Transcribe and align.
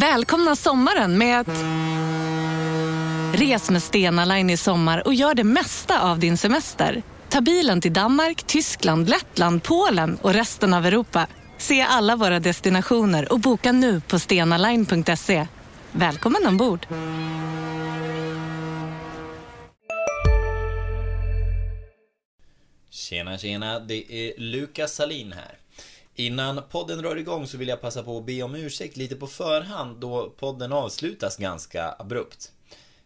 Välkomna 0.00 0.56
sommaren 0.56 1.18
med 1.18 1.40
att... 1.40 1.64
Res 3.40 3.70
med 3.70 3.82
Stena 3.82 4.24
Line 4.24 4.50
i 4.50 4.56
sommar 4.56 5.06
och 5.06 5.14
gör 5.14 5.34
det 5.34 5.44
mesta 5.44 6.02
av 6.10 6.18
din 6.18 6.36
semester. 6.36 7.02
Ta 7.28 7.40
bilen 7.40 7.80
till 7.80 7.92
Danmark, 7.92 8.42
Tyskland, 8.42 9.08
Lettland, 9.08 9.62
Polen 9.62 10.18
och 10.22 10.32
resten 10.32 10.74
av 10.74 10.86
Europa. 10.86 11.26
Se 11.58 11.80
alla 11.82 12.16
våra 12.16 12.40
destinationer 12.40 13.32
och 13.32 13.40
boka 13.40 13.72
nu 13.72 14.00
på 14.00 14.18
stenaline.se. 14.18 15.46
Välkommen 15.92 16.46
ombord! 16.46 16.86
Tjena 22.90 23.38
tjena, 23.38 23.80
det 23.80 24.12
är 24.12 24.40
Lukas 24.40 24.94
Salin 24.94 25.32
här. 25.32 25.65
Innan 26.18 26.62
podden 26.70 26.98
drar 26.98 27.16
igång 27.16 27.46
så 27.46 27.56
vill 27.56 27.68
jag 27.68 27.80
passa 27.80 28.02
på 28.02 28.18
att 28.18 28.26
be 28.26 28.42
om 28.42 28.54
ursäkt 28.54 28.96
lite 28.96 29.16
på 29.16 29.26
förhand 29.26 30.00
då 30.00 30.30
podden 30.30 30.72
avslutas 30.72 31.36
ganska 31.36 31.94
abrupt. 31.98 32.52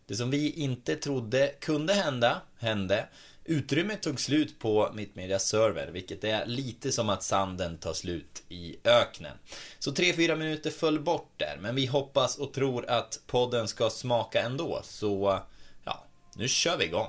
Det 0.07 0.15
som 0.15 0.31
vi 0.31 0.51
inte 0.51 0.97
trodde 0.97 1.55
kunde 1.61 1.95
hända, 1.95 2.41
hände. 2.59 3.07
Utrymmet 3.45 4.03
tog 4.03 4.21
slut 4.21 4.59
på 4.59 4.91
Mittmedias 4.95 5.49
server, 5.49 5.91
vilket 5.93 6.25
är 6.25 6.47
lite 6.47 6.93
som 6.93 7.09
att 7.09 7.23
sanden 7.23 7.79
tar 7.79 7.93
slut 7.93 8.43
i 8.49 8.77
öknen. 8.85 9.37
Så 9.79 9.91
3-4 9.91 10.37
minuter 10.37 10.71
föll 10.71 11.01
bort 11.01 11.33
där, 11.37 11.59
men 11.61 11.75
vi 11.75 11.87
hoppas 11.87 12.39
och 12.39 12.53
tror 12.53 12.91
att 12.91 13.21
podden 13.27 13.69
ska 13.69 13.91
smaka 13.91 14.43
ändå, 14.43 14.81
så 14.85 15.41
ja, 15.85 16.05
nu 16.37 16.49
kör 16.49 16.77
vi 16.77 16.85
igång. 16.85 17.09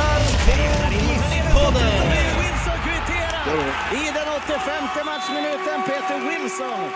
I 3.41 4.11
den 4.13 4.27
85 4.45 5.05
matchminuten. 5.05 5.83
Peter 5.85 6.19
Wilson. 6.29 6.89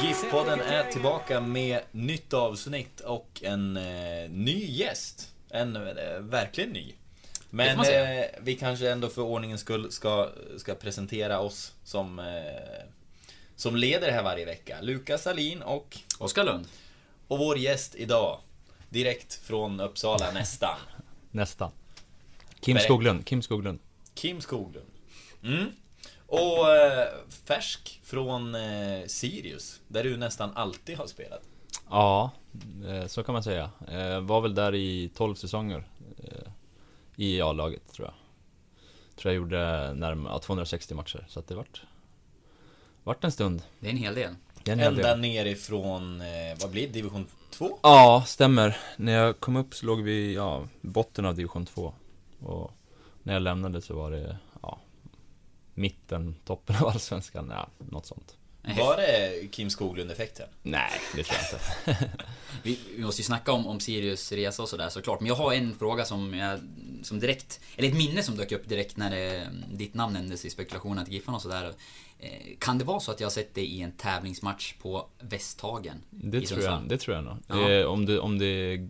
GIF-podden 0.00 0.60
är 0.60 0.90
tillbaka 0.92 1.40
med 1.40 1.80
nytt 1.92 2.34
avsnitt 2.34 3.00
och 3.00 3.40
en 3.42 3.76
eh, 3.76 4.30
ny 4.30 4.64
gäst. 4.66 5.34
En 5.50 5.76
eh, 5.76 6.18
verkligen 6.20 6.70
ny. 6.70 6.94
Men 7.50 7.80
eh, 7.80 8.24
vi 8.40 8.54
kanske 8.54 8.90
ändå 8.90 9.08
för 9.08 9.22
ordningens 9.22 9.60
skull 9.60 9.92
ska, 9.92 10.28
ska 10.56 10.74
presentera 10.74 11.40
oss 11.40 11.72
som, 11.84 12.18
eh, 12.18 12.24
som 13.56 13.76
leder 13.76 14.06
det 14.06 14.12
här 14.12 14.22
varje 14.22 14.44
vecka. 14.44 14.76
Lukas 14.80 15.22
Salin 15.22 15.62
och, 15.62 15.98
Oskar 16.18 16.44
Lund. 16.44 16.66
och 17.28 17.38
vår 17.38 17.58
gäst 17.58 17.94
idag. 17.94 18.40
Direkt 18.88 19.34
från 19.34 19.80
Uppsala 19.80 20.30
nästan. 20.30 20.76
Nästan. 21.30 21.70
Kim. 22.60 22.78
Skoglund. 22.78 23.26
Kim 23.26 23.42
Skoglund. 23.42 23.78
Kim 24.14 24.40
Skoglund. 24.40 24.86
Mm. 25.42 25.66
Och 26.26 26.68
eh, 26.76 27.08
färsk 27.44 28.00
från 28.04 28.54
eh, 28.54 29.06
Sirius, 29.06 29.80
där 29.88 30.04
du 30.04 30.16
nästan 30.16 30.50
alltid 30.54 30.96
har 30.98 31.06
spelat. 31.06 31.42
Ja, 31.90 32.30
eh, 32.88 33.06
så 33.06 33.22
kan 33.22 33.32
man 33.32 33.42
säga. 33.42 33.70
Eh, 33.88 34.20
Var 34.20 34.40
väl 34.40 34.54
där 34.54 34.74
i 34.74 35.10
12 35.14 35.34
säsonger. 35.34 35.84
eh, 36.24 36.50
I 37.16 37.40
A-laget 37.40 37.92
tror 37.92 38.06
jag. 38.08 38.14
Tror 39.16 39.32
jag 39.32 39.36
gjorde 39.36 39.92
närmare 39.94 40.32
ja, 40.34 40.38
260 40.38 40.94
matcher. 40.94 41.26
Så 41.28 41.40
att 41.40 41.48
det 41.48 41.54
vart, 41.54 41.82
vart 43.04 43.24
en 43.24 43.32
stund. 43.32 43.62
Det 43.80 43.86
är 43.86 43.90
en 43.90 43.96
hel 43.96 44.14
del. 44.14 44.34
En 44.64 44.78
hel 44.78 44.88
Ända 44.88 45.08
del. 45.08 45.20
nerifrån, 45.20 46.20
eh, 46.20 46.58
vad 46.60 46.70
blir 46.70 46.86
det, 46.86 46.92
division 46.92 47.26
2? 47.50 47.78
Ja, 47.82 48.24
stämmer. 48.26 48.76
När 48.96 49.12
jag 49.12 49.40
kom 49.40 49.56
upp 49.56 49.74
så 49.74 49.86
låg 49.86 50.02
vi 50.02 50.12
i 50.12 50.34
ja, 50.34 50.68
botten 50.80 51.24
av 51.26 51.34
division 51.34 51.66
2. 51.66 51.92
Och 52.42 52.70
när 53.22 53.32
jag 53.32 53.42
lämnade 53.42 53.82
så 53.82 53.94
var 53.96 54.10
det 54.10 54.36
mitten, 55.78 56.34
toppen 56.44 56.76
av 56.76 56.86
allsvenskan. 56.88 57.48
Ja, 57.54 57.68
något 57.90 58.06
sånt. 58.06 58.34
Var 58.78 58.96
det 58.96 59.46
Kim 59.50 59.70
Skoglund-effekten? 59.70 60.48
Nej, 60.62 60.90
det 61.16 61.22
tror 61.22 61.38
jag 61.86 61.94
inte. 61.94 62.08
Vi, 62.62 62.78
vi 62.96 63.04
måste 63.04 63.20
ju 63.20 63.24
snacka 63.24 63.52
om, 63.52 63.66
om 63.66 63.80
Sirius 63.80 64.32
resa 64.32 64.62
och 64.62 64.68
sådär 64.68 64.88
såklart. 64.88 65.20
Men 65.20 65.26
jag 65.28 65.34
har 65.34 65.52
en 65.52 65.74
fråga 65.74 66.04
som 66.04 66.34
jag, 66.34 66.60
som 67.02 67.20
direkt, 67.20 67.60
eller 67.76 67.88
ett 67.88 67.94
minne 67.96 68.22
som 68.22 68.36
dök 68.36 68.52
upp 68.52 68.68
direkt 68.68 68.96
när 68.96 69.10
det, 69.10 69.48
ditt 69.72 69.94
namn 69.94 70.12
nämndes 70.12 70.44
i 70.44 70.50
spekulationen 70.50 71.04
till 71.04 71.14
Giffen 71.14 71.34
och 71.34 71.42
sådär. 71.42 71.72
Eh, 72.18 72.30
Kan 72.58 72.78
det 72.78 72.84
vara 72.84 73.00
så 73.00 73.10
att 73.12 73.20
jag 73.20 73.26
har 73.26 73.30
sett 73.30 73.54
dig 73.54 73.64
i 73.64 73.82
en 73.82 73.92
tävlingsmatch 73.92 74.74
på 74.82 75.06
Västhagen? 75.20 76.02
Det 76.10 76.40
tror, 76.40 76.62
jag, 76.62 76.88
det 76.88 76.98
tror 76.98 77.16
jag 77.16 77.24
nog. 77.24 77.36
Ja. 77.46 77.70
Eh, 77.70 77.86
om, 77.86 78.06
det, 78.06 78.18
om 78.18 78.38
det 78.38 78.46
är 78.46 78.88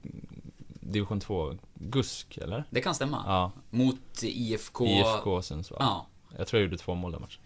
division 0.81 1.21
2 1.21 1.55
GUSK, 1.75 2.39
eller? 2.39 2.65
Det 2.71 2.81
kan 2.81 2.95
stämma. 2.95 3.23
Ja, 3.27 3.53
Mot 3.71 4.23
IFK... 4.23 4.87
IFK 4.87 5.43
Sundsvall. 5.43 5.79
Ja. 5.81 6.07
Jag 6.37 6.47
tror 6.47 6.61
jag 6.61 6.67
gjorde 6.67 6.79
två 6.79 6.95
mål 6.95 7.13
den 7.13 7.21
matchen. 7.21 7.41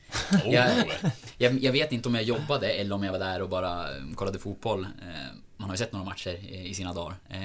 Jag, 0.52 0.70
jag, 1.38 1.58
jag 1.62 1.72
vet 1.72 1.92
inte 1.92 2.08
om 2.08 2.14
jag 2.14 2.24
jobbade 2.24 2.68
eller 2.68 2.94
om 2.94 3.02
jag 3.02 3.12
var 3.12 3.18
där 3.18 3.42
och 3.42 3.48
bara 3.48 3.96
eh, 3.96 4.14
kollade 4.14 4.38
fotboll. 4.38 4.86
Man 5.62 5.70
har 5.70 5.74
ju 5.74 5.78
sett 5.78 5.92
några 5.92 6.04
matcher 6.04 6.36
i 6.52 6.74
sina 6.74 6.92
dagar. 6.92 7.14
Eh, 7.28 7.38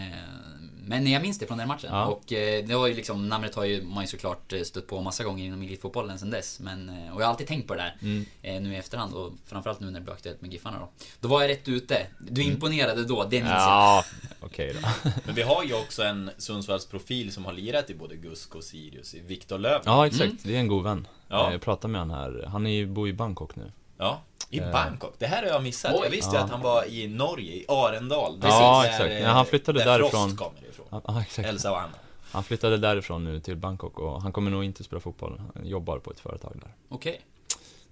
Men 0.86 1.08
jag 1.08 1.22
minns 1.22 1.40
det 1.40 1.48
från 1.48 1.58
den 1.58 1.68
matchen. 1.68 1.90
Ja. 1.92 2.06
Och 2.06 2.34
eh, 2.34 2.66
det 2.66 2.76
var 2.76 2.88
ju 2.88 2.94
liksom, 2.94 3.30
namnet 3.30 3.56
har 3.56 3.66
ju 3.66 3.84
man 3.84 4.04
ju 4.04 4.08
såklart 4.08 4.54
eh, 4.54 4.62
stött 4.62 4.88
på 4.88 5.02
massa 5.02 5.24
gånger 5.24 5.46
inom 5.46 5.62
elitfotbollen 5.62 6.20
sen 6.20 6.30
dess. 6.30 6.60
Men, 6.60 6.90
och 6.90 7.22
jag 7.22 7.26
har 7.26 7.32
alltid 7.32 7.48
tänkt 7.48 7.68
på 7.68 7.76
det 7.76 7.82
där. 7.82 7.98
Mm. 8.02 8.64
Nu 8.64 8.74
i 8.74 8.78
efterhand 8.78 9.14
och 9.14 9.34
framförallt 9.46 9.80
nu 9.80 9.86
när 9.86 10.00
det 10.00 10.04
blev 10.04 10.14
aktuellt 10.14 10.42
med 10.42 10.54
Giffarna 10.54 10.80
då. 10.80 10.90
Då 11.20 11.28
var 11.28 11.42
jag 11.42 11.50
rätt 11.50 11.68
ute. 11.68 12.08
Du 12.20 12.44
imponerade 12.44 13.04
då, 13.06 13.24
det 13.24 13.38
minns 13.38 13.52
jag. 13.52 13.62
Ja, 13.62 14.04
okej 14.40 14.76
då. 14.82 15.10
Men 15.26 15.36
vi 15.36 15.42
har 15.42 15.64
ju 15.64 15.74
också 15.74 16.04
en 16.04 16.32
Sundsvalls-profil 16.38 17.32
som 17.32 17.46
har 17.46 17.54
lirat 17.54 17.90
i 17.90 17.96
både 17.96 18.16
GUSK 18.16 18.56
och 18.56 18.64
Sirius, 18.64 19.16
i 19.16 19.20
Viktor 19.20 19.58
Löv. 19.58 19.82
Ja, 19.86 20.08
exakt. 20.08 20.34
Det 20.44 20.56
är 20.56 20.60
en 20.60 20.68
god 20.68 20.84
vän. 20.84 21.08
Ja. 21.28 21.52
Jag 21.52 21.62
pratade 21.62 21.92
med 21.92 22.02
han 22.02 22.12
här. 22.12 22.46
Han 22.52 22.66
är 22.68 22.72
ju, 22.72 22.88
bor 22.88 23.10
i 23.10 23.14
Bangkok 23.14 23.56
nu. 23.56 23.72
Ja, 23.98 24.22
i 24.50 24.60
Eh. 24.60 24.72
Bangkok. 24.72 25.14
Det 25.18 25.28
här 25.28 25.42
har 25.44 25.50
jag 25.50 25.64
missat. 25.64 25.92
Oj. 25.96 26.00
Jag 26.04 26.10
visste 26.10 26.32
ju 26.36 26.38
Ja. 26.40 26.44
att 26.46 26.52
han 26.52 26.62
var 26.62 26.86
i 26.86 27.08
Norge, 27.08 27.54
i 27.54 27.66
Arendal. 27.68 28.40
Ja, 28.44 28.82
Där, 28.84 28.90
exakt. 28.90 29.10
eh, 29.12 29.20
Ja, 29.22 29.30
han 29.30 29.46
flyttade 29.46 29.80
där 29.80 29.86
därifrån. 29.86 30.30
Frost 30.30 30.38
kommer 30.38 30.70
ifrån. 30.70 30.86
Ja, 30.90 31.02
ja, 31.08 31.22
exakt. 31.22 31.48
Elsa 31.48 31.72
och 31.72 31.80
Anna. 31.82 31.94
Han 32.32 32.44
flyttade 32.44 32.78
därifrån 32.78 33.24
nu 33.24 33.40
till 33.40 33.56
Bangkok 33.56 34.00
och 34.00 34.22
han 34.22 34.32
kommer 34.32 34.52
nog 34.52 34.64
inte 34.64 34.84
spela 34.84 35.00
fotboll. 35.00 35.42
Han 35.56 35.66
jobbar 35.68 36.00
på 36.00 36.12
ett 36.12 36.20
företag 36.20 36.52
där. 36.62 36.72
Okej. 36.90 37.22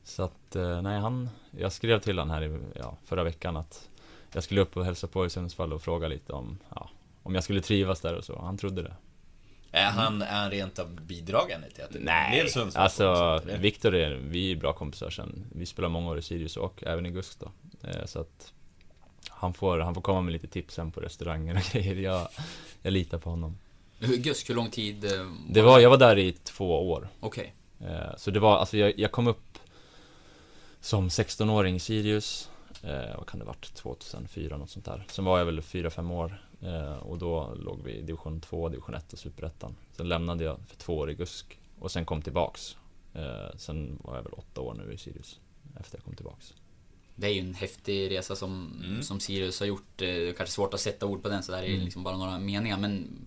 Så 0.04 0.24
att, 0.24 0.56
eh, 0.56 0.82
nej 0.82 1.00
han, 1.00 1.30
jag 1.52 1.72
skrev 1.72 2.00
till 2.00 2.20
han 2.20 2.30
här 2.30 2.42
i, 2.44 2.60
ja, 2.76 2.98
förra 3.06 3.24
veckan 3.24 3.58
att 3.58 3.90
jag 4.34 4.44
skulle 4.44 4.62
upp 4.62 4.78
och 4.78 4.86
hälsa 4.86 5.08
på 5.08 5.26
i 5.26 5.30
Sundsvall 5.30 5.74
och 5.74 5.82
fråga 5.82 6.08
lite 6.08 6.34
om, 6.34 6.58
ja, 6.76 6.90
om 7.24 7.36
jag 7.36 7.44
skulle 7.44 7.62
trivas 7.62 8.02
där 8.02 8.14
och 8.16 8.24
så. 8.24 8.40
Han 8.42 8.58
trodde 8.58 8.82
det. 8.82 8.94
Är 9.76 9.90
han, 9.90 10.22
är 10.22 10.26
han 10.42 10.52
rent 10.52 10.80
av 10.80 10.96
bidragande 11.02 11.70
till 11.70 11.84
att 11.84 11.90
det 11.90 12.00
blev 12.00 12.06
Nej, 12.06 12.50
Sundsvall? 12.50 12.84
alltså 12.84 13.42
Viktor 13.60 13.96
är, 13.96 14.12
vi 14.12 14.52
är 14.52 14.56
bra 14.56 14.74
kompisar 14.74 15.10
sen. 15.10 15.46
Vi 15.56 15.66
spelar 15.66 15.90
många 15.90 16.10
år 16.12 16.18
i 16.18 16.22
Sirius 16.22 16.58
och 16.58 16.84
även 16.84 17.06
i 17.06 17.10
GUSK 17.10 17.40
då. 17.40 17.52
Eh, 17.90 18.06
Så 18.06 18.20
att 18.20 18.54
han 19.30 19.54
får, 19.54 19.80
han 19.80 19.94
får 19.94 20.02
komma 20.02 20.22
med 20.22 20.34
lite 20.34 20.48
tips 20.48 20.74
sen 20.74 20.92
på 20.92 21.00
restauranger 21.02 21.56
och 21.56 21.64
grejer. 21.74 21.96
Jag, 21.96 22.28
jag 22.82 22.94
litar 22.94 23.18
på 23.18 23.30
honom. 23.30 23.58
Gusk, 24.00 24.50
hur 24.50 24.56
lång 24.56 24.70
tid? 24.70 25.06
eh, 25.06 25.26
Det 25.50 25.62
var, 25.62 25.80
jag 25.80 25.90
var 25.90 25.98
där 25.98 26.18
i 26.18 26.32
två 26.32 26.90
år. 26.92 27.10
Okej. 27.20 27.54
Eh, 27.82 28.16
Så 28.18 28.32
det 28.32 28.40
var, 28.40 28.58
alltså 28.58 28.78
jag, 28.78 29.00
jag 29.00 29.12
kom 29.12 29.28
upp 29.28 29.58
som 30.80 31.10
16-åring 31.10 31.76
i 31.76 31.80
Sirius. 31.80 32.50
Vad 33.18 33.28
kan 33.28 33.40
det 33.40 33.46
varit? 33.46 33.74
2004 33.74 34.58
något 34.58 34.70
sånt 34.70 34.86
där. 34.86 35.06
Sen 35.10 35.26
var 35.26 35.38
jag 35.38 35.46
väl 35.46 35.60
4-5 35.62 36.12
år. 36.14 36.45
Eh, 36.62 36.98
och 36.98 37.18
då 37.18 37.54
låg 37.56 37.82
vi 37.84 37.92
i 37.92 38.02
division 38.02 38.42
2, 38.42 38.70
division 38.70 38.96
1 38.96 39.14
och 39.14 39.20
superettan. 39.20 39.76
Sen 39.98 40.08
lämnade 40.10 40.44
jag 40.44 40.58
för 40.68 40.76
två 40.76 40.98
år 40.98 41.12
i 41.12 41.14
GUSK. 41.14 41.60
Och 41.80 41.92
sen 41.92 42.06
kom 42.06 42.22
tillbaks. 42.22 42.78
Eh, 43.14 43.58
sen 43.58 44.00
var 44.04 44.16
jag 44.16 44.24
väl 44.24 44.34
åtta 44.34 44.62
år 44.62 44.74
nu 44.74 44.94
i 44.94 44.98
Sirius. 44.98 45.40
Efter 45.80 45.98
jag 45.98 46.04
kom 46.06 46.16
tillbaks. 46.16 46.54
Det 47.16 47.28
är 47.28 47.32
ju 47.32 47.40
en 47.40 47.54
häftig 47.54 48.12
resa 48.12 48.36
som, 48.36 48.82
Mm. 48.86 49.04
som 49.04 49.20
Sirius 49.20 49.60
har 49.60 49.68
gjort. 49.68 50.02
Eh, 50.02 50.06
Det 50.08 50.30
är 50.30 50.34
kanske 50.34 50.56
svårt 50.56 50.74
att 50.74 50.80
sätta 50.80 51.06
ord 51.06 51.24
på 51.24 51.30
den 51.30 51.44
så 51.44 51.52
där 51.52 51.64
är 51.64 51.68
Mm. 51.68 51.86
liksom 51.86 52.04
bara 52.04 52.18
några 52.18 52.40
meningar. 52.40 52.78
Men 52.80 53.26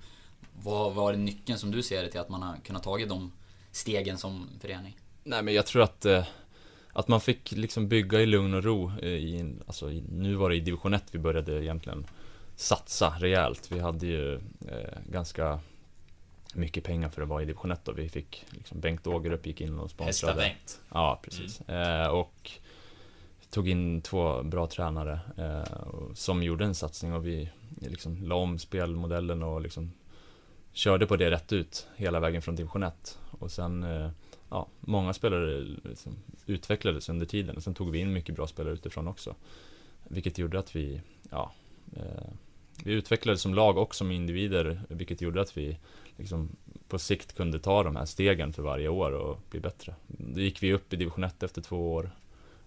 vad 0.62 1.14
är 1.14 1.18
nyckeln 1.18 1.58
som 1.58 1.70
du 1.70 1.82
ser 1.82 2.02
det 2.02 2.10
till 2.10 2.20
att 2.20 2.28
man 2.28 2.42
har 2.42 2.56
kunnat 2.56 2.82
tagit 2.82 3.08
de 3.08 3.32
stegen 3.72 4.18
som 4.18 4.46
förening? 4.60 4.96
Nej 5.24 5.42
men 5.42 5.54
jag 5.54 5.66
tror 5.66 5.82
att 5.82 6.06
Att 6.92 7.08
man 7.08 7.20
fick 7.20 7.52
liksom 7.52 7.88
bygga 7.88 8.20
i 8.20 8.26
lugn 8.26 8.54
och 8.54 8.64
ro 8.64 8.90
i, 9.00 9.54
alltså, 9.66 9.86
Nu 10.08 10.34
var 10.34 10.50
det 10.50 10.56
i 10.56 10.60
division 10.60 10.94
1 10.94 11.04
vi 11.10 11.18
började 11.18 11.64
egentligen 11.64 12.06
Satsa 12.58 13.14
rejält. 13.18 13.72
Vi 13.72 13.80
hade 13.80 14.06
ju 14.06 14.34
eh, 14.68 14.98
ganska 15.06 15.60
Mycket 16.54 16.84
pengar 16.84 17.08
för 17.08 17.22
att 17.22 17.28
vara 17.28 17.42
i 17.42 17.44
division 17.44 17.70
1 17.70 17.88
och 17.88 17.98
vi 17.98 18.08
fick 18.08 18.44
liksom 18.50 18.80
Bengt 18.80 19.06
Ågerup 19.06 19.46
gick 19.46 19.60
in 19.60 19.78
och 19.78 19.90
sponsrade 19.90 20.32
Hästa 20.32 20.48
Bengt. 20.48 20.80
Ja, 20.92 21.20
precis. 21.22 21.60
Eh, 21.60 22.08
och 22.08 22.50
tog 23.50 23.68
in 23.68 24.00
två 24.00 24.42
bra 24.42 24.66
tränare 24.66 25.20
eh, 25.36 26.14
som 26.14 26.42
gjorde 26.42 26.64
en 26.64 26.74
satsning 26.74 27.12
och 27.12 27.26
vi 27.26 27.50
liksom 27.80 28.22
la 28.22 28.34
om 28.34 28.58
spelmodellen 28.58 29.42
och 29.42 29.60
liksom 29.60 29.92
körde 30.72 31.06
på 31.06 31.16
det 31.16 31.30
rätt 31.30 31.52
ut 31.52 31.86
hela 31.96 32.20
vägen 32.20 32.42
från 32.42 32.56
division 32.56 32.82
1. 32.82 33.18
Och 33.30 33.50
sen, 33.50 33.82
eh, 33.82 34.10
ja, 34.50 34.68
många 34.80 35.12
spelare 35.12 35.60
liksom 35.84 36.16
utvecklades 36.46 37.08
under 37.08 37.26
tiden 37.26 37.56
och 37.56 37.62
sen 37.62 37.74
tog 37.74 37.90
vi 37.90 37.98
in 37.98 38.12
mycket 38.12 38.34
bra 38.34 38.46
spelare 38.46 38.74
utifrån 38.74 39.08
också. 39.08 39.34
Vilket 40.04 40.38
gjorde 40.38 40.58
att 40.58 40.76
vi, 40.76 41.00
ja, 41.30 41.52
eh, 41.96 42.32
vi 42.84 42.92
utvecklades 42.92 43.40
som 43.40 43.54
lag 43.54 43.78
och 43.78 43.94
som 43.94 44.10
individer, 44.10 44.82
vilket 44.88 45.20
gjorde 45.20 45.40
att 45.40 45.56
vi 45.56 45.78
liksom 46.16 46.56
på 46.88 46.98
sikt 46.98 47.36
kunde 47.36 47.58
ta 47.58 47.82
de 47.82 47.96
här 47.96 48.04
stegen 48.04 48.52
för 48.52 48.62
varje 48.62 48.88
år 48.88 49.12
och 49.12 49.38
bli 49.50 49.60
bättre. 49.60 49.94
Då 50.06 50.40
gick 50.40 50.62
vi 50.62 50.72
upp 50.72 50.92
i 50.92 50.96
division 50.96 51.24
1 51.24 51.42
efter 51.42 51.62
två 51.62 51.94
år, 51.94 52.10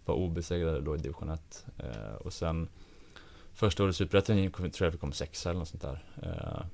var 0.06 0.16
obesegrade 0.16 0.82
då 0.82 0.96
i 0.96 1.00
division 1.00 1.30
1 1.30 1.66
eh, 1.78 2.16
och 2.20 2.34
sen 2.34 2.68
första 3.54 3.84
året 3.84 3.96
i 3.96 3.98
Superettan 3.98 4.52
tror 4.52 4.72
jag 4.80 4.92
vi 4.92 4.98
kom 4.98 5.12
sexa 5.12 5.50
eller 5.50 5.60
något 5.60 5.68
sånt 5.68 5.82
där. 5.82 6.04
Eh, 6.24 6.66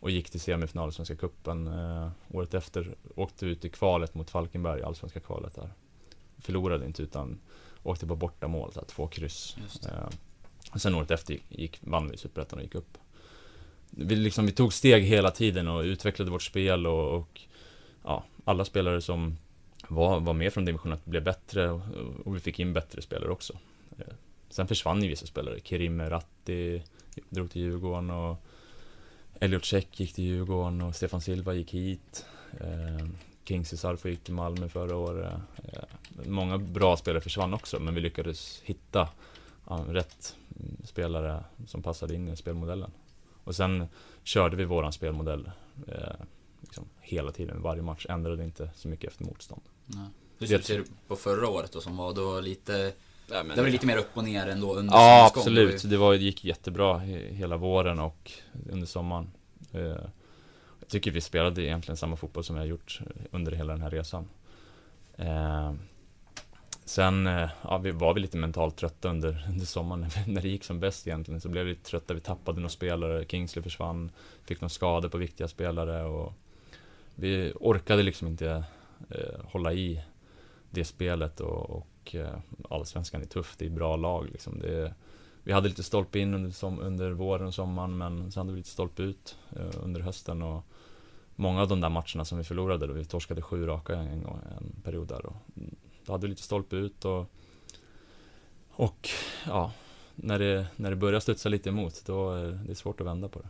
och 0.00 0.10
gick 0.10 0.30
till 0.30 0.40
semifinal 0.40 0.88
i 0.88 0.92
Svenska 0.92 1.16
Cupen. 1.16 1.66
Eh, 1.66 2.10
året 2.30 2.54
efter 2.54 2.94
åkte 3.14 3.46
ut 3.46 3.64
i 3.64 3.68
kvalet 3.68 4.14
mot 4.14 4.30
Falkenberg, 4.30 4.82
allsvenska 4.82 5.20
kvalet 5.20 5.54
där. 5.54 5.70
Förlorade 6.38 6.86
inte 6.86 7.02
utan 7.02 7.40
åkte 7.82 8.06
på 8.06 8.16
bortamål, 8.16 8.72
så 8.72 8.80
här, 8.80 8.86
två 8.86 9.06
kryss. 9.06 9.56
Eh, 9.86 10.08
sen 10.80 10.94
året 10.94 11.10
efter 11.10 11.38
gick, 11.48 11.78
vann 11.80 12.10
vi 12.10 12.16
Superettan 12.16 12.58
och 12.58 12.64
gick 12.64 12.74
upp. 12.74 12.98
Vi, 13.90 14.16
liksom, 14.16 14.46
vi 14.46 14.52
tog 14.52 14.72
steg 14.72 15.04
hela 15.04 15.30
tiden 15.30 15.68
och 15.68 15.82
utvecklade 15.82 16.30
vårt 16.30 16.42
spel 16.42 16.86
och, 16.86 17.18
och 17.18 17.40
ja, 18.04 18.24
alla 18.44 18.64
spelare 18.64 19.00
som 19.00 19.36
var, 19.88 20.20
var 20.20 20.32
med 20.32 20.52
från 20.52 20.64
division 20.64 20.92
1 20.92 21.04
blev 21.04 21.24
bättre 21.24 21.70
och, 21.70 21.82
och 22.24 22.36
vi 22.36 22.40
fick 22.40 22.58
in 22.58 22.72
bättre 22.72 23.02
spelare 23.02 23.30
också. 23.30 23.58
Eh, 23.98 24.14
sen 24.48 24.68
försvann 24.68 25.02
ju 25.02 25.08
vissa 25.08 25.26
spelare. 25.26 25.60
Kerim 25.60 26.00
Ratti 26.00 26.82
drog 27.28 27.50
till 27.50 27.62
Djurgården 27.62 28.10
och 28.10 28.36
Elliot 29.40 29.64
Check 29.64 30.00
gick 30.00 30.14
till 30.14 30.24
Djurgården 30.24 30.82
och 30.82 30.96
Stefan 30.96 31.20
Silva 31.20 31.54
gick 31.54 31.74
hit. 31.74 32.26
Eh, 32.60 33.06
Kingsley 33.44 33.78
Sarfo 33.78 34.08
gick 34.08 34.24
till 34.24 34.34
Malmö 34.34 34.68
förra 34.68 34.96
året. 34.96 35.32
Eh, 35.64 35.82
många 36.26 36.58
bra 36.58 36.96
spelare 36.96 37.20
försvann 37.20 37.54
också, 37.54 37.80
men 37.80 37.94
vi 37.94 38.00
lyckades 38.00 38.60
hitta 38.64 39.08
ja, 39.68 39.84
rätt 39.88 40.36
spelare 40.84 41.44
som 41.66 41.82
passade 41.82 42.14
in 42.14 42.28
i 42.28 42.36
spelmodellen. 42.36 42.90
Och 43.44 43.56
sen 43.56 43.86
körde 44.22 44.56
vi 44.56 44.64
våran 44.64 44.92
spelmodell 44.92 45.50
eh, 45.88 46.24
liksom 46.60 46.84
hela 47.00 47.32
tiden, 47.32 47.62
varje 47.62 47.82
match. 47.82 48.06
Ändrade 48.08 48.44
inte 48.44 48.70
så 48.74 48.88
mycket 48.88 49.10
efter 49.10 49.24
motstånd. 49.24 49.62
Nej. 49.86 50.08
Hur 50.38 50.46
ser 50.46 50.78
du 50.78 50.84
på 51.08 51.16
förra 51.16 51.48
året 51.48 51.72
då 51.72 51.80
som 51.80 51.96
var 51.96 52.14
då 52.14 52.40
lite 52.40 52.92
Ja, 53.30 53.42
det 53.42 53.62
var 53.62 53.68
lite 53.68 53.86
mer 53.86 53.96
upp 53.96 54.16
och 54.16 54.24
ner 54.24 54.46
ändå 54.46 54.74
under 54.74 54.94
Ja 54.94 55.32
absolut, 55.34 55.90
det, 55.90 55.96
var, 55.96 56.12
det 56.12 56.18
gick 56.18 56.44
jättebra 56.44 56.98
hela 56.98 57.56
våren 57.56 57.98
och 57.98 58.32
under 58.70 58.86
sommaren. 58.86 59.30
Eh, 59.72 59.80
jag 60.80 60.88
tycker 60.88 61.10
vi 61.10 61.20
spelade 61.20 61.62
egentligen 61.62 61.96
samma 61.96 62.16
fotboll 62.16 62.44
som 62.44 62.56
vi 62.56 62.60
har 62.60 62.66
gjort 62.66 63.00
under 63.30 63.52
hela 63.52 63.72
den 63.72 63.82
här 63.82 63.90
resan. 63.90 64.28
Sen 66.84 67.26
eh, 67.26 67.50
ja, 67.62 67.78
vi 67.78 67.90
var 67.90 68.14
vi 68.14 68.20
lite 68.20 68.36
mentalt 68.36 68.76
trötta 68.76 69.08
under, 69.08 69.46
under 69.48 69.66
sommaren 69.66 70.06
när 70.26 70.42
det 70.42 70.48
gick 70.48 70.64
som 70.64 70.80
bäst 70.80 71.06
egentligen. 71.06 71.40
Så 71.40 71.48
blev 71.48 71.66
vi 71.66 71.74
trötta, 71.74 72.14
vi 72.14 72.20
tappade 72.20 72.60
några 72.60 72.68
spelare, 72.68 73.24
Kingsley 73.24 73.62
försvann, 73.62 74.10
fick 74.44 74.60
några 74.60 74.68
skador 74.68 75.08
på 75.08 75.18
viktiga 75.18 75.48
spelare 75.48 76.04
och 76.04 76.32
vi 77.14 77.52
orkade 77.60 78.02
liksom 78.02 78.28
inte 78.28 78.64
eh, 79.10 79.44
hålla 79.44 79.72
i 79.72 80.00
det 80.70 80.84
spelet 80.84 81.40
och, 81.40 81.70
och 81.70 82.14
eh, 82.14 82.38
allsvenskan 82.70 83.22
är 83.22 83.26
tuff, 83.26 83.54
det 83.58 83.66
är 83.66 83.70
bra 83.70 83.96
lag 83.96 84.28
liksom. 84.32 84.58
Det, 84.58 84.94
vi 85.42 85.52
hade 85.52 85.68
lite 85.68 85.82
stolpe 85.82 86.18
in 86.18 86.34
under, 86.34 86.50
som, 86.50 86.78
under 86.78 87.10
våren 87.10 87.46
och 87.46 87.54
sommaren 87.54 87.98
men 87.98 88.32
sen 88.32 88.40
hade 88.40 88.52
vi 88.52 88.58
lite 88.58 88.70
stolpe 88.70 89.02
ut 89.02 89.36
eh, 89.56 89.82
under 89.82 90.00
hösten 90.00 90.42
och 90.42 90.64
många 91.36 91.62
av 91.62 91.68
de 91.68 91.80
där 91.80 91.88
matcherna 91.88 92.24
som 92.24 92.38
vi 92.38 92.44
förlorade 92.44 92.86
då 92.86 92.92
vi 92.92 93.04
torskade 93.04 93.42
sju 93.42 93.66
raka 93.66 93.96
en, 93.96 94.26
en 94.58 94.82
period 94.82 95.08
där 95.08 95.26
och 95.26 95.36
då 96.06 96.12
hade 96.12 96.26
vi 96.26 96.30
lite 96.30 96.42
stolpe 96.42 96.76
ut 96.76 97.04
och 97.04 97.30
och 98.76 99.08
ja, 99.46 99.72
när 100.14 100.38
det, 100.38 100.66
när 100.76 100.90
det 100.90 100.96
börjar 100.96 101.20
studsa 101.20 101.48
lite 101.48 101.68
emot 101.68 102.02
då 102.06 102.30
är 102.30 102.60
det 102.66 102.74
svårt 102.74 103.00
att 103.00 103.06
vända 103.06 103.28
på 103.28 103.38
det. 103.38 103.48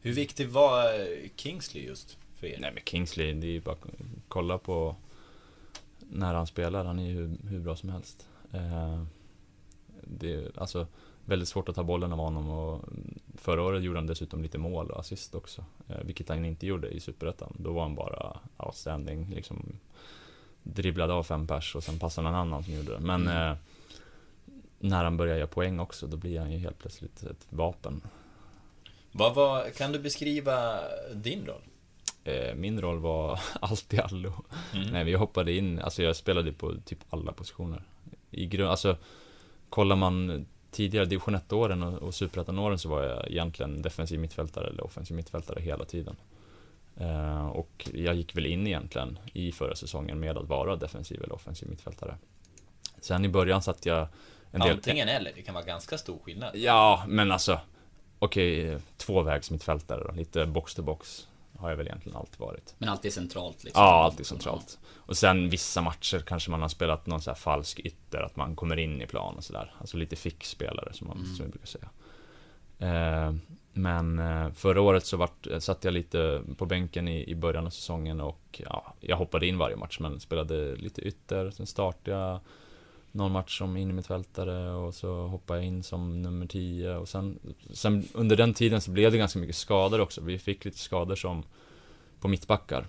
Hur 0.00 0.12
viktig 0.12 0.48
var 0.48 0.84
Kingsley 1.36 1.84
just 1.84 2.18
för 2.34 2.46
er? 2.46 2.58
Nej 2.60 2.72
men 2.74 2.82
Kingsley, 2.84 3.32
det 3.32 3.46
är 3.46 3.50
ju 3.50 3.60
bara 3.60 3.72
att 3.72 3.86
kolla 4.28 4.58
på 4.58 4.96
när 5.98 6.34
han 6.34 6.46
spelar. 6.46 6.84
Han 6.84 6.98
är 6.98 7.08
ju 7.08 7.14
hur, 7.14 7.48
hur 7.48 7.60
bra 7.60 7.76
som 7.76 7.88
helst. 7.88 8.28
Eh, 8.52 9.02
det 10.02 10.34
är 10.34 10.50
alltså 10.56 10.86
väldigt 11.24 11.48
svårt 11.48 11.68
att 11.68 11.74
ta 11.74 11.82
bollen 11.82 12.12
av 12.12 12.18
honom 12.18 12.50
och 12.50 12.84
förra 13.34 13.62
året 13.62 13.82
gjorde 13.82 13.98
han 13.98 14.06
dessutom 14.06 14.42
lite 14.42 14.58
mål 14.58 14.90
och 14.90 15.00
assist 15.00 15.34
också. 15.34 15.64
Eh, 15.88 16.00
vilket 16.04 16.28
han 16.28 16.44
inte 16.44 16.66
gjorde 16.66 16.88
i 16.88 17.00
Superettan. 17.00 17.56
Då 17.58 17.72
var 17.72 17.82
han 17.82 17.94
bara 17.94 18.40
outstanding. 18.56 19.30
Liksom, 19.34 19.78
dribblade 20.62 21.12
av 21.12 21.22
fem 21.22 21.46
pers 21.46 21.76
och 21.76 21.84
sen 21.84 21.98
passade 21.98 22.30
någon 22.30 22.40
annan 22.40 22.64
som 22.64 22.74
gjorde 22.74 22.92
det. 22.92 23.00
Men 23.00 23.22
mm. 23.22 23.50
eh, 23.50 23.56
när 24.78 25.04
han 25.04 25.16
börjar 25.16 25.36
göra 25.36 25.46
poäng 25.46 25.80
också, 25.80 26.06
då 26.06 26.16
blir 26.16 26.38
han 26.38 26.52
ju 26.52 26.58
helt 26.58 26.78
plötsligt 26.78 27.22
ett 27.22 27.46
vapen. 27.48 28.02
Vad 29.12 29.34
var, 29.34 29.70
kan 29.70 29.92
du 29.92 29.98
beskriva 29.98 30.80
din 31.14 31.46
roll? 31.46 31.62
Eh, 32.24 32.54
min 32.54 32.80
roll 32.80 32.98
var 32.98 33.40
allt 33.60 33.94
i 33.94 33.98
allo. 33.98 34.32
Mm. 34.74 34.88
Nej, 34.92 35.04
vi 35.04 35.14
hoppade 35.14 35.52
in, 35.52 35.78
alltså 35.78 36.02
jag 36.02 36.16
spelade 36.16 36.52
på 36.52 36.74
typ 36.84 36.98
alla 37.10 37.32
positioner. 37.32 37.82
I 38.30 38.46
grund, 38.46 38.70
alltså, 38.70 38.96
kollar 39.68 39.96
man 39.96 40.46
tidigare 40.70 41.06
division 41.06 41.36
1-åren 41.36 41.82
och, 41.82 42.02
och 42.02 42.14
superettan-åren 42.14 42.78
så 42.78 42.88
var 42.88 43.02
jag 43.02 43.30
egentligen 43.30 43.82
defensiv 43.82 44.20
mittfältare 44.20 44.68
eller 44.68 44.84
offensiv 44.84 45.16
mittfältare 45.16 45.60
hela 45.60 45.84
tiden. 45.84 46.16
Uh, 47.00 47.46
och 47.46 47.88
jag 47.94 48.14
gick 48.14 48.36
väl 48.36 48.46
in 48.46 48.66
egentligen 48.66 49.18
i 49.32 49.52
förra 49.52 49.74
säsongen 49.74 50.20
med 50.20 50.38
att 50.38 50.48
vara 50.48 50.76
defensiv 50.76 51.22
eller 51.22 51.34
offensiv 51.34 51.68
mittfältare. 51.68 52.16
Sen 53.00 53.24
i 53.24 53.28
början 53.28 53.62
satt 53.62 53.86
jag 53.86 54.08
en 54.50 54.60
del... 54.60 54.70
Antingen 54.70 55.08
eller, 55.08 55.32
det 55.36 55.42
kan 55.42 55.54
vara 55.54 55.64
ganska 55.64 55.98
stor 55.98 56.18
skillnad. 56.18 56.56
Ja, 56.56 57.04
men 57.06 57.32
alltså 57.32 57.60
Okej, 58.22 58.66
okay, 58.66 58.80
tvåvägs 58.96 59.50
mittfältare 59.50 60.04
då, 60.04 60.12
lite 60.12 60.46
box 60.46 60.74
to 60.74 60.82
box 60.82 61.28
har 61.58 61.70
jag 61.70 61.76
väl 61.76 61.86
egentligen 61.86 62.16
alltid 62.16 62.40
varit. 62.40 62.74
Men 62.78 62.88
alltid 62.88 63.12
centralt 63.12 63.64
liksom? 63.64 63.82
Ja, 63.82 64.04
alltid 64.04 64.26
centralt. 64.26 64.78
Och 64.94 65.16
sen 65.16 65.50
vissa 65.50 65.80
matcher 65.80 66.18
kanske 66.18 66.50
man 66.50 66.62
har 66.62 66.68
spelat 66.68 67.06
någon 67.06 67.22
så 67.22 67.30
här 67.30 67.34
falsk 67.34 67.80
ytter, 67.80 68.22
att 68.22 68.36
man 68.36 68.56
kommer 68.56 68.76
in 68.76 69.02
i 69.02 69.06
plan 69.06 69.36
och 69.36 69.44
sådär. 69.44 69.74
Alltså 69.78 69.96
lite 69.96 70.16
fixspelare 70.16 70.92
som, 70.92 71.06
man, 71.06 71.16
mm. 71.16 71.34
som 71.34 71.50
brukar 71.50 71.66
säga. 71.66 71.88
Eh, 72.78 73.34
men 73.72 74.18
eh, 74.18 74.52
förra 74.52 74.80
året 74.80 75.06
så 75.06 75.16
vart, 75.16 75.46
eh, 75.46 75.58
satt 75.58 75.84
jag 75.84 75.94
lite 75.94 76.42
på 76.56 76.66
bänken 76.66 77.08
i, 77.08 77.30
i 77.30 77.34
början 77.34 77.66
av 77.66 77.70
säsongen 77.70 78.20
och 78.20 78.62
ja, 78.64 78.94
jag 79.00 79.16
hoppade 79.16 79.46
in 79.46 79.58
varje 79.58 79.76
match 79.76 79.98
men 80.00 80.20
spelade 80.20 80.76
lite 80.76 81.00
ytter. 81.00 81.50
Sen 81.50 81.66
startade 81.66 82.16
jag 82.16 82.40
någon 83.12 83.32
match 83.32 83.58
som 83.58 83.76
innermittfältare 83.76 84.70
och 84.70 84.94
så 84.94 85.26
hoppade 85.26 85.58
jag 85.58 85.66
in 85.66 85.82
som 85.82 86.22
nummer 86.22 86.46
10 86.46 86.96
och 86.96 87.08
sen, 87.08 87.38
sen 87.70 88.08
under 88.14 88.36
den 88.36 88.54
tiden 88.54 88.80
så 88.80 88.90
blev 88.90 89.12
det 89.12 89.18
ganska 89.18 89.38
mycket 89.38 89.56
skador 89.56 90.00
också. 90.00 90.20
Vi 90.20 90.38
fick 90.38 90.64
lite 90.64 90.78
skador 90.78 91.14
som 91.14 91.44
på 92.20 92.28
mittbackar. 92.28 92.86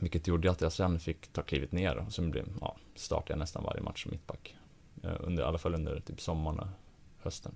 Vilket 0.00 0.26
gjorde 0.26 0.50
att 0.50 0.60
jag 0.60 0.72
sen 0.72 1.00
fick 1.00 1.32
ta 1.32 1.42
klivet 1.42 1.72
ner 1.72 1.96
och 1.96 2.12
sen 2.12 2.30
blev, 2.30 2.48
ja, 2.60 2.76
startade 2.94 3.32
jag 3.32 3.38
nästan 3.38 3.64
varje 3.64 3.82
match 3.82 4.02
som 4.02 4.10
mittback. 4.10 4.56
Eh, 5.02 5.16
under, 5.20 5.42
I 5.42 5.46
alla 5.46 5.58
fall 5.58 5.74
under 5.74 6.00
typ 6.00 6.20
sommaren 6.20 6.58
och 6.58 6.66
hösten. 7.18 7.54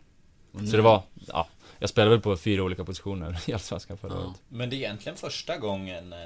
Mm. 0.58 0.70
Så 0.70 0.76
det 0.76 0.82
var, 0.82 1.02
ja, 1.26 1.48
jag 1.78 1.90
spelade 1.90 2.10
väl 2.10 2.20
på 2.20 2.36
fyra 2.36 2.62
olika 2.62 2.84
positioner 2.84 3.38
i 3.46 3.52
Allsvenskan 3.52 3.98
förra 3.98 4.12
ja. 4.12 4.26
året. 4.26 4.42
Men 4.48 4.70
det 4.70 4.76
är 4.76 4.78
egentligen 4.78 5.16
första 5.16 5.56
gången 5.56 6.12
eh, 6.12 6.18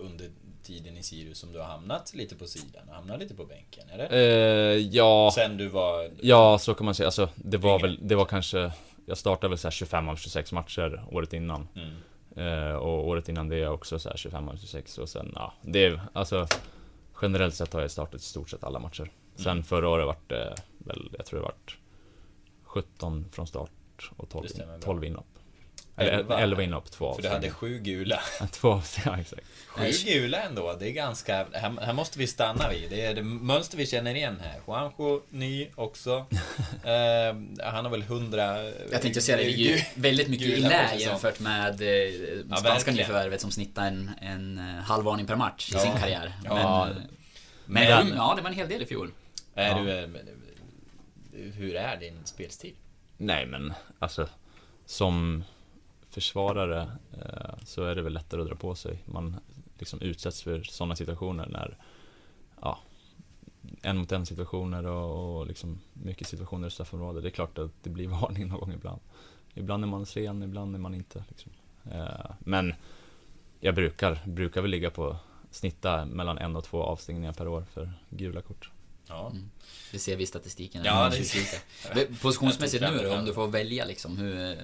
under 0.00 0.30
tiden 0.62 0.96
i 0.96 1.02
Sirius 1.02 1.38
som 1.38 1.52
du 1.52 1.58
har 1.58 1.66
hamnat 1.66 2.14
lite 2.14 2.34
på 2.34 2.46
sidan 2.46 2.88
och 2.88 2.94
hamnat 2.94 3.20
lite 3.20 3.34
på 3.34 3.44
bänken, 3.44 3.88
eller? 3.90 4.12
Eh, 4.12 4.76
ja... 4.76 5.30
Sen 5.34 5.56
du 5.56 5.68
var... 5.68 6.10
Ja, 6.20 6.58
så 6.58 6.74
kan 6.74 6.84
man 6.84 6.94
säga. 6.94 7.06
Alltså, 7.06 7.28
det 7.34 7.56
var 7.56 7.80
väl, 7.80 7.98
det 8.02 8.14
var 8.14 8.24
kanske... 8.24 8.72
Jag 9.06 9.18
startade 9.18 9.48
väl 9.48 9.58
så 9.58 9.70
25 9.70 10.08
av 10.08 10.16
26 10.16 10.52
matcher 10.52 11.04
året 11.10 11.32
innan. 11.32 11.68
Mm. 11.74 11.96
Eh, 12.36 12.74
och 12.74 13.08
året 13.08 13.28
innan 13.28 13.48
det 13.48 13.68
också 13.68 13.98
så 13.98 14.10
25 14.16 14.48
av 14.48 14.56
26 14.56 14.98
och 14.98 15.08
sen, 15.08 15.32
ja, 15.34 15.54
det 15.62 15.84
är 15.84 16.00
alltså... 16.12 16.46
Generellt 17.22 17.54
sett 17.54 17.72
har 17.72 17.80
jag 17.80 17.90
startat 17.90 18.20
i 18.20 18.24
stort 18.24 18.50
sett 18.50 18.64
alla 18.64 18.78
matcher. 18.78 19.10
Sen 19.36 19.52
mm. 19.52 19.64
förra 19.64 19.88
året 19.88 20.06
vart 20.06 20.28
det 20.28 20.54
väl, 20.78 21.08
jag 21.16 21.26
tror 21.26 21.40
det 21.40 21.44
vart 21.44 21.78
17 22.68 23.24
från 23.32 23.46
start 23.46 23.70
och 24.16 24.28
12, 24.28 24.48
12 24.80 25.04
inhopp. 25.04 25.26
Eller 25.96 26.38
11 26.38 26.62
inhopp, 26.62 26.90
två 26.90 27.14
För 27.14 27.22
du 27.22 27.28
hade 27.28 27.50
sju 27.50 27.78
gula. 27.78 28.20
två, 28.50 28.82
ja 29.04 29.20
exakt. 29.20 29.42
Sju 29.68 29.90
gula 30.04 30.42
ändå, 30.42 30.76
det 30.80 30.88
är 30.88 30.92
ganska... 30.92 31.46
Här, 31.52 31.80
här, 31.80 31.92
måste 31.92 32.18
vi 32.18 32.26
stanna 32.26 32.68
vid. 32.68 32.90
Det 32.90 33.04
är 33.04 33.14
det 33.14 33.22
mönster 33.22 33.76
vi 33.76 33.86
känner 33.86 34.14
igen 34.14 34.40
här. 34.42 34.60
Juanjo, 34.66 35.22
ny 35.30 35.68
också. 35.74 36.16
uh, 36.16 36.26
han 37.64 37.84
har 37.84 37.90
väl 37.90 38.02
hundra... 38.02 38.64
Jag 38.92 39.02
tänkte 39.02 39.20
säga 39.20 39.38
det, 39.38 39.44
ligger 39.44 39.76
ju 39.76 39.82
väldigt 39.94 40.28
mycket 40.28 40.46
i 40.46 40.56
lä 40.56 40.94
jämfört 40.96 41.40
med 41.40 41.82
eh, 41.82 42.58
spanska 42.58 42.92
nyförvärvet 42.92 43.40
som 43.40 43.50
snittar 43.50 43.86
en, 43.86 44.10
en 44.20 44.58
eh, 44.58 44.64
halv 44.64 45.04
varning 45.04 45.26
per 45.26 45.36
match 45.36 45.70
ja. 45.72 45.78
i 45.78 45.82
sin 45.82 45.92
karriär. 46.00 46.32
Men, 46.42 46.56
ja. 46.56 46.88
men, 47.66 47.88
men, 47.88 48.16
ja, 48.16 48.34
det 48.36 48.42
var 48.42 48.50
en 48.50 48.56
hel 48.56 48.68
del 48.68 48.82
i 48.82 48.86
fjol. 48.86 49.12
Är 49.54 49.68
ja. 49.68 50.06
du 50.06 50.24
hur 51.38 51.74
är 51.74 52.00
din 52.00 52.24
spelstil? 52.24 52.74
Nej 53.16 53.46
men 53.46 53.72
alltså 53.98 54.28
som 54.86 55.44
försvarare 56.10 56.80
eh, 57.12 57.58
så 57.64 57.84
är 57.84 57.94
det 57.94 58.02
väl 58.02 58.12
lättare 58.12 58.40
att 58.40 58.48
dra 58.48 58.56
på 58.56 58.74
sig. 58.74 59.02
Man 59.04 59.36
liksom 59.78 60.00
utsätts 60.00 60.42
för 60.42 60.62
sådana 60.62 60.96
situationer 60.96 61.46
när 61.46 61.76
ja, 62.60 62.78
en 63.82 63.96
mot 63.96 64.12
en 64.12 64.26
situationer 64.26 64.86
och, 64.86 65.38
och 65.38 65.46
liksom 65.46 65.80
mycket 65.92 66.26
situationer 66.26 66.68
i 66.68 66.70
straffområdet. 66.70 67.22
Det 67.22 67.28
är 67.28 67.30
klart 67.30 67.58
att 67.58 67.70
det 67.82 67.90
blir 67.90 68.08
varning 68.20 68.48
någon 68.48 68.60
gång 68.60 68.72
ibland. 68.72 69.00
Ibland 69.54 69.84
är 69.84 69.88
man 69.88 70.06
sen, 70.06 70.42
ibland 70.42 70.74
är 70.74 70.78
man 70.78 70.94
inte. 70.94 71.24
Liksom. 71.28 71.52
Eh, 71.92 72.30
men 72.38 72.74
jag 73.60 73.74
brukar, 73.74 74.18
brukar 74.26 74.62
väl 74.62 74.70
ligga 74.70 74.90
på 74.90 75.16
snitta 75.50 76.04
mellan 76.04 76.38
en 76.38 76.56
och 76.56 76.64
två 76.64 76.82
avstängningar 76.82 77.32
per 77.32 77.48
år 77.48 77.62
för 77.62 77.92
gula 78.10 78.40
kort. 78.40 78.70
Ja. 79.08 79.30
Mm. 79.30 79.50
Det 79.92 79.98
ser 79.98 80.16
vi 80.16 80.22
i 80.22 80.26
statistiken. 80.26 80.82
Ja, 80.84 81.10
det 81.94 82.20
Positionsmässigt 82.22 82.82
nu 82.82 82.98
då, 82.98 83.14
om 83.14 83.24
du 83.24 83.34
får 83.34 83.48
välja 83.48 83.84
liksom 83.84 84.16
hur... 84.16 84.56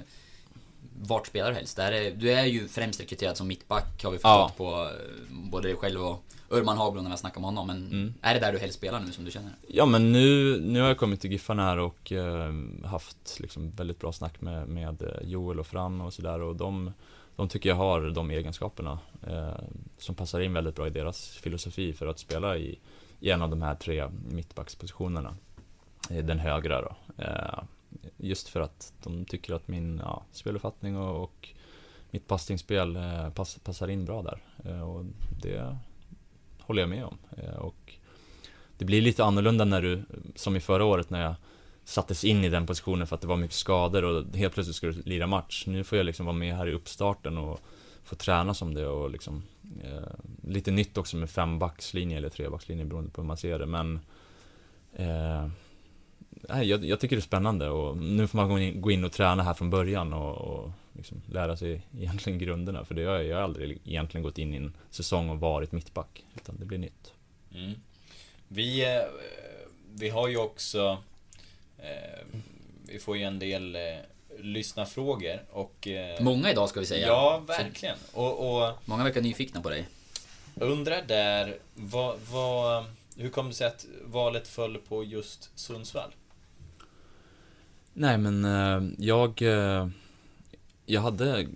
Vart 0.96 1.26
spelar 1.26 1.48
du 1.48 1.56
helst? 1.56 1.78
Är, 1.78 2.10
du 2.10 2.32
är 2.32 2.44
ju 2.44 2.68
främst 2.68 3.00
rekryterad 3.00 3.36
som 3.36 3.48
mittback 3.48 4.04
har 4.04 4.10
vi 4.10 4.18
förstått 4.18 4.22
ja. 4.22 4.52
på 4.56 4.82
eh, 4.84 4.90
både 5.30 5.68
dig 5.68 5.76
själv 5.76 6.02
och 6.02 6.24
Urban 6.48 6.76
Haglund 6.76 7.04
när 7.04 7.10
vi 7.10 7.16
snackat 7.16 7.40
med 7.40 7.44
honom. 7.44 7.66
Men 7.66 7.86
mm. 7.86 8.14
är 8.20 8.34
det 8.34 8.40
där 8.40 8.52
du 8.52 8.58
helst 8.58 8.76
spelar 8.78 9.00
nu 9.00 9.12
som 9.12 9.24
du 9.24 9.30
känner? 9.30 9.52
Ja 9.68 9.86
men 9.86 10.12
nu, 10.12 10.58
nu 10.60 10.80
har 10.80 10.88
jag 10.88 10.98
kommit 10.98 11.20
till 11.20 11.32
Giffarna 11.32 11.62
här 11.62 11.78
och 11.78 12.12
eh, 12.12 12.52
haft 12.84 13.40
liksom 13.40 13.70
väldigt 13.70 14.00
bra 14.00 14.12
snack 14.12 14.40
med, 14.40 14.68
med 14.68 15.02
eh, 15.02 15.28
Joel 15.28 15.60
och 15.60 15.66
Fran 15.66 16.00
och 16.00 16.14
sådär 16.14 16.40
och 16.40 16.56
de, 16.56 16.92
de 17.36 17.48
tycker 17.48 17.68
jag 17.68 17.76
har 17.76 18.00
de 18.10 18.30
egenskaperna 18.30 18.98
eh, 19.26 19.64
som 19.98 20.14
passar 20.14 20.40
in 20.40 20.52
väldigt 20.52 20.76
bra 20.76 20.86
i 20.86 20.90
deras 20.90 21.28
filosofi 21.28 21.92
för 21.92 22.06
att 22.06 22.18
spela 22.18 22.56
i, 22.56 22.78
i 23.20 23.30
en 23.30 23.42
av 23.42 23.50
de 23.50 23.62
här 23.62 23.74
tre 23.74 24.10
mittbackspositionerna. 24.28 25.36
Eh, 26.10 26.24
den 26.24 26.38
högra 26.38 26.82
då. 26.82 27.22
Eh, 27.24 27.62
just 28.16 28.48
för 28.48 28.60
att 28.60 28.92
de 29.02 29.24
tycker 29.24 29.54
att 29.54 29.68
min 29.68 30.00
ja, 30.04 30.24
speluppfattning 30.32 30.96
och, 30.96 31.22
och 31.24 31.48
mitt 32.10 32.28
passningsspel 32.28 32.96
eh, 32.96 33.30
pass, 33.30 33.58
passar 33.58 33.88
in 33.88 34.04
bra 34.04 34.22
där. 34.22 34.42
Eh, 34.64 34.90
och 34.90 35.04
det 35.42 35.78
håller 36.60 36.82
jag 36.82 36.88
med 36.88 37.04
om. 37.04 37.18
Eh, 37.36 37.54
och 37.54 37.92
det 38.78 38.84
blir 38.84 39.02
lite 39.02 39.24
annorlunda 39.24 39.64
när 39.64 39.82
du, 39.82 40.02
som 40.34 40.56
i 40.56 40.60
förra 40.60 40.84
året 40.84 41.10
när 41.10 41.22
jag 41.22 41.34
sattes 41.84 42.24
in 42.24 42.44
i 42.44 42.48
den 42.48 42.66
positionen 42.66 43.06
för 43.06 43.14
att 43.14 43.20
det 43.20 43.28
var 43.28 43.36
mycket 43.36 43.56
skador 43.56 44.04
och 44.04 44.36
helt 44.36 44.54
plötsligt 44.54 44.76
ska 44.76 44.86
du 44.86 45.02
lira 45.04 45.26
match. 45.26 45.64
Nu 45.66 45.84
får 45.84 45.98
jag 45.98 46.04
liksom 46.04 46.26
vara 46.26 46.36
med 46.36 46.56
här 46.56 46.68
i 46.68 46.72
uppstarten 46.72 47.38
och 47.38 47.60
få 48.04 48.16
träna 48.16 48.54
som 48.54 48.74
det 48.74 48.86
och 48.86 49.10
liksom 49.10 49.42
eh, 49.82 50.14
Lite 50.48 50.70
nytt 50.70 50.98
också 50.98 51.16
med 51.16 51.30
fembackslinje 51.30 52.16
eller 52.16 52.28
trebackslinje 52.28 52.84
beroende 52.84 53.10
på 53.10 53.20
hur 53.20 53.26
man 53.26 53.36
ser 53.36 53.58
det 53.58 53.66
men 53.66 54.00
eh, 54.92 55.48
jag, 56.48 56.84
jag, 56.84 57.00
tycker 57.00 57.16
det 57.16 57.20
är 57.20 57.22
spännande 57.22 57.68
och 57.68 57.96
nu 57.96 58.26
får 58.26 58.38
man 58.38 58.80
gå 58.80 58.90
in, 58.90 59.04
och 59.04 59.12
träna 59.12 59.42
här 59.42 59.54
från 59.54 59.70
början 59.70 60.12
och, 60.12 60.36
och 60.36 60.70
liksom 60.92 61.22
lära 61.26 61.56
sig 61.56 61.86
egentligen 61.98 62.38
grunderna. 62.38 62.84
För 62.84 62.94
det 62.94 63.04
har 63.04 63.18
jag 63.18 63.42
aldrig 63.42 63.80
egentligen 63.84 64.22
gått 64.22 64.38
in 64.38 64.54
i 64.54 64.56
en 64.56 64.76
säsong 64.90 65.30
och 65.30 65.40
varit 65.40 65.72
mittback. 65.72 66.24
Utan 66.36 66.56
det 66.58 66.64
blir 66.64 66.78
nytt. 66.78 67.12
Mm. 67.54 67.72
Vi, 68.48 68.84
eh, 68.84 69.02
vi 69.94 70.08
har 70.08 70.28
ju 70.28 70.36
också 70.36 70.98
vi 72.86 72.98
får 72.98 73.16
ju 73.16 73.22
en 73.22 73.38
del 73.38 73.76
eh, 73.76 73.80
lyssnarfrågor 74.38 75.42
och... 75.50 75.88
Många 76.20 76.50
idag 76.50 76.68
ska 76.68 76.80
vi 76.80 76.86
säga. 76.86 77.06
Ja, 77.06 77.42
verkligen. 77.46 77.96
Och, 78.12 78.62
och 78.62 78.72
Många 78.84 79.04
verkar 79.04 79.20
nyfikna 79.20 79.60
på 79.60 79.70
dig. 79.70 79.88
Undrar 80.54 81.02
där, 81.02 81.58
vad, 81.74 82.18
vad, 82.32 82.84
hur 83.16 83.30
kom 83.30 83.48
det 83.48 83.54
sig 83.54 83.66
att 83.66 83.86
valet 84.04 84.48
föll 84.48 84.78
på 84.78 85.04
just 85.04 85.50
Sundsvall? 85.58 86.10
Nej 87.92 88.18
men 88.18 88.96
jag 88.98 89.42
jag 90.86 91.00
hade 91.00 91.46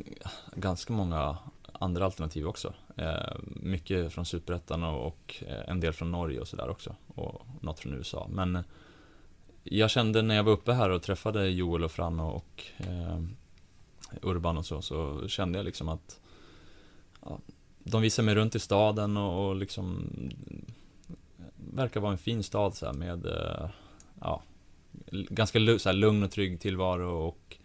ganska 0.54 0.92
många 0.92 1.38
andra 1.72 2.04
alternativ 2.04 2.46
också. 2.46 2.74
Eh, 2.96 3.36
mycket 3.46 4.12
från 4.12 4.26
Superettan 4.26 4.84
och, 4.84 5.44
eh, 5.46 5.70
en 5.70 5.80
del 5.80 5.92
från 5.92 6.10
Norge 6.10 6.40
och 6.40 6.48
sådär 6.48 6.68
också. 6.68 6.96
Och 7.14 7.46
något 7.60 7.80
från 7.80 7.94
USA. 7.94 8.28
Men 8.30 8.64
jag 9.70 9.90
kände 9.90 10.22
när 10.22 10.34
jag 10.34 10.44
var 10.44 10.52
uppe 10.52 10.72
här 10.72 10.90
och 10.90 11.02
träffade 11.02 11.48
Joel 11.48 11.84
och 11.84 11.92
Fran 11.92 12.20
och, 12.20 12.64
eh, 12.76 13.20
Urban 14.22 14.56
och 14.56 14.66
så, 14.66 14.82
så 14.82 15.28
kände 15.28 15.58
jag 15.58 15.64
liksom 15.64 15.88
att 15.88 16.20
ja, 17.24 17.38
de 17.78 18.02
visade 18.02 18.26
mig 18.26 18.34
runt 18.34 18.54
i 18.54 18.58
staden 18.58 19.16
och, 19.16 19.48
och 19.48 19.56
liksom 19.56 20.10
verkar 21.56 22.00
vara 22.00 22.12
en 22.12 22.18
fin 22.18 22.42
stad 22.42 22.74
så 22.74 22.86
här, 22.86 22.92
med 22.92 23.26
eh, 23.26 23.70
ja, 24.20 24.42
ganska 25.10 25.58
så 25.78 25.88
här, 25.88 25.96
lugn 25.96 26.22
och 26.22 26.30
trygg 26.30 26.60
tillvaro 26.60 27.26
och 27.26 27.58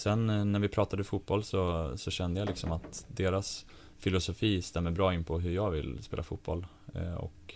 Sen 0.00 0.30
eh, 0.30 0.44
när 0.44 0.58
vi 0.58 0.68
pratade 0.68 1.04
fotboll 1.04 1.44
så, 1.44 1.92
så 1.96 2.10
kände 2.10 2.40
jag 2.40 2.48
liksom 2.48 2.72
att 2.72 3.06
deras 3.08 3.66
filosofi 3.98 4.62
stämmer 4.62 4.90
bra 4.90 5.14
in 5.14 5.24
på 5.24 5.38
hur 5.38 5.50
jag 5.50 5.70
vill 5.70 6.02
spela 6.02 6.22
fotboll. 6.22 6.66
Eh, 6.94 7.14
och 7.14 7.54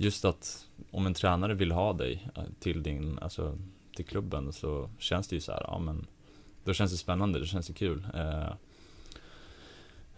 just 0.00 0.24
att 0.24 0.66
om 0.90 1.06
en 1.06 1.14
tränare 1.14 1.54
vill 1.54 1.72
ha 1.72 1.92
dig 1.92 2.28
eh, 2.36 2.42
till 2.60 2.82
din, 2.82 3.18
alltså 3.18 3.58
till 3.96 4.04
klubben 4.04 4.52
så 4.52 4.90
känns 4.98 5.28
det 5.28 5.36
ju 5.36 5.40
så 5.40 5.52
här, 5.52 5.62
ja 5.66 5.78
men 5.78 6.06
då 6.64 6.72
känns 6.72 6.90
det 6.92 6.96
spännande, 6.96 7.40
det 7.40 7.46
känns 7.46 7.66
det 7.66 7.72
kul. 7.72 8.06
Eh, 8.14 8.52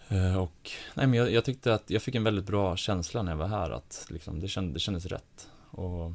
eh, 0.08 0.42
och 0.42 0.70
nej 0.94 1.06
men 1.06 1.14
jag, 1.14 1.32
jag, 1.32 1.44
tyckte 1.44 1.74
att 1.74 1.90
jag 1.90 2.02
fick 2.02 2.14
en 2.14 2.24
väldigt 2.24 2.44
bra 2.44 2.76
känsla 2.76 3.22
när 3.22 3.32
jag 3.32 3.36
var 3.36 3.46
här 3.46 3.70
att 3.70 4.06
liksom, 4.10 4.40
det, 4.40 4.48
känd, 4.48 4.74
det 4.74 4.80
kändes 4.80 5.06
rätt. 5.06 5.50
Och 5.70 6.12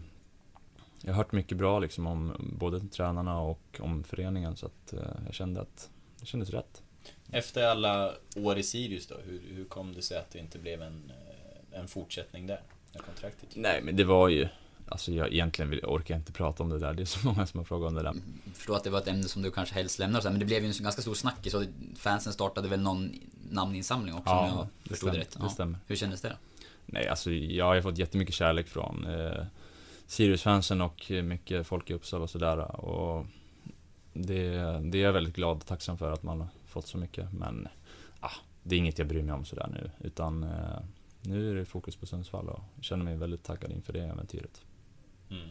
jag 1.01 1.13
har 1.13 1.17
hört 1.17 1.31
mycket 1.31 1.57
bra 1.57 1.79
liksom 1.79 2.07
om 2.07 2.33
både 2.59 2.79
tränarna 2.79 3.39
och 3.39 3.79
om 3.79 4.03
föreningen 4.03 4.55
så 4.55 4.65
att 4.65 4.93
eh, 4.93 4.99
jag 5.25 5.33
kände 5.33 5.61
att 5.61 5.89
det 6.19 6.25
kändes 6.25 6.49
rätt. 6.49 6.83
Efter 7.31 7.67
alla 7.67 8.13
år 8.35 8.57
i 8.57 8.63
Sirius 8.63 9.07
då, 9.07 9.15
hur, 9.25 9.41
hur 9.55 9.65
kom 9.65 9.93
det 9.93 10.01
sig 10.01 10.17
att 10.17 10.31
det 10.31 10.39
inte 10.39 10.59
blev 10.59 10.81
en, 10.81 11.11
en 11.71 11.87
fortsättning 11.87 12.47
där? 12.47 12.61
När 12.93 13.01
kontraktet 13.01 13.49
Nej 13.55 13.81
men 13.81 13.95
det 13.95 14.03
var 14.03 14.29
ju 14.29 14.47
Alltså 14.89 15.11
jag 15.11 15.33
egentligen 15.33 15.69
vill, 15.69 15.85
orkar 15.85 16.13
jag 16.13 16.21
inte 16.21 16.31
prata 16.31 16.63
om 16.63 16.69
det 16.69 16.79
där, 16.79 16.93
det 16.93 17.03
är 17.03 17.05
så 17.05 17.19
många 17.27 17.45
som 17.45 17.57
har 17.57 17.65
frågat 17.65 17.87
om 17.87 17.95
det 17.95 18.03
där. 18.03 18.13
Jag 18.45 18.55
förstår 18.55 18.75
att 18.75 18.83
det 18.83 18.89
var 18.89 18.99
ett 18.99 19.07
ämne 19.07 19.23
som 19.23 19.41
du 19.41 19.51
kanske 19.51 19.75
helst 19.75 19.99
lämnar 19.99 20.21
men 20.23 20.39
det 20.39 20.45
blev 20.45 20.63
ju 20.63 20.69
en 20.69 20.83
ganska 20.83 21.01
stor 21.01 21.13
snackis 21.13 21.53
och 21.53 21.63
fansen 21.95 22.33
startade 22.33 22.67
väl 22.67 22.81
någon 22.81 23.11
namninsamling 23.49 24.15
också 24.15 24.29
ja, 24.29 24.51
om 24.51 24.57
jag 24.57 24.67
förstod 24.89 25.11
det, 25.11 25.19
rätt. 25.19 25.35
Ja. 25.39 25.43
Det 25.43 25.49
stämmer. 25.49 25.79
Hur 25.87 25.95
kändes 25.95 26.21
det? 26.21 26.37
Nej 26.85 27.07
alltså 27.07 27.31
jag 27.31 27.65
har 27.65 27.81
fått 27.81 27.97
jättemycket 27.97 28.35
kärlek 28.35 28.67
från 28.67 29.05
eh, 29.05 29.45
Sirius-fansen 30.07 30.81
och 30.81 31.11
mycket 31.23 31.67
folk 31.67 31.89
i 31.89 31.93
Uppsala 31.93 32.23
och 32.23 32.29
sådär. 32.29 32.81
Och 32.81 33.25
det, 34.13 34.49
det 34.79 34.97
är 34.97 35.03
jag 35.03 35.13
väldigt 35.13 35.35
glad 35.35 35.57
och 35.57 35.65
tacksam 35.65 35.97
för 35.97 36.11
att 36.11 36.23
man 36.23 36.39
har 36.39 36.47
fått 36.67 36.87
så 36.87 36.97
mycket. 36.97 37.33
Men 37.33 37.67
ah, 38.19 38.31
det 38.63 38.75
är 38.75 38.79
inget 38.79 38.97
jag 38.97 39.07
bryr 39.07 39.21
mig 39.21 39.33
om 39.35 39.45
sådär 39.45 39.69
nu. 39.73 39.91
Utan 40.07 40.43
eh, 40.43 40.79
fokus 41.67 41.95
på 41.95 42.05
Sundsvall 42.05 42.49
och 42.49 42.63
känner 42.81 43.03
mig 43.03 43.17
väldigt 43.17 43.43
taggad 43.43 43.71
inför 43.71 43.93
det 43.93 43.99
äventyret. 43.99 44.61
Mm. 45.29 45.49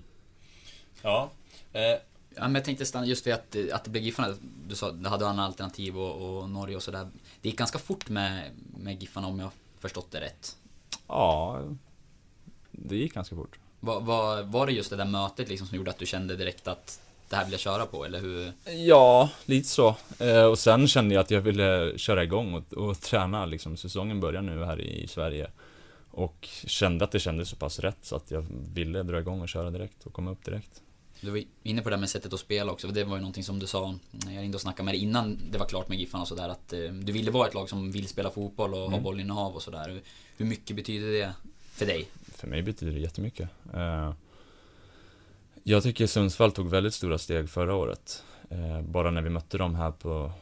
Ja. 1.03 1.31
Eh. 1.73 2.01
Ja, 2.39 2.43
men 2.43 2.55
jag 2.55 2.65
tänkte 2.65 2.87
stanna 2.87 3.07
just 3.07 3.27
vid 3.27 3.35
att, 3.35 3.57
att 3.73 3.85
det 3.85 3.91
blev 3.91 4.05
Giffarna. 4.05 4.35
Du 4.69 4.75
sa 4.75 4.89
att 4.89 5.03
du 5.03 5.09
hade 5.09 5.29
andra 5.29 5.45
alternativ 5.45 5.99
och, 5.99 6.39
och 6.39 6.51
Norge 6.51 6.77
och 6.77 6.83
sådär. 6.83 7.09
Det 7.41 7.49
gick 7.49 7.59
ganska 7.59 7.79
fort 7.79 8.09
med, 8.09 8.51
med 8.77 9.01
Giffarna 9.01 9.27
om 9.27 9.39
jag 9.39 9.51
förstått 9.79 10.11
det 10.11 10.21
rätt. 10.21 10.57
Ja, 11.07 11.61
det 12.71 12.97
gick 12.97 13.15
ganska 13.15 13.37
fort. 13.37 13.59
Var, 13.81 14.01
var, 14.01 14.43
var 14.43 14.67
det 14.67 14.73
just 14.73 14.91
det 14.91 14.97
där 14.97 15.05
mötet 15.05 15.49
liksom 15.49 15.67
som 15.67 15.77
gjorde 15.77 15.91
att 15.91 15.99
du 15.99 16.07
kände 16.07 16.37
direkt 16.37 16.69
att 16.69 17.01
det 17.29 17.37
här 17.37 17.45
vill 17.45 17.53
jag 17.53 17.61
köra 17.61 17.87
på, 17.87 18.05
eller 18.05 18.21
hur? 18.21 18.53
Ja, 18.87 19.31
lite 19.45 19.69
så. 19.69 19.97
Eh, 20.19 20.45
och 20.45 20.59
sen 20.59 20.89
kände 20.89 21.15
jag 21.15 21.23
att 21.23 21.31
jag 21.31 21.41
ville 21.41 21.99
köra 21.99 22.25
igång 22.25 22.55
och, 22.55 22.73
och 22.73 23.01
träna 23.01 23.47
liksom. 23.47 23.77
Säsongen 23.77 24.21
börjar 24.21 24.43
nu 24.43 24.65
här 24.65 24.81
i 24.81 25.09
Sverige. 25.09 25.51
Och 26.17 26.49
kände 26.67 27.05
att 27.05 27.11
det 27.11 27.21
kändes 27.21 27.49
så 27.49 27.57
pass 27.57 27.79
rätt 27.79 27.99
så 28.03 28.17
att 28.17 28.31
jag 28.31 28.47
ville 28.75 29.03
dra 29.03 29.21
igång 29.21 29.41
och 29.41 29.49
köra 29.49 29.71
direkt 29.71 30.07
och 30.07 30.13
komma 30.13 30.31
upp 30.31 30.45
direkt. 30.45 30.83
Du 31.21 31.31
var 31.31 31.43
inne 31.63 31.83
på 31.83 31.91
det 31.91 31.97
här 31.97 32.01
med 32.01 32.09
sättet 32.09 32.33
att 32.33 32.41
spela 32.41 32.73
också, 32.73 32.89
det 32.89 33.05
var 33.05 33.17
ju 33.17 33.21
någonting 33.21 33.45
som 33.45 33.59
du 33.59 33.67
sa, 33.67 33.95
jag 34.27 34.43
ringde 34.43 34.55
och 34.55 34.61
snackade 34.61 34.85
med 34.85 34.95
dig 34.95 35.03
innan 35.03 35.39
det 35.51 35.59
var 35.59 35.67
klart 35.67 35.89
med 35.89 35.99
Giffarna 35.99 36.23
och 36.23 36.29
sådär, 36.29 36.49
att 36.49 36.73
eh, 36.73 36.81
du 36.81 37.13
ville 37.13 37.31
vara 37.31 37.49
ett 37.49 37.55
lag 37.55 37.69
som 37.69 37.93
vill 37.93 38.09
spela 38.09 38.31
fotboll 38.31 38.75
och 38.75 38.81
mm. 38.81 38.93
ha 38.93 39.01
bollinnehav 39.01 39.55
och 39.55 39.63
sådär. 39.63 40.01
Hur 40.37 40.47
mycket 40.47 40.77
betyder 40.77 41.13
det 41.13 41.33
för 41.71 41.87
dig? 41.87 42.09
För 42.33 42.47
mig 42.47 42.63
betyder 42.63 42.93
det 42.93 43.01
jättemycket. 43.01 43.49
Eh, 43.75 44.13
jag 45.63 45.83
tycker 45.83 46.07
Sundsvall 46.07 46.53
tog 46.53 46.71
väldigt 46.71 46.95
stora 46.95 47.19
steg 47.19 47.51
förra 47.51 47.75
året. 47.75 48.23
Eh, 48.51 48.83
bara 48.83 49.11
när 49.11 49.23
vi 49.23 49.31
mötte 49.31 49.59
dem 49.59 49.75
här 49.75 49.91
på 49.91 50.33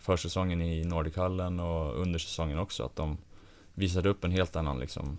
försäsongen 0.00 0.62
i 0.62 0.84
Nordichallen 0.84 1.60
och 1.60 2.00
under 2.00 2.18
säsongen 2.18 2.58
också, 2.58 2.84
att 2.84 2.96
de 2.96 3.18
visade 3.78 4.08
upp 4.08 4.24
en 4.24 4.30
helt 4.30 4.56
annan 4.56 4.78
liksom, 4.78 5.18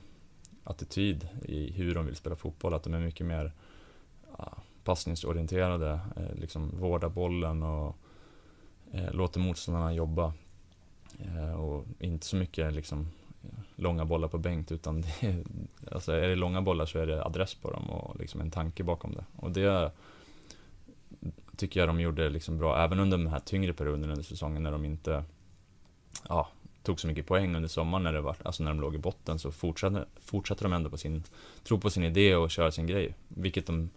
attityd 0.64 1.28
i 1.46 1.72
hur 1.72 1.96
de 1.96 2.06
vill 2.06 2.16
spela 2.16 2.36
fotboll. 2.36 2.74
Att 2.74 2.84
de 2.84 2.94
är 2.94 3.00
mycket 3.00 3.26
mer 3.26 3.54
ja, 4.38 4.58
passningsorienterade, 4.84 6.00
eh, 6.16 6.36
liksom 6.36 6.80
vårdar 6.80 7.10
bollen 7.10 7.64
och 7.64 7.96
eh, 8.92 9.12
låter 9.14 9.40
motståndarna 9.40 9.94
jobba. 9.94 10.34
Eh, 11.20 11.54
och 11.54 11.86
inte 12.00 12.26
så 12.26 12.36
mycket 12.36 12.74
liksom, 12.74 13.08
långa 13.76 14.06
bollar 14.06 14.28
på 14.28 14.38
bänk 14.38 14.72
utan 14.72 15.02
det 15.02 15.24
är, 15.28 15.44
alltså 15.92 16.12
är 16.12 16.28
det 16.28 16.36
långa 16.36 16.62
bollar 16.62 16.86
så 16.86 17.00
är 17.00 17.08
det 17.08 17.26
adress 17.26 17.56
på 17.56 17.72
dem 17.72 17.90
och 17.90 18.20
liksom 18.20 18.42
en 18.42 18.52
tanke 18.52 18.84
bakom 18.84 19.14
det. 19.14 19.26
Och 19.36 19.52
det, 19.52 19.92
tycker 21.56 21.80
jag 21.80 21.90
de 21.90 22.00
gjorde 22.00 22.30
liksom 22.30 22.58
bra, 22.58 22.84
även 22.84 23.00
under 23.00 23.18
de 23.18 23.28
här 23.28 23.40
tyngre 23.40 23.74
perioderna 23.74 24.08
under 24.08 24.24
säsongen 24.24 24.64
när 24.64 24.72
de 24.72 24.86
inte 24.86 25.24
ja, 26.30 26.48
tog 26.84 27.00
så 27.00 27.08
mycket 27.08 27.28
poäng 27.28 27.56
under 27.56 27.70
sommaren 27.70 28.04
när, 28.04 28.14
det 28.14 28.22
var, 28.22 28.36
alltså 28.44 28.64
när 28.64 28.72
de 28.72 28.82
låg 28.82 28.96
i 28.96 28.98
botten 28.98 29.40
så 29.40 29.52
fortsatte, 29.52 30.06
fortsatte 30.22 30.64
de 30.64 30.74
ändå 30.74 30.90
på 30.90 30.98
sin, 30.98 31.24
tro 31.64 31.80
på 31.80 31.90
sin 31.90 32.04
idé 32.04 32.36
och 32.36 32.52
köra 32.52 32.72
sin 32.72 32.88
grej. 32.88 33.16
Vilket 33.28 33.66
de, 33.66 33.90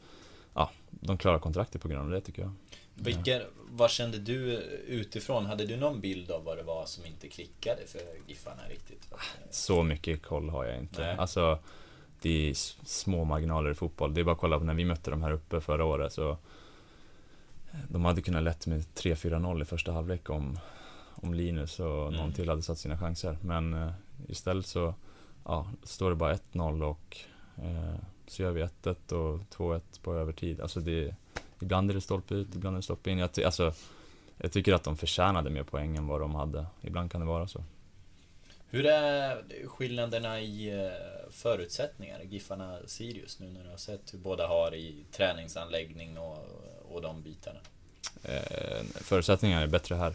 ja, 0.55 0.71
de 0.91 1.19
klarar 1.19 1.39
kontraktet 1.39 1.83
på 1.83 1.89
grund 1.89 2.03
av 2.03 2.11
det 2.11 2.21
tycker 2.21 2.43
jag. 2.43 2.53
Vilken, 2.95 3.43
vad 3.71 3.91
kände 3.91 4.19
du 4.19 4.59
utifrån? 4.87 5.47
Hade 5.47 5.67
du 5.67 5.77
någon 5.77 6.01
bild 6.01 6.31
av 6.31 6.45
vad 6.45 6.57
det 6.57 6.63
var 6.63 6.87
som 6.87 7.07
inte 7.07 7.29
klickade 7.29 7.87
för 7.87 8.01
Giffarna 8.27 8.63
riktigt? 8.69 9.09
Så 9.51 9.83
mycket 9.83 10.23
koll 10.23 10.49
har 10.49 10.65
jag 10.65 10.79
inte. 10.79 11.03
Nej. 11.03 11.17
Alltså, 11.17 11.59
det 12.23 12.51
är 12.51 12.55
små 12.85 13.25
marginaler 13.25 13.71
i 13.71 13.75
fotboll. 13.75 14.15
Det 14.15 14.21
är 14.21 14.25
bara 14.25 14.33
att 14.33 14.41
kolla 14.41 14.59
på 14.59 14.65
när 14.65 14.75
vi 14.75 14.85
mötte 14.85 15.11
dem 15.11 15.23
här 15.23 15.33
uppe 15.33 15.61
förra 15.61 15.85
året 15.85 16.13
så 16.13 16.39
de 17.89 18.05
hade 18.05 18.23
kunnat 18.23 18.43
lett 18.43 18.67
med 18.67 18.81
3-4-0 18.81 19.63
i 19.63 19.65
första 19.65 19.93
halvlek 19.93 20.31
om, 20.31 20.59
om 21.15 21.35
Linus 21.35 21.81
och 21.81 22.09
mm. 22.09 22.15
någon 22.15 22.33
till 22.33 22.49
hade 22.49 22.63
satt 22.63 22.79
sina 22.79 22.99
chanser. 22.99 23.39
Men 23.41 23.75
uh, 23.75 23.93
istället 24.29 24.67
så 24.67 24.95
ja, 25.45 25.67
står 25.83 26.11
det 26.11 26.17
bara 26.17 26.35
1-0 26.35 26.83
och 26.83 27.17
uh, 27.59 27.97
så 28.27 28.43
gör 28.43 28.51
vi 28.51 28.63
1-1 28.63 29.13
och 29.13 29.41
2-1 29.57 29.81
på 30.03 30.15
övertid. 30.15 30.61
Alltså 30.61 30.81
det, 30.81 31.15
ibland 31.61 31.91
är 31.91 31.95
det 31.95 32.01
stolpe 32.01 32.35
ut, 32.35 32.55
ibland 32.55 32.77
är 32.77 32.79
det 32.79 32.83
stolpe 32.83 33.11
in. 33.11 33.19
Jag, 33.19 33.43
alltså, 33.45 33.73
jag 34.37 34.53
tycker 34.53 34.75
att 34.75 34.85
de 34.85 34.97
förtjänade 34.97 35.51
mer 35.51 35.63
poäng 35.63 35.97
än 35.97 36.07
vad 36.07 36.21
de 36.21 36.35
hade. 36.35 36.67
Ibland 36.81 37.13
kan 37.13 37.21
det 37.21 37.27
vara 37.27 37.49
så. 37.49 37.65
Hur 38.71 38.87
är 38.87 39.45
skillnaderna 39.67 40.41
i 40.41 40.85
eh, 40.85 40.91
förutsättningar, 41.31 42.21
Giffarna 42.21 42.79
Sirius, 42.87 43.39
nu 43.41 43.47
när 43.47 43.65
du 43.65 43.71
har 43.71 43.77
sett 43.77 44.15
hur 44.15 44.19
båda 44.19 44.47
har 44.47 44.75
i 44.75 45.05
träningsanläggning 45.13 46.19
och, 46.19 46.39
och 46.93 47.03
de 47.03 47.23
bitarna? 47.23 47.59
Eh, 48.23 48.83
förutsättningarna 48.95 49.63
är 49.63 49.67
bättre 49.67 49.95
här. 49.95 50.15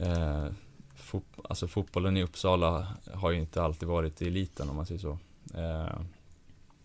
Eh, 0.00 0.46
fot, 0.94 1.24
alltså 1.44 1.68
fotbollen 1.68 2.16
i 2.16 2.22
Uppsala 2.22 2.86
har 3.14 3.30
ju 3.30 3.38
inte 3.38 3.62
alltid 3.62 3.88
varit 3.88 4.22
i 4.22 4.26
eliten 4.26 4.68
om 4.68 4.76
man 4.76 4.86
säger 4.86 5.00
så. 5.00 5.18
Eh, 5.54 6.00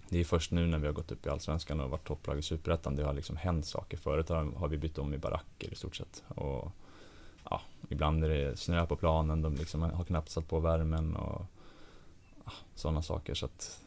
det 0.10 0.20
är 0.20 0.24
först 0.24 0.52
nu 0.52 0.68
när 0.68 0.78
vi 0.78 0.86
har 0.86 0.94
gått 0.94 1.12
upp 1.12 1.26
i 1.26 1.30
Allsvenskan 1.30 1.80
och 1.80 1.90
varit 1.90 2.08
topplag 2.08 2.40
i 2.40 2.42
Superettan 2.42 2.96
det 2.96 3.04
har 3.04 3.14
liksom 3.14 3.38
hänt 3.38 3.66
saker. 3.66 3.98
Förut 3.98 4.30
har 4.30 4.68
vi 4.68 4.78
bytt 4.78 4.98
om 4.98 5.14
i 5.14 5.18
baracker 5.18 5.74
i 5.74 5.76
stort 5.76 5.96
sett. 5.96 6.24
Och, 6.28 6.72
ja, 7.50 7.62
ibland 7.90 8.24
är 8.24 8.30
det 8.30 8.60
snö 8.60 8.86
på 8.86 8.96
planen, 8.96 9.42
de 9.42 9.56
liksom 9.56 9.82
har 9.82 10.04
knappt 10.04 10.30
satt 10.30 10.48
på 10.48 10.60
värmen 10.60 11.16
och 11.16 11.46
ja, 12.46 12.52
sådana 12.76 13.02
saker. 13.02 13.34
Så 13.34 13.46
att 13.46 13.80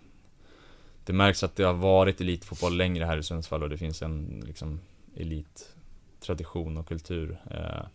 det 1.04 1.12
märks 1.12 1.42
att 1.42 1.56
det 1.56 1.62
har 1.62 1.74
varit 1.74 2.20
elitfotboll 2.20 2.76
längre 2.76 3.04
här 3.04 3.16
i 3.16 3.22
Sundsvall 3.22 3.62
och 3.62 3.68
det 3.68 3.78
finns 3.78 4.02
en 4.02 4.42
liksom, 4.46 4.80
elittradition 5.16 6.76
och 6.76 6.88
kultur. 6.88 7.38
Eh, 7.50 7.86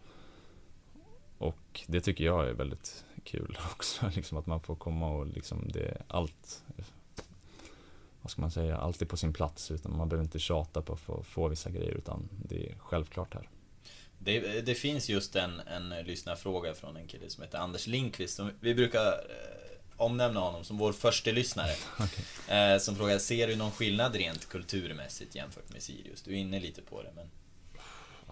och 1.37 1.81
det 1.87 2.01
tycker 2.01 2.23
jag 2.23 2.49
är 2.49 2.53
väldigt 2.53 3.05
kul 3.23 3.57
också, 3.71 4.11
liksom 4.15 4.37
att 4.37 4.45
man 4.45 4.59
får 4.59 4.75
komma 4.75 5.09
och 5.09 5.27
liksom 5.27 5.67
det, 5.73 6.01
allt 6.07 6.63
vad 8.23 8.31
ska 8.31 8.41
man 8.41 8.51
säga, 8.51 8.77
alltid 8.77 9.09
på 9.09 9.17
sin 9.17 9.33
plats. 9.33 9.71
Utan 9.71 9.97
man 9.97 10.09
behöver 10.09 10.23
inte 10.23 10.39
tjata 10.39 10.81
på 10.81 10.93
att 10.93 10.99
få, 10.99 11.23
få 11.23 11.47
vissa 11.47 11.69
grejer, 11.69 11.91
utan 11.91 12.29
det 12.31 12.69
är 12.69 12.75
självklart 12.77 13.33
här. 13.33 13.49
Det, 14.19 14.61
det, 14.61 14.75
finns 14.75 15.09
just 15.09 15.35
en, 15.35 15.59
en 15.59 16.05
lyssnarfråga 16.05 16.73
från 16.73 16.97
en 16.97 17.07
kille 17.07 17.29
som 17.29 17.43
heter 17.43 17.57
Anders 17.57 17.87
Linkvist. 17.87 18.35
Som 18.35 18.51
vi 18.59 18.75
brukar 18.75 19.07
eh, 19.07 19.77
omnämna 19.97 20.39
honom 20.39 20.63
som 20.63 20.77
vår 20.77 20.93
första 20.93 21.31
lyssnare. 21.31 21.71
okay. 21.99 22.57
eh, 22.57 22.79
som 22.79 22.95
frågar, 22.95 23.19
ser 23.19 23.47
du 23.47 23.55
någon 23.55 23.71
skillnad 23.71 24.15
rent 24.15 24.49
kulturmässigt 24.49 25.35
jämfört 25.35 25.73
med 25.73 25.81
Sirius? 25.81 26.21
Du 26.21 26.31
är 26.31 26.37
inne 26.37 26.59
lite 26.59 26.81
på 26.81 27.03
det, 27.03 27.11
men... 27.15 27.29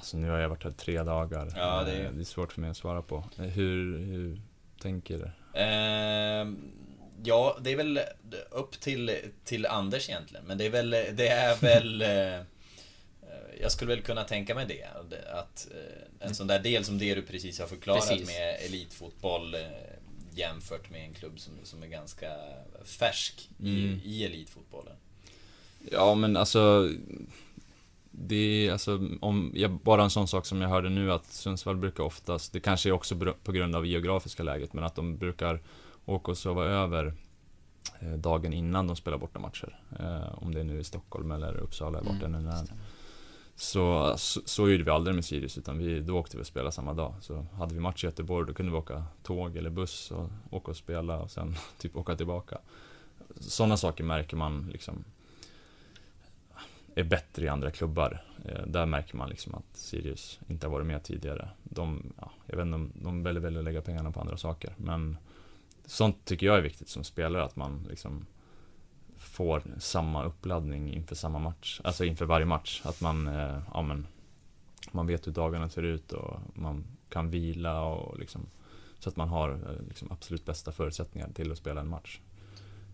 Alltså 0.02 0.18
nu 0.18 0.30
har 0.30 0.38
jag 0.38 0.50
varit 0.50 0.64
här 0.64 0.72
tre 0.72 1.04
dagar. 1.04 1.54
Ja, 1.56 1.84
det, 1.84 1.92
är... 1.92 2.06
Eh, 2.06 2.12
det 2.12 2.22
är 2.22 2.26
svårt 2.26 2.54
för 2.54 2.62
mig 2.62 2.70
att 2.70 2.78
svara 2.78 3.02
på. 3.02 3.24
Eh, 3.38 3.44
hur, 3.44 3.98
hur 3.98 4.42
tänker 4.82 5.18
du? 5.18 5.60
Eh, 5.60 6.46
Ja, 7.24 7.58
det 7.62 7.72
är 7.72 7.76
väl 7.76 8.00
upp 8.52 8.80
till, 8.80 9.12
till 9.44 9.66
Anders 9.66 10.10
egentligen. 10.10 10.46
Men 10.46 10.58
det 10.58 10.66
är 10.66 10.70
väl, 10.70 10.90
det 10.90 11.28
är 11.28 11.56
väl... 11.62 12.02
Eh, 13.22 13.62
jag 13.62 13.72
skulle 13.72 13.96
väl 13.96 14.04
kunna 14.04 14.24
tänka 14.24 14.56
mig 14.56 14.66
det. 14.66 14.86
Att 15.34 15.68
en 16.20 16.36
sån 16.36 16.48
där 16.48 16.60
del 16.60 16.86
som 16.86 16.98
det 16.98 17.16
du 17.16 17.22
precis 17.22 17.60
har 17.60 17.68
förklarat 17.68 18.10
precis. 18.10 18.28
med 18.28 18.58
elitfotboll 18.66 19.56
jämfört 20.34 20.90
med 20.90 21.06
en 21.06 21.14
klubb 21.14 21.40
som, 21.40 21.54
som 21.64 21.84
är 21.84 21.88
ganska 21.88 22.32
färsk 22.84 23.50
i, 23.60 23.86
mm. 23.86 24.02
i 24.04 24.26
elitfotbollen. 24.26 24.96
Ja, 25.92 26.16
men 26.16 26.38
alltså... 26.38 26.90
Det 28.28 28.68
är 28.68 28.72
alltså, 28.72 29.00
om, 29.22 29.52
ja, 29.56 29.68
bara 29.68 30.04
en 30.04 30.10
sån 30.10 30.28
sak 30.28 30.46
som 30.46 30.62
jag 30.62 30.70
hörde 30.70 30.90
nu 30.90 31.12
att 31.12 31.26
Sundsvall 31.26 31.78
brukar 31.78 32.04
oftast, 32.04 32.54
det 32.54 32.60
kanske 32.60 32.90
är 32.90 32.94
också 32.94 33.16
på 33.44 33.52
grund 33.52 33.76
av 33.76 33.86
geografiska 33.86 34.44
läget, 34.44 34.74
men 34.74 34.84
att 34.84 34.96
de 34.96 35.18
brukar 35.18 35.62
åka 36.06 36.32
och 36.32 36.38
sova 36.38 36.66
över 36.66 37.14
eh, 38.00 38.14
dagen 38.14 38.54
innan 38.54 38.88
de 38.88 38.96
spelar 38.96 39.18
bortamatcher. 39.18 39.80
Eh, 40.00 40.44
om 40.44 40.54
det 40.54 40.60
är 40.60 40.64
nu 40.64 40.80
i 40.80 40.84
Stockholm 40.84 41.32
eller 41.32 41.58
Uppsala, 41.58 42.00
eller 42.00 42.12
vart 42.12 42.24
mm, 42.24 42.44
det. 42.44 42.68
Så, 43.56 44.14
så, 44.18 44.42
så 44.46 44.70
gjorde 44.70 44.84
vi 44.84 44.90
aldrig 44.90 45.16
med 45.16 45.26
Sirius, 45.26 45.58
utan 45.58 45.78
vi, 45.78 46.00
då 46.00 46.18
åkte 46.18 46.38
vi 46.38 46.44
och 46.44 46.48
spelade 46.48 46.72
samma 46.72 46.94
dag. 46.94 47.14
Så 47.22 47.46
hade 47.54 47.74
vi 47.74 47.80
match 47.80 48.04
i 48.04 48.08
Göteborg, 48.08 48.48
då 48.48 48.54
kunde 48.54 48.72
vi 48.72 48.78
åka 48.78 49.04
tåg 49.24 49.58
eller 49.58 49.70
buss 49.70 50.12
och 50.12 50.30
åka 50.50 50.72
och 50.72 50.78
spela 50.78 51.20
och 51.20 51.32
sen 51.32 51.56
typ 51.78 51.96
åka 51.96 52.16
tillbaka. 52.16 52.58
Sådana 53.40 53.78
saker 53.78 54.04
märker 54.04 54.38
man 54.38 54.70
liksom 54.72 55.04
är 56.96 57.04
bättre 57.04 57.46
i 57.46 57.48
andra 57.48 57.72
klubbar. 57.72 58.24
Eh, 58.46 58.66
där 58.68 58.86
märker 58.86 59.18
man 59.18 59.30
liksom 59.30 59.56
att 59.56 59.78
Sirius 59.78 60.40
inte 60.48 60.68
har 60.68 60.72
varit 60.72 60.88
med 60.88 61.04
tidigare. 61.04 61.50
De, 61.64 62.14
ja, 62.18 62.32
jag 62.46 62.58
vet 62.58 62.66
inte, 62.66 63.00
de 63.04 63.24
väljer 63.24 63.42
väl 63.42 63.58
att 63.58 63.64
lägga 63.64 63.82
pengarna 63.82 64.12
på 64.12 64.20
andra 64.22 64.38
saker, 64.38 64.74
men 64.78 65.18
sånt 65.86 66.26
tycker 66.26 66.46
jag 66.46 66.58
är 66.58 66.62
viktigt 66.62 66.90
som 66.90 67.04
spelare, 67.04 67.44
att 67.44 67.56
man 67.56 67.88
liksom 67.90 68.26
får 69.18 69.64
samma 69.78 70.24
uppladdning 70.24 70.94
inför 70.94 71.16
samma 71.16 71.40
match, 71.40 71.82
alltså 71.84 72.06
inför 72.06 72.26
varje 72.26 72.46
match. 72.46 72.82
Att 72.86 73.02
man, 73.02 73.28
eh, 73.28 73.62
ja 73.74 73.82
men, 73.82 74.08
man 74.92 75.08
vet 75.08 75.28
hur 75.28 75.32
dagarna 75.32 75.70
ser 75.70 75.84
ut 75.84 76.12
och 76.12 76.40
man 76.54 76.84
kan 77.10 77.30
vila 77.30 77.82
och 77.84 78.20
liksom, 78.20 78.42
så 79.00 79.10
att 79.10 79.16
man 79.16 79.30
har 79.30 79.50
eh, 79.50 79.88
liksom, 79.88 80.12
absolut 80.12 80.46
bästa 80.46 80.72
förutsättningar 80.72 81.30
till 81.34 81.52
att 81.52 81.58
spela 81.58 81.82
en 81.82 81.90
match. 81.90 82.20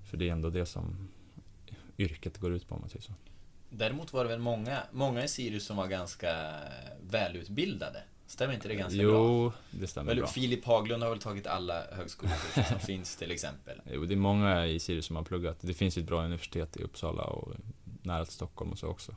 För 0.04 0.18
det 0.18 0.30
är 0.30 0.32
ändå 0.32 0.50
det 0.50 0.66
som 0.66 1.08
yrket 1.98 2.38
går 2.38 2.54
ut 2.54 2.68
på 2.68 2.76
om 2.76 2.82
man 2.82 2.90
säger 2.90 3.04
så. 3.04 3.14
Däremot 3.70 4.14
var 4.14 4.24
det 4.24 4.30
väl 4.30 4.40
många, 4.40 4.84
många 4.92 5.24
i 5.24 5.28
Sirius 5.28 5.66
som 5.66 5.78
var 5.78 5.88
ganska 5.88 6.54
välutbildade. 7.02 8.04
Stämmer 8.28 8.54
inte 8.54 8.68
det 8.68 8.76
ganska 8.76 9.02
jo, 9.02 9.12
bra? 9.12 9.20
Jo, 9.20 9.52
det 9.72 9.88
stämmer 9.88 10.12
väl, 10.12 10.18
bra. 10.18 10.28
Filip 10.28 10.66
Haglund 10.66 11.04
har 11.04 11.10
väl 11.10 11.20
tagit 11.20 11.48
alla 11.48 11.84
högskolekurser 11.92 12.64
som 12.64 12.80
finns 12.86 13.16
till 13.16 13.32
exempel? 13.32 13.82
Jo, 13.92 14.06
det 14.06 14.14
är 14.14 14.18
många 14.18 14.66
i 14.66 14.80
Sirius 14.80 15.06
som 15.06 15.16
har 15.16 15.24
pluggat. 15.24 15.58
Det 15.62 15.74
finns 15.74 15.98
ju 15.98 16.02
ett 16.02 16.08
bra 16.08 16.24
universitet 16.24 16.78
i 16.78 16.84
Uppsala 16.84 17.24
och 17.24 17.54
nära 18.02 18.26
till 18.26 18.34
Stockholm 18.34 18.72
och 18.72 18.80
så 18.80 18.88
också. 18.88 19.16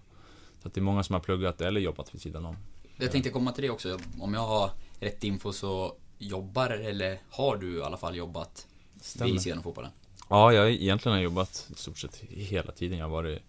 Så 0.63 0.69
att 0.69 0.75
det 0.75 0.81
är 0.81 0.83
många 0.83 1.03
som 1.03 1.15
har 1.15 1.21
pluggat 1.21 1.61
eller 1.61 1.81
jobbat 1.81 2.15
vid 2.15 2.21
sidan 2.21 2.47
om. 2.47 2.57
Jag 2.97 3.13
tänkte 3.13 3.31
komma 3.31 3.53
till 3.53 3.63
det 3.63 3.71
också. 3.71 3.99
Om 4.21 4.35
jag 4.35 4.47
har 4.47 4.71
rätt 5.01 5.25
info 5.25 5.53
så 5.53 5.97
jobbar, 6.19 6.71
eller 6.71 7.19
har 7.31 7.57
du 7.57 7.79
i 7.79 7.83
alla 7.83 7.97
fall 7.97 8.17
jobbat 8.17 8.67
Stämmer. 9.01 9.33
vid 9.33 9.43
sidan 9.43 9.59
av 9.59 9.63
fotbollen? 9.63 9.91
Ja, 10.29 10.53
jag 10.53 10.63
har 10.63 10.69
egentligen 10.69 11.21
jobbat 11.21 11.69
i 11.71 11.75
stort 11.75 11.99
sett 11.99 12.25
hela 12.29 12.73
tiden 12.73 12.99
jag 12.99 13.05
har 13.05 13.11
varit 13.11 13.43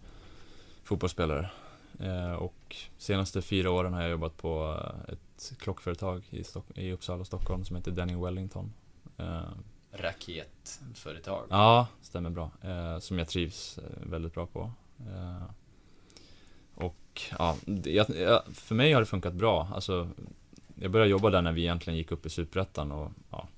fotbollsspelare. 0.84 1.50
Eh, 2.00 2.32
och 2.32 2.76
senaste 2.98 3.42
fyra 3.42 3.70
åren 3.70 3.92
har 3.92 4.02
jag 4.02 4.10
jobbat 4.10 4.36
på 4.36 4.80
ett 5.08 5.52
klockföretag 5.58 6.22
i, 6.30 6.44
Stock 6.44 6.64
i 6.74 6.92
Uppsala 6.92 7.20
och 7.20 7.26
Stockholm 7.26 7.64
som 7.64 7.76
heter 7.76 7.90
Denning 7.90 8.22
Wellington. 8.24 8.72
Eh, 9.16 9.42
Raketföretag? 9.92 11.46
Ja, 11.50 11.86
stämmer 12.02 12.30
bra. 12.30 12.50
Eh, 12.62 12.98
som 12.98 13.18
jag 13.18 13.28
trivs 13.28 13.78
eh, 13.78 14.10
väldigt 14.10 14.34
bra 14.34 14.46
på. 14.46 14.70
Eh, 14.98 15.42
och 16.74 17.22
ja, 17.38 17.56
för 18.54 18.74
mig 18.74 18.92
har 18.92 19.00
det 19.00 19.06
funkat 19.06 19.34
bra. 19.34 19.68
Alltså, 19.74 20.08
jag 20.74 20.90
började 20.90 21.10
jobba 21.10 21.30
där 21.30 21.42
när 21.42 21.52
vi 21.52 21.60
egentligen 21.60 21.96
gick 21.96 22.12
upp 22.12 22.26
i 22.26 22.30
Superettan 22.30 22.92
och 22.92 23.10
ja, 23.30 23.48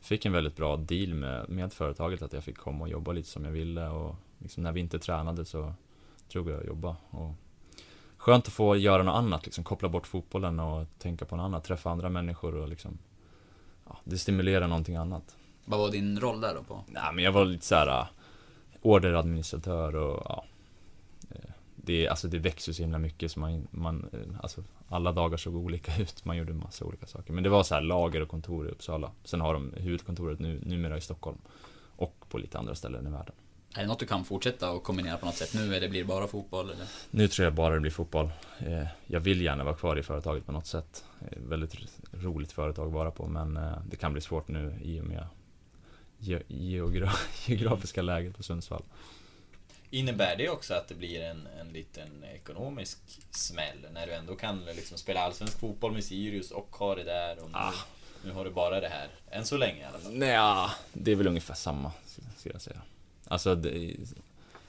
fick 0.00 0.24
en 0.24 0.32
väldigt 0.32 0.56
bra 0.56 0.76
deal 0.76 1.14
med, 1.14 1.48
med 1.48 1.72
företaget 1.72 2.22
att 2.22 2.32
jag 2.32 2.44
fick 2.44 2.56
komma 2.56 2.84
och 2.84 2.90
jobba 2.90 3.12
lite 3.12 3.28
som 3.28 3.44
jag 3.44 3.52
ville 3.52 3.88
och 3.88 4.14
liksom 4.38 4.62
när 4.62 4.72
vi 4.72 4.80
inte 4.80 4.98
tränade 4.98 5.44
så 5.44 5.74
jag 6.34 6.48
och 6.48 6.66
jobba. 6.66 6.96
Och 7.10 7.34
skönt 8.16 8.46
att 8.46 8.52
få 8.52 8.76
göra 8.76 9.02
något 9.02 9.14
annat, 9.14 9.44
liksom 9.44 9.64
koppla 9.64 9.88
bort 9.88 10.06
fotbollen 10.06 10.60
och 10.60 10.86
tänka 10.98 11.24
på 11.24 11.36
något 11.36 11.44
annat, 11.44 11.64
träffa 11.64 11.90
andra 11.90 12.08
människor 12.08 12.54
och 12.54 12.68
liksom 12.68 12.98
ja, 13.88 13.98
Det 14.04 14.18
stimulerar 14.18 14.68
någonting 14.68 14.96
annat. 14.96 15.36
Vad 15.64 15.80
var 15.80 15.90
din 15.90 16.20
roll 16.20 16.40
där 16.40 16.54
då 16.54 16.62
på? 16.62 16.84
Nej 16.86 17.14
men 17.14 17.24
jag 17.24 17.32
var 17.32 17.44
lite 17.44 17.66
såhär 17.66 18.00
äh, 18.00 18.06
orderadministratör 18.82 19.96
och 19.96 20.22
ja 20.28 20.44
eh, 21.30 21.50
det, 21.76 22.08
alltså 22.08 22.28
det 22.28 22.38
växer 22.38 22.72
så 22.72 22.82
himla 22.82 22.98
mycket 22.98 23.32
så 23.32 23.40
man, 23.40 23.68
man 23.70 24.08
eh, 24.12 24.40
alltså 24.42 24.64
alla 24.88 25.12
dagar 25.12 25.36
såg 25.36 25.56
olika 25.56 25.96
ut, 26.02 26.24
man 26.24 26.36
gjorde 26.36 26.52
massa 26.52 26.84
olika 26.84 27.06
saker. 27.06 27.32
Men 27.32 27.44
det 27.44 27.50
var 27.50 27.62
så 27.62 27.74
här 27.74 27.82
lager 27.82 28.20
och 28.20 28.28
kontor 28.28 28.68
i 28.68 28.70
Uppsala. 28.70 29.10
Sen 29.24 29.40
har 29.40 29.54
de 29.54 29.72
huvudkontoret 29.76 30.38
nu, 30.38 30.60
numera 30.62 30.96
i 30.96 31.00
Stockholm. 31.00 31.38
Och 31.96 32.24
på 32.28 32.38
lite 32.38 32.58
andra 32.58 32.74
ställen 32.74 33.06
i 33.06 33.10
världen. 33.10 33.34
Är 33.74 33.80
det 33.80 33.86
något 33.86 33.98
du 33.98 34.06
kan 34.06 34.24
fortsätta 34.24 34.70
och 34.70 34.82
kombinera 34.82 35.16
på 35.16 35.26
något 35.26 35.34
sätt 35.34 35.54
nu 35.54 35.76
eller 35.76 35.88
blir 35.88 36.00
det 36.00 36.06
bara 36.06 36.26
fotboll? 36.26 36.70
Eller? 36.70 36.86
Nu 37.10 37.28
tror 37.28 37.44
jag 37.44 37.54
bara 37.54 37.74
det 37.74 37.80
blir 37.80 37.90
fotboll. 37.90 38.30
Eh, 38.58 38.86
jag 39.06 39.20
vill 39.20 39.40
gärna 39.40 39.64
vara 39.64 39.74
kvar 39.74 39.98
i 39.98 40.02
företaget 40.02 40.46
på 40.46 40.52
något 40.52 40.66
sätt. 40.66 41.04
Väldigt 41.36 41.74
roligt 42.12 42.52
företag 42.52 42.86
att 42.86 42.92
vara 42.92 43.10
på 43.10 43.26
men 43.26 43.56
eh, 43.56 43.78
det 43.90 43.96
kan 43.96 44.12
bli 44.12 44.20
svårt 44.20 44.48
nu 44.48 44.78
i 44.82 45.00
och 45.00 45.04
med 45.04 45.26
geogra 46.48 47.12
geografiska 47.46 48.02
läget 48.02 48.36
på 48.36 48.42
Sundsvall. 48.42 48.82
Innebär 49.90 50.36
det 50.36 50.48
också 50.48 50.74
att 50.74 50.88
det 50.88 50.94
blir 50.94 51.20
en, 51.20 51.48
en 51.60 51.68
liten 51.68 52.24
ekonomisk 52.24 52.98
smäll 53.30 53.86
när 53.92 54.06
du 54.06 54.12
ändå 54.12 54.36
kan 54.36 54.64
liksom 54.64 54.98
spela 54.98 55.20
allsvensk 55.20 55.58
fotboll 55.58 55.92
med 55.92 56.04
Sirius 56.04 56.50
och 56.50 56.76
ha 56.76 56.94
det 56.94 57.04
där 57.04 57.42
och 57.42 57.50
nu, 57.50 57.56
ah. 57.56 57.74
nu 58.24 58.32
har 58.32 58.44
du 58.44 58.50
bara 58.50 58.80
det 58.80 58.88
här. 58.88 59.08
Än 59.30 59.44
så 59.44 59.56
länge 59.56 59.80
i 59.80 59.84
alla 59.84 59.98
fall. 59.98 60.12
Nej, 60.14 60.68
det 60.92 61.12
är 61.12 61.16
väl 61.16 61.26
ungefär 61.26 61.54
samma, 61.54 61.92
skulle 62.36 62.54
jag 62.54 62.62
säga. 62.62 62.82
Alltså, 63.30 63.54
det, 63.54 63.96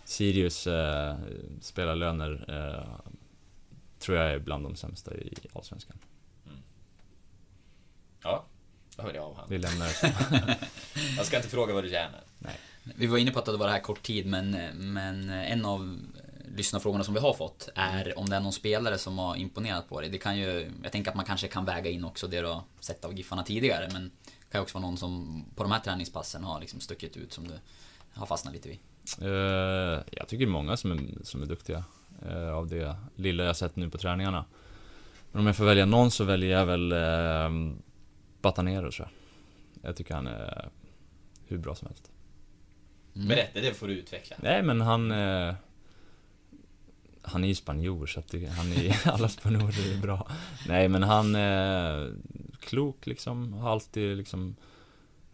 Sirius 0.06 0.67
eh, 0.67 1.15
spelarlöner 1.62 2.45
eh, 2.47 3.12
tror 4.00 4.17
jag 4.17 4.32
är 4.32 4.39
bland 4.39 4.65
de 4.65 4.76
sämsta 4.76 5.15
i 5.15 5.34
Allsvenskan. 5.54 5.97
Mm. 6.45 6.58
Ja, 8.24 8.45
då 8.95 9.04
hörde 9.04 9.15
jag 9.15 9.26
av 9.26 9.36
han. 9.36 9.45
Vi 9.50 9.58
lämnar 9.58 9.88
Jag 11.17 11.26
ska 11.26 11.38
inte 11.38 11.50
fråga 11.50 11.74
vad 11.74 11.84
du 11.84 11.89
tjänar. 11.89 12.24
Nej. 12.39 12.60
Vi 12.84 13.08
var 13.08 13.17
inne 13.17 13.32
på 13.32 13.39
att 13.39 13.45
det 13.45 13.58
var 13.58 13.65
det 13.65 13.74
här 13.74 13.80
kort 13.80 14.04
tid, 14.04 14.26
men, 14.26 14.52
men 14.74 15.30
en 15.30 15.65
av 15.65 16.00
lyssnarfrågorna 16.56 17.04
som 17.04 17.13
vi 17.13 17.19
har 17.19 17.34
fått 17.34 17.69
är 17.76 18.19
om 18.19 18.30
det 18.30 18.36
är 18.36 18.39
någon 18.39 18.54
spelare 18.54 18.97
som 18.97 19.17
har 19.17 19.36
imponerat 19.36 19.89
på 19.89 20.02
dig. 20.02 20.10
Det 20.10 20.17
kan 20.17 20.38
ju, 20.38 20.71
jag 20.84 20.91
tänker 20.91 21.12
att 21.12 21.17
man 21.17 21.26
kanske 21.26 21.47
kan 21.47 21.65
väga 21.65 21.89
in 21.89 22.06
också 22.06 22.28
det 22.28 22.41
du 22.41 22.47
har 22.47 22.63
sett 22.80 23.06
av 23.06 23.13
Giffarna 23.13 23.43
tidigare, 23.43 23.89
men 23.93 24.12
det 24.26 24.52
kan 24.52 24.60
ju 24.60 24.63
också 24.63 24.78
vara 24.78 24.86
någon 24.86 24.97
som 24.97 25.45
på 25.56 25.63
de 25.63 25.71
här 25.71 25.80
träningspassen 25.80 26.43
har 26.43 26.60
liksom 26.60 26.80
stuckit 26.80 27.17
ut 27.17 27.34
som 27.34 27.47
du 27.47 27.54
har 28.13 28.26
fastnat 28.26 28.54
lite 28.54 28.69
vid. 28.69 28.80
Uh, 29.21 30.00
jag 30.12 30.28
tycker 30.28 30.47
många 30.47 30.78
som 30.78 30.91
är, 30.91 31.24
som 31.24 31.41
är 31.41 31.45
duktiga 31.45 31.84
uh, 32.26 32.54
av 32.54 32.67
det 32.67 32.95
lilla 33.15 33.43
jag 33.43 33.56
sett 33.56 33.76
nu 33.76 33.89
på 33.89 33.97
träningarna. 33.97 34.45
Men 35.32 35.39
om 35.39 35.47
jag 35.47 35.56
får 35.56 35.65
välja 35.65 35.86
någon 35.86 36.12
så 36.12 36.24
väljer 36.24 36.58
jag 36.60 36.65
väl 36.65 36.93
uh, 36.93 37.74
Batanero 38.41 38.91
tror 38.91 39.08
jag. 39.08 39.89
Jag 39.89 39.95
tycker 39.95 40.15
han 40.15 40.28
är 40.28 40.69
hur 41.47 41.58
bra 41.58 41.76
som 41.76 41.88
helst. 41.88 42.12
Mm. 43.15 43.28
Berätta, 43.28 43.62
det 43.62 43.74
får 43.74 43.88
du 43.88 43.93
utveckla. 43.93 44.36
Nej 44.39 44.63
men 44.63 44.82
han... 44.82 45.12
Eh, 45.12 45.54
han 47.24 47.43
är 47.43 47.47
ju 47.47 47.56
spanjor 47.56 48.06
så 48.06 48.19
att 48.19 48.28
det, 48.28 48.45
han 48.45 48.74
är 48.74 49.08
alla 49.13 49.30
spanjorer 49.30 49.93
är 49.93 50.02
bra. 50.02 50.28
Nej 50.67 50.88
men 50.88 51.04
han 51.04 51.36
är 51.36 52.06
eh, 52.06 52.13
klok 52.60 53.06
liksom, 53.06 53.54
har 53.54 53.71
alltid 53.71 54.17
liksom 54.17 54.56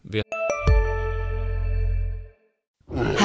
vet... 0.01 0.25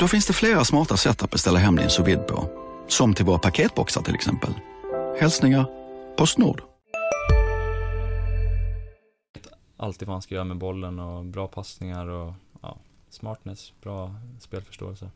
Då 0.00 0.08
finns 0.08 0.26
det 0.26 0.32
flera 0.32 0.64
smarta 0.64 0.96
sätt 0.96 1.22
att 1.22 1.30
beställa 1.30 1.58
hem 1.58 1.76
din 1.76 1.90
sous 1.90 2.18
på. 2.28 2.50
Som 2.88 3.14
till 3.14 3.24
våra 3.24 3.38
paketboxar 3.38 4.02
till 4.02 4.14
exempel. 4.14 4.50
Hälsningar 5.20 5.66
Postnord. 6.16 6.62
Alltid 9.76 10.08
vad 10.08 10.14
han 10.14 10.22
ska 10.22 10.34
göra 10.34 10.44
med 10.44 10.58
bollen 10.58 10.98
och 10.98 11.24
bra 11.24 11.48
passningar 11.48 12.06
och 12.06 12.32
ja, 12.62 12.78
smartness, 13.10 13.72
bra 13.82 14.14
spelförståelse. 14.40 15.10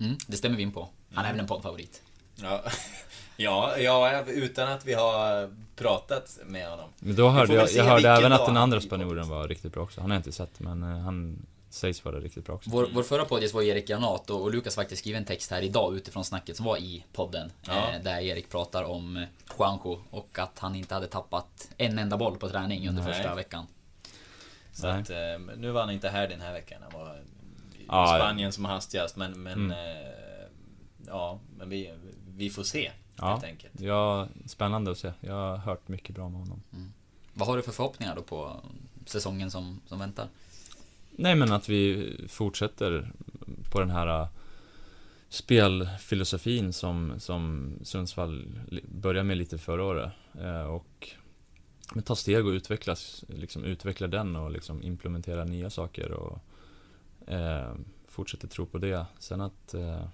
Mm, 0.00 0.16
det 0.26 0.36
stämmer 0.36 0.56
vi 0.56 0.62
in 0.62 0.72
på. 0.72 0.88
Han 1.14 1.24
är 1.24 1.30
väl 1.30 1.40
en 1.40 1.46
poddfavorit. 1.46 2.02
Ja. 2.34 2.62
ja, 3.36 3.76
ja, 3.78 4.24
utan 4.26 4.68
att 4.68 4.86
vi 4.86 4.94
har 4.94 5.50
pratat 5.76 6.38
med 6.46 6.70
honom. 6.70 6.88
Men 6.98 7.16
då 7.16 7.28
hörde 7.28 7.54
jag, 7.54 7.70
jag 7.70 7.84
hörde 7.84 8.08
även 8.08 8.32
att 8.32 8.46
den 8.46 8.56
andra 8.56 8.80
spanjoren 8.80 9.28
var 9.28 9.48
riktigt 9.48 9.72
bra 9.72 9.82
också. 9.82 10.00
Han 10.00 10.10
har 10.10 10.16
jag 10.16 10.20
inte 10.20 10.32
sett, 10.32 10.60
men 10.60 10.82
eh, 10.82 10.98
han 10.98 11.46
sägs 11.70 12.04
vara 12.04 12.20
riktigt 12.20 12.44
bra 12.44 12.54
också. 12.54 12.70
Vår, 12.70 12.88
vår 12.94 13.02
förra 13.02 13.24
poddgäst 13.24 13.54
var 13.54 13.62
Erik 13.62 13.88
Granat 13.88 14.30
och, 14.30 14.42
och 14.42 14.50
Lukas 14.50 14.74
faktiskt 14.74 15.02
skrev 15.02 15.16
en 15.16 15.24
text 15.24 15.50
här 15.50 15.62
idag 15.62 15.96
utifrån 15.96 16.24
snacket 16.24 16.56
som 16.56 16.66
var 16.66 16.76
i 16.76 17.04
podden. 17.12 17.52
Ja. 17.62 17.90
Eh, 17.90 18.02
där 18.02 18.20
Erik 18.20 18.48
pratar 18.50 18.84
om 18.84 19.26
Juanjo 19.58 19.98
och 20.10 20.38
att 20.38 20.58
han 20.58 20.74
inte 20.74 20.94
hade 20.94 21.06
tappat 21.06 21.70
en 21.76 21.98
enda 21.98 22.16
boll 22.16 22.36
på 22.36 22.48
träning 22.48 22.88
under 22.88 23.02
Nej. 23.02 23.12
första 23.12 23.34
veckan. 23.34 23.66
Så 24.72 24.86
att, 24.86 25.10
eh, 25.10 25.16
nu 25.56 25.70
var 25.70 25.80
han 25.80 25.90
inte 25.90 26.08
här 26.08 26.28
den 26.28 26.40
här 26.40 26.52
veckan. 26.52 26.82
Han 26.82 27.00
var 27.00 27.16
i 27.78 27.84
ja, 27.86 28.06
Spanien 28.06 28.52
som 28.52 28.64
hastigast. 28.64 29.16
Men, 29.16 29.42
men 29.42 29.52
mm. 29.52 29.70
eh, 29.70 30.12
ja, 31.06 31.40
men 31.56 31.68
vi, 31.68 31.94
vi 32.36 32.50
får 32.50 32.62
se. 32.62 32.90
Ja, 33.16 33.26
helt 33.26 33.44
enkelt. 33.44 33.80
ja, 33.80 34.28
spännande 34.46 34.90
att 34.90 34.98
se. 34.98 35.12
Jag 35.20 35.34
har 35.34 35.56
hört 35.56 35.88
mycket 35.88 36.14
bra 36.14 36.28
med 36.28 36.40
honom. 36.40 36.62
Mm. 36.72 36.92
Vad 37.34 37.48
har 37.48 37.56
du 37.56 37.62
för 37.62 37.72
förhoppningar 37.72 38.16
då 38.16 38.22
på 38.22 38.56
säsongen 39.06 39.50
som, 39.50 39.80
som 39.86 39.98
väntar? 39.98 40.28
Nej 41.10 41.34
men 41.34 41.52
att 41.52 41.68
vi 41.68 42.14
fortsätter 42.28 43.12
på 43.70 43.80
den 43.80 43.90
här 43.90 44.20
äh, 44.20 44.28
spelfilosofin 45.28 46.72
som, 46.72 47.14
som 47.18 47.72
Sundsvall 47.82 48.58
började 48.88 49.26
med 49.26 49.36
lite 49.36 49.58
förra 49.58 49.84
året. 49.84 50.12
Äh, 50.40 50.62
och 50.62 51.08
men 51.94 52.02
ta 52.02 52.16
steg 52.16 52.46
och 52.46 52.50
utvecklas, 52.50 53.24
liksom 53.28 53.64
utveckla 53.64 54.06
den 54.06 54.36
och 54.36 54.50
liksom 54.50 54.82
implementera 54.82 55.44
nya 55.44 55.70
saker 55.70 56.12
och 56.12 56.38
äh, 57.26 57.60
eh, 57.60 57.74
fortsätta 58.08 58.46
tro 58.46 58.66
på 58.66 58.78
det. 58.78 59.06
Sen 59.18 59.40
att 59.40 59.74
eh, 59.74 60.04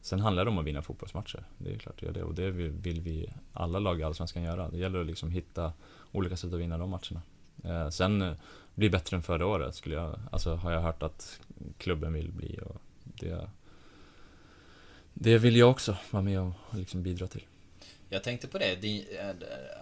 Sen 0.00 0.20
handlar 0.20 0.44
det 0.44 0.50
om 0.50 0.58
att 0.58 0.64
vinna 0.64 0.82
fotbollsmatcher. 0.82 1.44
Det 1.58 1.74
är 1.74 1.78
klart 1.78 2.00
det 2.00 2.06
gör 2.06 2.12
det 2.12 2.22
och 2.22 2.34
det 2.34 2.50
vill 2.50 3.00
vi 3.00 3.32
alla 3.52 3.78
lag 3.78 4.00
i 4.00 4.02
Allsvenskan 4.02 4.42
göra. 4.42 4.70
Det 4.70 4.78
gäller 4.78 5.00
att 5.00 5.06
liksom 5.06 5.30
hitta 5.30 5.72
olika 6.12 6.36
sätt 6.36 6.52
att 6.52 6.60
vinna 6.60 6.78
de 6.78 6.90
matcherna. 6.90 7.22
Eh, 7.64 7.88
sen 7.88 8.36
bli 8.74 8.90
bättre 8.90 9.16
än 9.16 9.22
förra 9.22 9.46
året 9.46 9.74
skulle 9.74 9.94
jag, 9.94 10.20
alltså 10.32 10.54
har 10.54 10.72
jag 10.72 10.80
hört 10.80 11.02
att 11.02 11.40
klubben 11.78 12.12
vill 12.12 12.32
bli 12.32 12.60
och 12.66 12.80
det 13.04 13.48
det 15.20 15.38
vill 15.38 15.56
jag 15.56 15.70
också 15.70 15.96
vara 16.10 16.22
med 16.22 16.40
och 16.40 16.52
liksom 16.72 17.02
bidra 17.02 17.26
till. 17.26 17.44
Jag 18.08 18.24
tänkte 18.24 18.48
på 18.48 18.58
det, 18.58 18.74
din, 18.74 19.04
äh, 19.20 19.30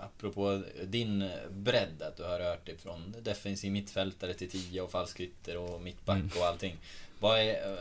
apropå 0.04 0.62
din 0.84 1.30
bredd, 1.50 2.02
att 2.02 2.16
du 2.16 2.22
har 2.22 2.38
rört 2.38 2.66
dig 2.66 2.76
från 2.76 3.14
defensiv 3.22 3.72
mittfältare 3.72 4.34
till 4.34 4.50
tia 4.50 4.84
och 4.84 4.90
falskytter 4.90 5.56
och 5.56 5.82
mittback 5.82 6.16
mm. 6.16 6.30
och 6.38 6.46
allting. 6.46 6.76
Vad, 7.20 7.40
är, 7.40 7.76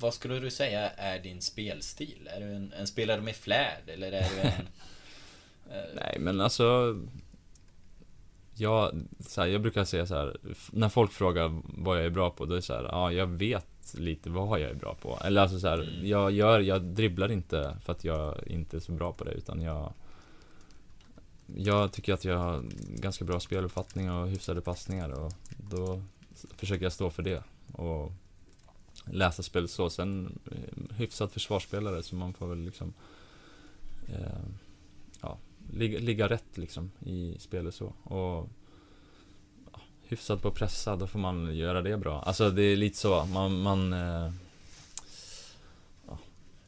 vad 0.00 0.14
skulle 0.14 0.38
du 0.38 0.50
säga 0.50 0.90
är 0.90 1.18
din 1.18 1.40
spelstil? 1.40 2.28
Är 2.36 2.40
du 2.40 2.46
en, 2.46 2.72
en 2.72 2.86
spelare 2.86 3.20
med 3.20 3.36
flärd 3.36 3.82
eller 3.86 4.12
är 4.12 4.28
du 4.34 4.40
en... 4.40 4.68
Nej 5.94 6.16
men 6.18 6.40
alltså 6.40 6.96
jag, 8.60 9.02
så 9.20 9.40
här, 9.40 9.48
jag 9.48 9.62
brukar 9.62 9.84
säga 9.84 10.06
så 10.06 10.14
här, 10.14 10.36
när 10.72 10.88
folk 10.88 11.12
frågar 11.12 11.60
vad 11.64 11.98
jag 11.98 12.04
är 12.04 12.10
bra 12.10 12.30
på, 12.30 12.44
då 12.44 12.52
är 12.52 12.56
det 12.56 12.62
så 12.62 12.74
här, 12.74 12.84
ja, 12.84 13.12
jag 13.12 13.26
vet 13.26 13.94
lite 13.94 14.30
vad 14.30 14.60
jag 14.60 14.70
är 14.70 14.74
bra 14.74 14.94
på. 14.94 15.18
Eller 15.24 15.42
alltså 15.42 15.60
så 15.60 15.68
här, 15.68 16.00
jag 16.02 16.32
gör, 16.32 16.60
jag 16.60 16.82
dribblar 16.82 17.32
inte 17.32 17.76
för 17.84 17.92
att 17.92 18.04
jag 18.04 18.46
inte 18.46 18.76
är 18.76 18.80
så 18.80 18.92
bra 18.92 19.12
på 19.12 19.24
det, 19.24 19.32
utan 19.32 19.62
jag 19.62 19.92
jag 21.56 21.92
tycker 21.92 22.14
att 22.14 22.24
jag 22.24 22.38
har 22.38 22.64
ganska 22.88 23.24
bra 23.24 23.40
speluppfattning 23.40 24.10
och 24.10 24.28
hyfsade 24.28 24.60
passningar 24.60 25.10
och 25.10 25.32
då 25.56 26.02
försöker 26.56 26.84
jag 26.84 26.92
stå 26.92 27.10
för 27.10 27.22
det 27.22 27.42
och 27.72 28.12
läsa 29.04 29.42
spelet 29.42 29.70
så. 29.70 29.90
Sen 29.90 30.38
eh, 30.50 30.96
hyfsad 30.96 31.32
försvarsspelare 31.32 32.02
så 32.02 32.16
man 32.16 32.34
får 32.34 32.46
väl 32.46 32.58
liksom 32.58 32.94
eh, 34.08 34.44
ligga, 35.72 35.98
ligga 35.98 36.28
rätt 36.28 36.58
liksom 36.58 36.90
i 37.06 37.36
spelet 37.38 37.74
så. 37.74 37.86
Och 38.02 38.48
ja, 39.72 39.80
hyfsat 40.02 40.42
på 40.42 40.50
pressa, 40.50 40.96
då 40.96 41.06
får 41.06 41.18
man 41.18 41.56
göra 41.56 41.82
det 41.82 41.96
bra. 41.96 42.22
Alltså 42.22 42.50
det 42.50 42.62
är 42.62 42.76
lite 42.76 42.98
så, 42.98 43.24
man... 43.24 43.60
man 43.60 43.92
eh, 43.92 44.32
ja. 46.06 46.18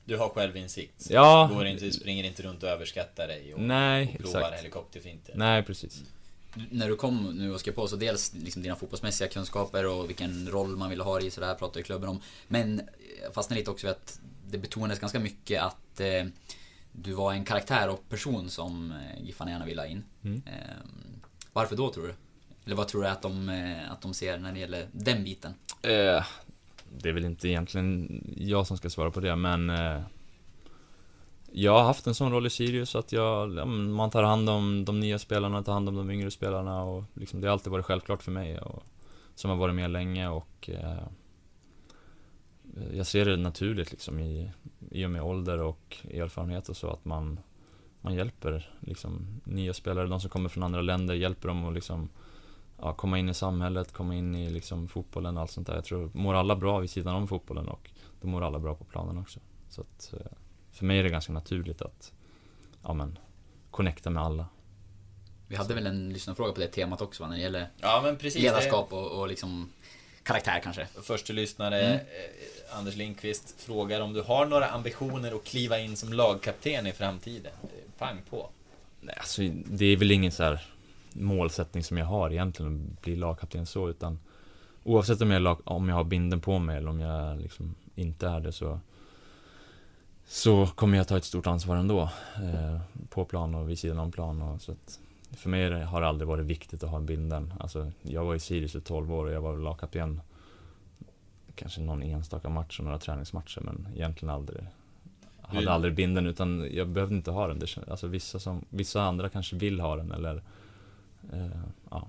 Du 0.04 0.16
har 0.16 0.28
självinsikt? 0.28 1.06
Ja. 1.10 1.50
Går 1.54 1.66
inte, 1.66 1.92
springer 1.92 2.24
inte 2.24 2.42
runt 2.42 2.62
och 2.62 2.68
överskattar 2.68 3.28
dig 3.28 3.54
och, 3.54 3.60
nej, 3.60 4.16
och 4.18 4.24
provar 4.24 4.52
helikopterfinter? 4.52 5.34
Nej, 5.36 5.62
precis. 5.62 6.02
När 6.70 6.88
du 6.88 6.96
kom 6.96 7.24
nu 7.24 7.54
och 7.54 7.60
skrev 7.60 7.72
på 7.72 7.88
så 7.88 7.96
dels 7.96 8.34
liksom 8.34 8.62
dina 8.62 8.76
fotbollsmässiga 8.76 9.28
kunskaper 9.28 9.86
och 9.86 10.08
vilken 10.08 10.48
roll 10.50 10.76
man 10.76 10.90
vill 10.90 11.00
ha 11.00 11.20
i 11.20 11.30
sådär 11.30 11.54
pratar 11.54 11.80
ju 11.80 11.84
klubben 11.84 12.08
om. 12.08 12.20
Men 12.48 12.82
jag 13.22 13.34
fastnade 13.34 13.60
lite 13.60 13.70
också 13.70 13.86
vid 13.86 13.96
att 13.96 14.20
det 14.50 14.58
betonades 14.58 14.98
ganska 14.98 15.18
mycket 15.18 15.62
att 15.62 16.00
eh, 16.00 16.24
du 16.92 17.12
var 17.12 17.32
en 17.32 17.44
karaktär 17.44 17.88
och 17.88 18.08
person 18.08 18.50
som 18.50 18.90
eh, 18.90 19.24
Giffarna 19.24 19.50
gärna 19.50 19.64
vill 19.64 19.78
ha 19.78 19.86
in. 19.86 20.04
Mm. 20.22 20.42
Ehm, 20.46 21.20
varför 21.52 21.76
då 21.76 21.90
tror 21.92 22.06
du? 22.06 22.14
Eller 22.64 22.76
vad 22.76 22.88
tror 22.88 23.02
du 23.02 23.08
att 23.08 23.22
de, 23.22 23.48
eh, 23.48 23.92
att 23.92 24.02
de 24.02 24.14
ser 24.14 24.38
när 24.38 24.52
det 24.52 24.58
gäller 24.58 24.86
den 24.92 25.24
biten? 25.24 25.54
Eh, 25.82 26.24
det 26.98 27.08
är 27.08 27.12
väl 27.12 27.24
inte 27.24 27.48
egentligen 27.48 28.22
jag 28.36 28.66
som 28.66 28.76
ska 28.76 28.90
svara 28.90 29.10
på 29.10 29.20
det, 29.20 29.36
men 29.36 29.70
eh, 29.70 30.00
jag 31.52 31.72
har 31.72 31.82
haft 31.82 32.06
en 32.06 32.14
sån 32.14 32.32
roll 32.32 32.46
i 32.46 32.50
Sirius 32.50 32.94
att 32.94 33.12
jag, 33.12 33.54
ja, 33.54 33.64
man 33.64 34.10
tar 34.10 34.22
hand 34.22 34.50
om 34.50 34.84
de 34.84 35.00
nya 35.00 35.18
spelarna, 35.18 35.62
tar 35.62 35.72
hand 35.72 35.88
om 35.88 35.96
de 35.96 36.10
yngre 36.10 36.30
spelarna 36.30 36.82
och 36.82 37.04
liksom, 37.14 37.40
det 37.40 37.46
har 37.46 37.52
alltid 37.52 37.72
varit 37.72 37.86
självklart 37.86 38.22
för 38.22 38.32
mig 38.32 38.58
och, 38.58 38.82
som 39.34 39.50
har 39.50 39.56
varit 39.56 39.74
med 39.74 39.90
länge 39.90 40.28
och 40.28 40.70
eh, 40.70 41.06
jag 42.92 43.06
ser 43.06 43.24
det 43.24 43.36
naturligt 43.36 43.90
liksom 43.90 44.18
i, 44.18 44.50
i 44.90 45.06
och 45.06 45.10
med 45.10 45.22
ålder 45.22 45.58
och 45.58 45.96
erfarenhet 46.10 46.68
och 46.68 46.76
så 46.76 46.90
att 46.90 47.04
man, 47.04 47.40
man 48.00 48.14
hjälper 48.14 48.74
liksom 48.80 49.40
nya 49.44 49.74
spelare, 49.74 50.06
de 50.06 50.20
som 50.20 50.30
kommer 50.30 50.48
från 50.48 50.62
andra 50.62 50.82
länder, 50.82 51.14
hjälper 51.14 51.48
dem 51.48 51.64
att 51.64 51.74
liksom 51.74 52.08
ja, 52.78 52.92
komma 52.92 53.18
in 53.18 53.28
i 53.28 53.34
samhället, 53.34 53.92
komma 53.92 54.14
in 54.14 54.34
i 54.34 54.50
liksom 54.50 54.88
fotbollen 54.88 55.36
och 55.36 55.42
allt 55.42 55.50
sånt 55.50 55.66
där. 55.66 55.74
Jag 55.74 55.84
tror, 55.84 56.10
mår 56.14 56.34
alla 56.34 56.56
bra 56.56 56.78
vid 56.78 56.90
sidan 56.90 57.14
om 57.14 57.28
fotbollen 57.28 57.68
och 57.68 57.90
då 58.20 58.28
mår 58.28 58.42
alla 58.42 58.58
bra 58.58 58.74
på 58.74 58.84
planen 58.84 59.18
också. 59.18 59.40
Så 59.68 59.80
att, 59.80 60.12
eh, 60.12 60.32
för 60.72 60.84
mig 60.84 60.98
är 60.98 61.02
det 61.02 61.10
ganska 61.10 61.32
naturligt 61.32 61.82
att, 61.82 62.12
ja 62.82 62.94
men, 62.94 63.18
connecta 63.70 64.10
med 64.10 64.22
alla. 64.22 64.46
Vi 65.48 65.56
hade 65.56 65.74
väl 65.74 65.86
en 65.86 66.12
lyssnarfråga 66.12 66.52
på 66.52 66.60
det 66.60 66.66
temat 66.66 67.00
också 67.00 67.22
va, 67.22 67.28
när 67.28 67.36
det 67.36 67.42
gäller 67.42 67.70
ja, 67.80 68.00
men 68.04 68.16
precis, 68.16 68.42
ledarskap 68.42 68.92
och, 68.92 69.20
och 69.20 69.28
liksom 69.28 69.70
karaktär 70.30 70.60
kanske. 70.62 70.86
Första 71.02 71.32
lyssnare, 71.32 71.80
mm. 71.80 71.98
eh, 71.98 72.78
Anders 72.78 72.96
Lindqvist, 72.96 73.54
frågar 73.60 74.00
om 74.00 74.12
du 74.12 74.22
har 74.22 74.46
några 74.46 74.66
ambitioner 74.66 75.36
att 75.36 75.44
kliva 75.44 75.78
in 75.78 75.96
som 75.96 76.12
lagkapten 76.12 76.86
i 76.86 76.92
framtiden? 76.92 77.52
Pang 77.98 78.18
på. 78.30 78.48
Nej, 79.00 79.14
alltså 79.18 79.42
det 79.64 79.84
är 79.84 79.96
väl 79.96 80.10
ingen 80.10 80.32
så 80.32 80.42
här 80.42 80.66
målsättning 81.12 81.84
som 81.84 81.96
jag 81.98 82.06
har 82.06 82.30
egentligen, 82.30 82.92
att 82.96 83.02
bli 83.02 83.16
lagkapten 83.16 83.66
så, 83.66 83.88
utan 83.88 84.18
oavsett 84.84 85.20
om 85.20 85.30
jag, 85.30 85.42
lag, 85.42 85.60
om 85.64 85.88
jag 85.88 85.96
har 85.96 86.04
binden 86.04 86.40
på 86.40 86.58
mig 86.58 86.76
eller 86.76 86.88
om 86.88 87.00
jag 87.00 87.40
liksom 87.40 87.74
inte 87.94 88.28
är 88.28 88.40
det 88.40 88.52
så 88.52 88.80
så 90.26 90.66
kommer 90.66 90.98
jag 90.98 91.08
ta 91.08 91.16
ett 91.16 91.24
stort 91.24 91.46
ansvar 91.46 91.76
ändå. 91.76 92.02
Eh, 92.34 92.80
på 93.08 93.24
plan 93.24 93.54
och 93.54 93.70
vid 93.70 93.78
sidan 93.78 93.98
om 93.98 94.12
plan. 94.12 94.42
Och, 94.42 94.62
så 94.62 94.72
att, 94.72 94.98
för 95.32 95.50
mig 95.50 95.82
har 95.82 96.00
det 96.00 96.08
aldrig 96.08 96.28
varit 96.28 96.46
viktigt 96.46 96.84
att 96.84 96.90
ha 96.90 97.00
binden. 97.00 97.54
Alltså, 97.60 97.92
jag 98.02 98.24
var 98.24 98.34
i 98.34 98.40
Sirius 98.40 98.74
i 98.74 98.80
12 98.80 99.12
år 99.12 99.24
och 99.26 99.32
jag 99.32 99.40
var 99.40 99.56
lagkapten 99.56 100.20
kanske 101.54 101.80
någon 101.80 102.02
enstaka 102.02 102.48
match 102.48 102.78
och 102.78 102.84
några 102.84 102.98
träningsmatcher 102.98 103.60
men 103.60 103.88
egentligen 103.94 104.34
aldrig 104.34 104.66
hade 105.54 105.72
aldrig 105.72 105.94
binden 105.94 106.26
utan 106.26 106.68
jag 106.74 106.88
behövde 106.88 107.14
inte 107.14 107.30
ha 107.30 107.48
den. 107.48 107.58
Det, 107.58 107.66
alltså 107.88 108.06
vissa, 108.06 108.38
som, 108.38 108.64
vissa 108.68 109.02
andra 109.02 109.28
kanske 109.28 109.56
vill 109.56 109.80
ha 109.80 109.96
den 109.96 110.12
eller 110.12 110.42
eh, 111.32 111.60
ja. 111.90 112.08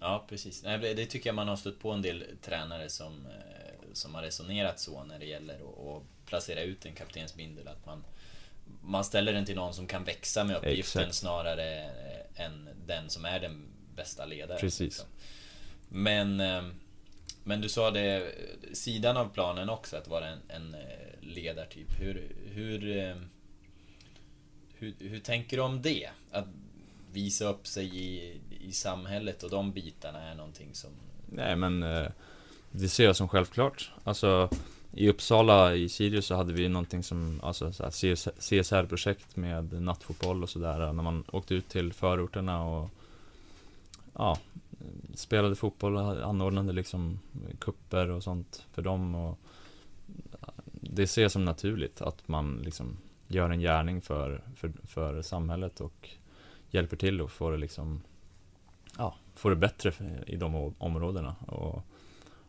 Ja 0.00 0.24
precis. 0.28 0.62
Det 0.62 1.06
tycker 1.06 1.28
jag 1.28 1.34
man 1.34 1.48
har 1.48 1.56
stött 1.56 1.78
på 1.78 1.90
en 1.90 2.02
del 2.02 2.24
tränare 2.42 2.88
som, 2.88 3.12
eh, 3.26 3.92
som 3.92 4.14
har 4.14 4.22
resonerat 4.22 4.80
så 4.80 5.04
när 5.04 5.18
det 5.18 5.26
gäller 5.26 5.54
att 5.54 6.02
placera 6.26 6.62
ut 6.62 6.86
en 6.86 6.94
kaptensbindel. 6.94 7.68
Att 7.68 7.86
man, 7.86 8.04
man 8.82 9.04
ställer 9.04 9.32
den 9.32 9.44
till 9.44 9.56
någon 9.56 9.74
som 9.74 9.86
kan 9.86 10.04
växa 10.04 10.44
med 10.44 10.56
uppgiften 10.56 11.02
Exakt. 11.02 11.14
snarare 11.14 11.90
än 12.34 12.68
den 12.86 13.10
som 13.10 13.24
är 13.24 13.40
den 13.40 13.66
bästa 13.96 14.26
ledaren. 14.26 14.60
Precis. 14.60 14.80
Liksom. 14.80 15.06
Men, 15.88 16.40
eh, 16.40 16.62
men 17.44 17.60
du 17.60 17.68
sa 17.68 17.90
det, 17.90 18.34
sidan 18.72 19.16
av 19.16 19.28
planen 19.28 19.68
också, 19.68 19.96
att 19.96 20.08
vara 20.08 20.28
en, 20.28 20.38
en 20.48 20.76
ledartyp. 21.20 22.00
Hur, 22.00 22.36
hur, 22.52 22.80
hur, 24.74 24.94
hur 24.98 25.20
tänker 25.20 25.56
du 25.56 25.62
om 25.62 25.82
det? 25.82 26.08
Att 26.30 26.46
visa 27.12 27.44
upp 27.44 27.66
sig 27.66 27.96
i, 27.96 28.40
i 28.60 28.72
samhället 28.72 29.42
och 29.42 29.50
de 29.50 29.72
bitarna 29.72 30.22
är 30.22 30.34
någonting 30.34 30.68
som... 30.72 30.90
Nej 31.26 31.56
men, 31.56 31.82
eh, 31.82 32.10
det 32.70 32.88
ser 32.88 33.04
jag 33.04 33.16
som 33.16 33.28
självklart. 33.28 33.90
Alltså, 34.04 34.50
i 34.92 35.08
Uppsala, 35.08 35.74
i 35.74 35.88
Sirius, 35.88 36.26
så 36.26 36.34
hade 36.34 36.52
vi 36.52 36.68
någonting 36.68 37.02
som, 37.02 37.40
alltså 37.42 37.72
CSR-projekt 38.38 39.36
med 39.36 39.82
nattfotboll 39.82 40.42
och 40.42 40.50
sådär, 40.50 40.92
när 40.92 41.02
man 41.02 41.24
åkte 41.32 41.54
ut 41.54 41.68
till 41.68 41.92
förorterna 41.92 42.64
och 42.64 42.90
ja, 44.14 44.38
spelade 45.14 45.54
fotboll, 45.54 45.96
anordnade 45.96 46.72
liksom 46.72 47.18
kupper 47.58 48.10
och 48.10 48.22
sånt 48.22 48.66
för 48.72 48.82
dem 48.82 49.14
och 49.14 49.38
det 50.70 51.06
ser 51.06 51.28
som 51.28 51.44
naturligt 51.44 52.02
att 52.02 52.28
man 52.28 52.62
liksom 52.64 52.96
gör 53.26 53.50
en 53.50 53.60
gärning 53.60 54.00
för, 54.00 54.40
för, 54.56 54.72
för 54.84 55.22
samhället 55.22 55.80
och 55.80 56.08
hjälper 56.70 56.96
till 56.96 57.20
och 57.20 57.30
får 57.30 57.52
det 57.52 57.58
liksom 57.58 58.02
ja, 58.98 59.14
får 59.34 59.50
det 59.50 59.56
bättre 59.56 59.92
i 60.26 60.36
de 60.36 60.74
områdena. 60.78 61.34
Och 61.46 61.82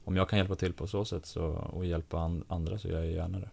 om 0.03 0.15
jag 0.15 0.29
kan 0.29 0.39
hjälpa 0.39 0.55
till 0.55 0.73
på 0.73 0.87
så 0.87 1.05
sätt 1.05 1.25
så, 1.25 1.43
och 1.45 1.85
hjälpa 1.85 2.41
andra 2.47 2.77
så 2.77 2.87
gör 2.87 3.03
jag 3.03 3.11
gärna 3.11 3.39
det. 3.39 3.49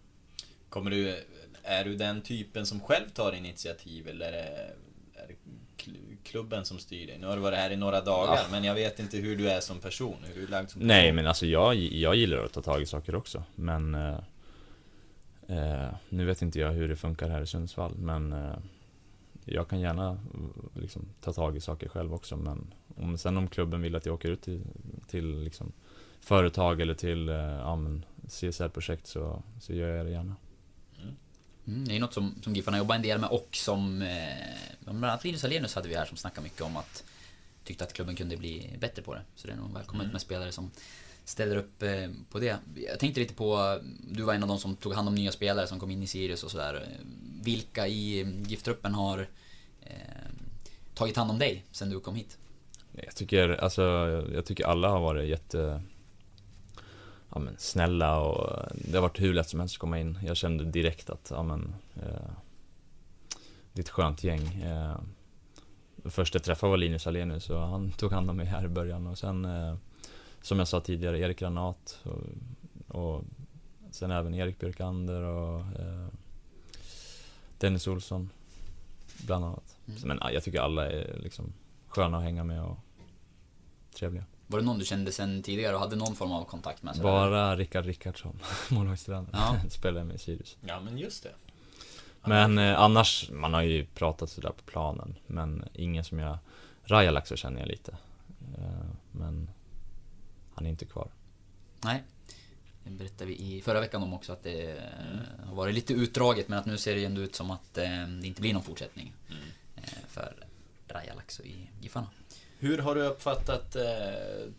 Kommer 0.69 0.91
du, 0.91 1.25
är 1.63 1.85
du 1.85 1.97
den 1.97 2.23
typen 2.23 2.67
som 2.67 2.81
själv 2.81 3.09
tar 3.15 3.33
initiativ 3.33 4.09
eller 4.09 4.27
är 4.27 4.33
det, 4.33 4.75
är 5.23 5.29
det 5.29 5.35
klubben 6.25 6.65
som 6.65 6.79
styr 6.79 7.07
dig? 7.07 7.19
Nu 7.19 7.27
har 7.27 7.37
du 7.37 7.43
varit 7.43 7.59
här 7.59 7.71
i 7.71 7.77
några 7.77 8.01
dagar, 8.01 8.37
ja. 8.37 8.47
men 8.51 8.65
jag 8.65 8.75
vet 8.75 8.99
inte 9.01 9.17
hur 9.17 9.37
du 9.37 9.51
är 9.51 9.61
som 9.61 9.79
person. 9.79 10.17
Hur 10.35 10.47
du 10.47 10.55
är 10.55 10.59
som 10.59 10.67
person. 10.67 10.87
Nej, 10.87 11.13
men 11.13 11.27
alltså 11.27 11.47
jag, 11.47 11.75
jag 11.75 12.17
gillar 12.17 12.45
att 12.45 12.53
ta 12.53 12.63
tag 12.63 12.83
i 12.83 12.87
saker 12.87 13.15
också, 13.15 13.43
men 13.55 13.95
eh, 13.95 14.19
eh, 15.49 15.89
Nu 16.09 16.25
vet 16.25 16.43
inte 16.43 16.59
jag 16.59 16.71
hur 16.71 16.89
det 16.89 16.97
funkar 16.97 17.29
här 17.29 17.43
i 17.43 17.47
Sundsvall, 17.47 17.95
men 17.97 18.33
eh, 18.33 18.57
jag 19.45 19.69
kan 19.69 19.81
gärna 19.81 20.21
liksom, 20.75 21.09
ta 21.21 21.33
tag 21.33 21.57
i 21.57 21.61
saker 21.61 21.89
själv 21.89 22.15
också, 22.15 22.37
men 22.37 22.75
om, 22.97 23.19
sen 23.19 23.37
om 23.37 23.49
klubben 23.49 23.83
vill 23.83 23.97
att 23.97 24.07
jag 24.07 24.15
åker 24.15 24.31
ut 24.31 24.43
till, 24.43 24.63
till 25.07 25.43
liksom, 25.43 25.73
företag 26.21 26.81
eller 26.81 26.95
till 26.95 27.29
eh, 27.29 27.35
ja, 27.35 27.79
CSR-projekt 28.29 29.07
så, 29.07 29.43
så 29.61 29.73
gör 29.73 29.97
jag 29.97 30.07
det 30.07 30.13
gärna. 30.13 30.37
Mm, 31.67 31.89
det 31.89 31.97
är 31.97 32.01
något 32.01 32.15
som, 32.15 32.35
som 32.43 32.55
Giffarna 32.55 32.79
jobbar 32.79 32.95
en 32.95 33.03
del 33.03 33.19
med 33.19 33.31
och 33.31 33.49
som 33.53 34.03
eh, 34.03 34.09
bland 34.81 35.05
annat 35.05 35.25
Linus 35.25 35.45
Alenius 35.45 35.75
hade 35.75 35.89
vi 35.89 35.95
här 35.95 36.05
som 36.05 36.17
snackade 36.17 36.45
mycket 36.45 36.63
om 36.63 36.77
att 36.77 37.05
tyckte 37.65 37.85
att 37.85 37.93
klubben 37.93 38.17
kunde 38.17 38.37
bli 38.37 38.77
bättre 38.81 39.03
på 39.03 39.15
det. 39.15 39.23
Så 39.35 39.47
det 39.47 39.53
är 39.53 39.57
nog 39.57 39.75
välkommet 39.75 40.05
mm. 40.05 40.13
med 40.13 40.21
spelare 40.21 40.53
som 40.53 40.71
ställer 41.25 41.57
upp 41.57 41.83
eh, 41.83 42.09
på 42.31 42.39
det. 42.39 42.57
Jag 42.75 42.99
tänkte 42.99 43.21
lite 43.21 43.35
på, 43.35 43.79
du 44.11 44.23
var 44.23 44.35
en 44.35 44.43
av 44.43 44.49
de 44.49 44.59
som 44.59 44.77
tog 44.77 44.95
hand 44.95 45.09
om 45.09 45.15
nya 45.15 45.33
spelare 45.33 45.67
som 45.67 45.81
kom 45.81 45.91
in 45.91 46.03
i 46.03 46.07
Sirius 46.07 46.45
och 46.45 46.51
sådär. 46.51 46.89
Vilka 47.43 47.89
i 47.89 48.27
GIF-truppen 48.47 48.95
har 48.95 49.29
eh, 49.81 49.97
tagit 50.95 51.17
hand 51.17 51.31
om 51.31 51.39
dig 51.39 51.65
sen 51.71 51.91
du 51.91 52.01
kom 52.01 52.15
hit? 52.15 52.39
Jag 52.93 53.15
tycker, 53.15 53.49
alltså, 53.49 53.83
jag 54.35 54.45
tycker 54.45 54.65
alla 54.65 54.89
har 54.89 55.01
varit 55.01 55.29
jätte 55.29 55.83
ja, 57.33 57.39
men, 57.39 57.55
snälla 57.59 58.21
och 58.21 58.67
det 58.75 58.95
har 58.97 59.03
varit 59.03 59.21
hur 59.21 59.35
lätt 59.35 59.49
som 59.49 59.61
helst 59.61 59.75
att 59.75 59.81
komma 59.81 59.99
in. 59.99 60.19
Jag 60.23 60.37
kände 60.37 60.65
direkt 60.65 61.11
att, 61.11 61.29
ja 61.31 61.43
men, 61.43 61.75
eh, 61.97 62.31
det 63.73 63.81
är 63.81 63.83
ett 63.83 63.89
skönt 63.89 64.25
gäng. 64.25 64.63
Eh, 64.63 64.97
första 66.05 66.39
träffade 66.39 66.71
var 66.71 66.77
Linus 66.77 67.07
Alenius 67.07 67.51
och 67.51 67.61
han 67.61 67.93
tog 67.93 68.13
hand 68.13 68.31
om 68.31 68.37
mig 68.37 68.47
här 68.47 68.65
i 68.65 68.69
början 68.69 69.07
och 69.07 69.19
sen 69.19 69.45
eh, 69.45 69.77
som 70.43 70.59
jag 70.59 70.69
sa 70.69 70.81
tidigare, 70.81 71.19
Erik 71.19 71.39
Granat 71.39 72.01
och, 72.03 72.23
och 72.97 73.25
sen 73.91 74.11
även 74.11 74.35
Erik 74.35 74.59
Björkander 74.59 75.23
och 75.23 75.61
eh, 75.61 76.09
Dennis 77.59 77.87
Olsson 77.87 78.31
bland 79.27 79.45
annat. 79.45 79.77
Mm. 79.87 80.01
Men 80.19 80.33
jag 80.33 80.43
tycker 80.43 80.61
alla 80.61 80.91
är 80.91 81.19
liksom 81.23 81.53
sköna 81.89 82.19
att 82.19 82.23
hänga 82.25 82.45
med 82.45 82.63
och 82.63 82.79
trevliga. 83.95 84.25
Var 84.51 84.59
det 84.59 84.65
någon 84.65 84.79
du 84.79 84.85
kände 84.85 85.13
sen 85.13 85.43
tidigare 85.43 85.75
och 85.75 85.81
hade 85.81 85.97
någon 85.97 86.17
form 86.17 86.33
av 86.33 86.45
kontakt 86.45 86.83
med? 86.83 86.99
Bara 87.03 87.57
Rickard 87.57 87.85
Rickardsson, 87.85 88.41
målvaktstränare. 88.69 89.29
Ja. 89.33 89.57
Spelade 89.71 90.05
med 90.05 90.21
Sirius. 90.21 90.57
Ja, 90.61 90.81
men 90.81 90.99
just 90.99 91.23
det. 91.23 91.31
Men 92.25 92.59
eh, 92.59 92.81
annars, 92.81 93.31
man 93.33 93.55
har 93.55 93.63
ju 93.63 93.87
pratat 93.87 94.31
sådär 94.31 94.49
på 94.51 94.63
planen, 94.63 95.15
men 95.27 95.65
ingen 95.75 96.05
som 96.05 96.19
jag... 96.19 96.39
Rajalaxo 96.85 97.37
känner 97.37 97.61
jag 97.61 97.69
lite. 97.69 97.93
Eh, 98.59 98.91
men 99.13 99.51
han 100.55 100.67
är 100.67 100.71
inte 100.71 100.85
kvar. 100.85 101.09
Nej. 101.85 102.03
Det 102.85 102.91
berättade 102.91 103.27
vi 103.27 103.57
i 103.57 103.63
förra 103.63 103.81
veckan 103.81 104.03
om 104.03 104.15
också 104.15 104.33
att 104.33 104.43
det 104.43 104.71
mm. 104.71 105.49
har 105.49 105.55
varit 105.55 105.75
lite 105.75 105.93
utdraget 105.93 106.49
men 106.49 106.59
att 106.59 106.67
nu 106.67 106.79
ser 106.79 106.95
det 106.95 107.05
ändå 107.05 107.21
ut 107.21 107.35
som 107.35 107.51
att 107.51 107.79
eh, 107.79 108.07
det 108.21 108.27
inte 108.27 108.41
blir 108.41 108.53
någon 108.53 108.63
fortsättning. 108.63 109.13
Mm. 109.29 109.43
Eh, 109.77 110.09
för 110.09 110.47
Rajalaxo 110.89 111.43
i 111.43 111.71
Giffarna. 111.81 112.07
Hur 112.63 112.79
har 112.79 112.95
du 112.95 113.03
uppfattat 113.03 113.77
eh, 113.77 113.83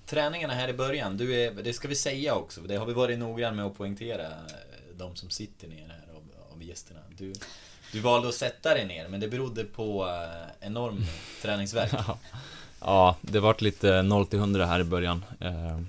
träningarna 0.06 0.54
här 0.54 0.68
i 0.68 0.74
början? 0.74 1.18
Du 1.18 1.36
är, 1.36 1.52
det 1.52 1.74
ska 1.74 1.88
vi 1.88 1.96
säga 1.96 2.36
också, 2.36 2.62
det 2.62 2.76
har 2.76 2.86
vi 2.86 2.94
varit 2.94 3.20
noggrann 3.20 3.56
med 3.56 3.66
att 3.66 3.78
poängtera, 3.78 4.26
eh, 4.28 4.96
de 4.98 5.16
som 5.16 5.30
sitter 5.30 5.68
ner 5.68 5.88
här 5.88 6.16
av, 6.16 6.54
av 6.54 6.64
gästerna. 6.64 7.00
Du, 7.18 7.34
du 7.92 8.00
valde 8.00 8.28
att 8.28 8.36
sätta 8.36 8.74
dig 8.74 8.86
ner, 8.86 9.08
men 9.08 9.20
det 9.20 9.28
berodde 9.28 9.64
på 9.64 10.08
eh, 10.08 10.68
enorm 10.68 11.06
träningsverk. 11.42 11.92
Ja, 12.84 13.18
det 13.22 13.40
vart 13.40 13.62
lite 13.62 14.02
0 14.02 14.28
till 14.28 14.40
100 14.40 14.66
här 14.66 14.80
i 14.80 14.84
början. 14.84 15.26
Eh, 15.40 15.80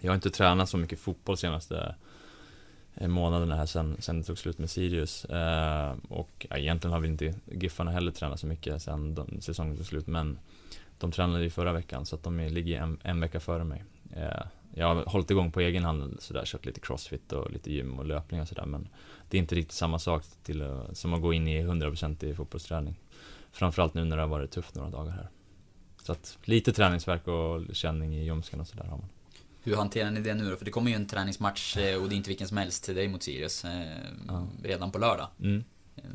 jag 0.00 0.10
har 0.10 0.14
inte 0.14 0.30
tränat 0.30 0.68
så 0.68 0.76
mycket 0.76 1.00
fotboll 1.00 1.36
senaste 1.36 1.94
eh, 2.94 3.08
månaderna 3.08 3.56
här 3.56 3.66
sen, 3.66 3.96
sen 3.98 4.18
det 4.18 4.24
tog 4.24 4.38
slut 4.38 4.58
med 4.58 4.70
Sirius. 4.70 5.24
Eh, 5.24 5.94
och 6.08 6.46
ja, 6.50 6.56
egentligen 6.56 6.92
har 6.92 7.00
vi 7.00 7.08
inte 7.08 7.34
Giffarna 7.44 7.90
heller 7.90 8.12
tränat 8.12 8.40
så 8.40 8.46
mycket 8.46 8.82
sen 8.82 9.40
säsongen 9.40 9.76
tog 9.76 9.86
slut, 9.86 10.06
men 10.06 10.38
de 10.98 11.12
tränade 11.12 11.44
ju 11.44 11.50
förra 11.50 11.72
veckan 11.72 12.06
så 12.06 12.16
att 12.16 12.22
de 12.22 12.38
ligger 12.38 12.80
en, 12.80 12.98
en 13.02 13.20
vecka 13.20 13.40
före 13.40 13.64
mig. 13.64 13.84
jag 14.74 14.94
har 14.94 15.04
hållit 15.04 15.30
igång 15.30 15.52
på 15.52 15.60
egen 15.60 15.84
hand 15.84 16.16
sådär, 16.20 16.42
kört 16.44 16.64
lite 16.66 16.80
crossfit 16.80 17.32
och 17.32 17.50
lite 17.50 17.72
gym 17.72 17.98
och 17.98 18.04
löpning 18.06 18.40
och 18.40 18.48
sådär 18.48 18.66
men 18.66 18.88
det 19.30 19.36
är 19.36 19.38
inte 19.38 19.54
riktigt 19.54 19.72
samma 19.76 19.98
sak 19.98 20.24
till, 20.42 20.62
att- 20.62 20.96
som 20.96 21.14
att 21.14 21.22
gå 21.22 21.32
in 21.32 21.48
i 21.48 21.62
100% 21.64 22.24
i 22.24 22.34
fotbollsträning. 22.34 23.00
Framförallt 23.52 23.94
nu 23.94 24.04
när 24.04 24.16
det 24.16 24.22
har 24.22 24.28
varit 24.28 24.50
tufft 24.50 24.74
några 24.74 24.90
dagar 24.90 25.10
här. 25.12 25.28
Så 26.02 26.12
att 26.12 26.38
lite 26.44 26.72
träningsverk 26.72 27.28
och 27.28 27.74
känning 27.76 28.14
i 28.16 28.24
ljumsken 28.24 28.60
och 28.60 28.66
sådär 28.66 28.84
har 28.84 28.96
man. 28.98 29.08
Hur 29.62 29.76
hanterar 29.76 30.10
ni 30.10 30.20
det 30.20 30.34
nu 30.34 30.50
då? 30.50 30.56
För 30.56 30.64
det 30.64 30.70
kommer 30.70 30.90
ju 30.90 30.96
en 30.96 31.06
träningsmatch 31.06 31.76
eh, 31.76 32.02
och 32.02 32.08
det 32.08 32.14
är 32.14 32.16
inte 32.16 32.28
vilken 32.30 32.48
som 32.48 32.56
helst 32.56 32.84
till 32.84 32.94
dig 32.94 33.08
mot 33.08 33.22
Sirius. 33.22 33.64
eh, 33.64 33.82
Ja. 34.28 34.46
Redan 34.62 34.90
på 34.90 34.98
lördag. 34.98 35.28
Mm. 35.42 35.64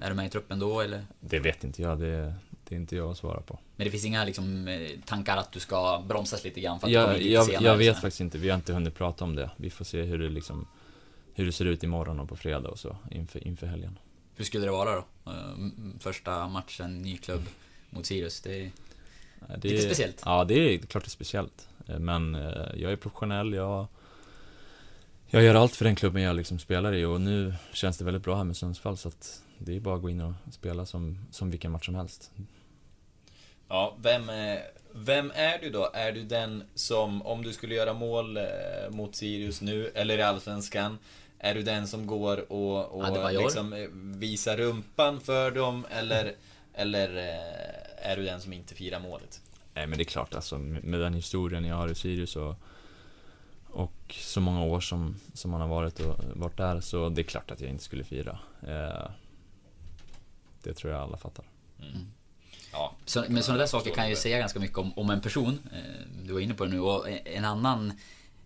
Är 0.02 0.10
du 0.10 0.16
med 0.16 0.26
i 0.26 0.30
truppen 0.30 0.60
då 0.60 0.82
eller? 0.82 1.06
Det 1.20 1.40
vet 1.40 1.64
inte 1.64 1.82
jag, 1.82 2.00
det, 2.00 2.34
det 2.70 2.76
är 2.76 2.80
inte 2.80 2.96
jag 2.96 3.12
att 3.12 3.18
svara 3.18 3.42
på. 3.42 3.60
Men 3.76 3.86
det 3.86 3.92
finns 3.92 4.06
inga 4.06 4.24
liksom, 4.26 4.68
eh, 4.68 4.90
tankar 5.06 5.38
att 5.38 5.52
du 5.52 5.60
ska 5.60 6.04
bromsas 6.08 6.44
lite 6.44 6.62
grann 6.62 6.80
för 6.80 6.88
att 6.88 6.94
Jag, 6.94 7.22
jag, 7.22 7.46
senare? 7.46 7.64
jag 7.66 7.78
vet 7.78 7.96
så? 7.96 8.02
faktiskt 8.02 8.22
inte, 8.22 8.38
vi 8.38 8.50
har 8.50 8.56
inte 8.56 8.74
hunnit 8.74 8.96
prata 8.96 9.24
om 9.24 9.36
det. 9.36 9.50
Vi 9.58 9.70
får 9.70 9.86
se 9.86 10.02
hur 10.02 10.18
det 10.20 10.30
liksom 10.30 10.68
hur 11.36 11.46
det 11.46 11.52
ser 11.52 11.66
ut 11.66 11.84
imorgon 11.84 12.20
och 12.20 12.30
på 12.30 12.36
fredag 12.36 12.70
och 12.70 12.80
så 12.80 12.98
inför, 13.12 13.48
inför 13.48 13.68
helgen. 13.68 14.00
Hur 14.36 14.46
skulle 14.46 14.66
det 14.66 14.72
vara 14.72 14.96
då? 14.96 15.06
Eh, 15.32 15.70
Första 16.00 16.48
matchen, 16.48 17.02
ny 17.02 17.18
klubb 17.18 17.42
mot 17.90 18.06
Sirius. 18.06 18.42
Det 18.42 18.62
är 18.62 18.72
Det 19.58 19.70
lite 19.70 19.84
speciellt. 19.84 20.22
Ja, 20.26 20.44
det 20.44 20.54
är 20.54 20.78
klart 20.78 21.04
det 21.04 21.08
är 21.08 21.10
speciellt. 21.10 21.68
Eh, 21.88 22.00
Men 22.00 22.34
jag 22.76 22.92
är 22.92 22.96
professionell, 22.96 23.54
jag 23.54 23.88
Jag 25.28 25.44
gör 25.44 25.56
allt 25.56 25.76
för 25.76 25.86
den 25.86 25.96
klubben 25.96 26.22
jag 26.22 26.36
liksom 26.36 26.60
spelar 26.60 26.94
i 26.94 27.06
och 27.06 27.22
nu 27.22 27.54
känns 27.74 27.98
det 27.98 28.06
väldigt 28.06 28.24
bra 28.24 28.36
här 28.36 28.44
med 28.44 28.58
Sundsvall 28.58 28.98
så 28.98 29.08
att 29.08 29.42
Det 29.58 29.76
är 29.76 29.80
bara 29.80 29.96
att 29.96 30.02
gå 30.02 30.10
in 30.10 30.22
och 30.22 30.34
spela 30.52 30.86
som, 30.86 31.26
som 31.32 31.50
vilken 31.50 31.72
match 31.72 31.86
som 31.86 31.96
helst. 31.96 32.32
Ja, 33.70 33.96
vem, 34.02 34.30
eh, 34.30 34.60
vem 34.92 35.32
är 35.36 35.58
du 35.62 35.70
då? 35.70 35.92
Är 35.94 36.12
du 36.12 36.24
den 36.24 36.64
som, 36.76 37.22
om 37.22 37.44
du 37.44 37.54
skulle 37.54 37.76
göra 37.76 37.94
mål 37.94 38.38
eh, 38.38 38.44
mot 38.90 39.16
Sirius 39.16 39.62
nu, 39.62 39.88
eller 39.96 40.18
i 40.18 40.22
Allsvenskan, 40.22 40.98
är 41.40 41.54
du 41.54 41.64
den 41.64 41.88
som 41.88 42.08
går 42.08 42.52
och, 42.52 42.86
och 42.92 43.34
liksom 43.34 43.74
eh, 43.74 43.88
visar 43.94 44.58
rumpan 44.58 45.20
för 45.22 45.52
dem, 45.52 45.86
eller, 45.90 46.36
eller 46.74 47.10
är 47.98 48.16
du 48.18 48.24
den 48.24 48.42
som 48.42 48.54
inte 48.54 48.76
firar 48.76 49.00
målet? 49.00 49.42
Nej 49.74 49.88
men 49.88 49.98
det 49.98 50.04
är 50.04 50.06
klart 50.06 50.34
alltså 50.34 50.58
med 50.58 50.84
med 50.84 51.00
den 51.00 51.14
historien 51.14 51.66
jag 51.66 51.76
har 51.76 51.88
i 51.88 51.96
Sirius 51.96 52.36
och 52.36 52.56
Och 53.74 54.16
så 54.20 54.42
många 54.42 54.64
år 54.64 54.80
som, 54.80 55.16
som 55.34 55.52
man 55.52 55.62
har 55.62 55.68
varit 55.68 56.00
och 56.00 56.16
varit 56.36 56.58
där 56.58 56.80
så 56.82 57.10
det 57.10 57.22
är 57.22 57.24
klart 57.24 57.52
att 57.52 57.62
jag 57.62 57.70
inte 57.70 57.84
skulle 57.84 58.04
fira. 58.04 58.40
Eh, 58.68 59.10
det 60.64 60.74
tror 60.74 60.94
jag 60.94 61.02
alla 61.02 61.18
fattar. 61.18 61.46
Mm. 61.80 62.12
Ja, 62.74 62.94
Så, 63.06 63.24
men 63.30 63.44
sådana 63.44 63.60
där 63.60 63.68
saker 63.68 63.92
kan 63.92 64.10
ju 64.10 64.16
säga 64.16 64.38
ganska 64.40 64.60
mycket 64.60 64.78
om, 64.78 64.94
om 64.98 65.10
en 65.10 65.22
person. 65.22 65.60
Eh, 65.74 65.80
Du 66.28 66.34
var 66.34 66.40
inne 66.40 66.54
på 66.54 66.66
det 66.66 66.72
nu. 66.72 66.80
Och 66.80 67.10
en 67.26 67.46
annan 67.46 67.94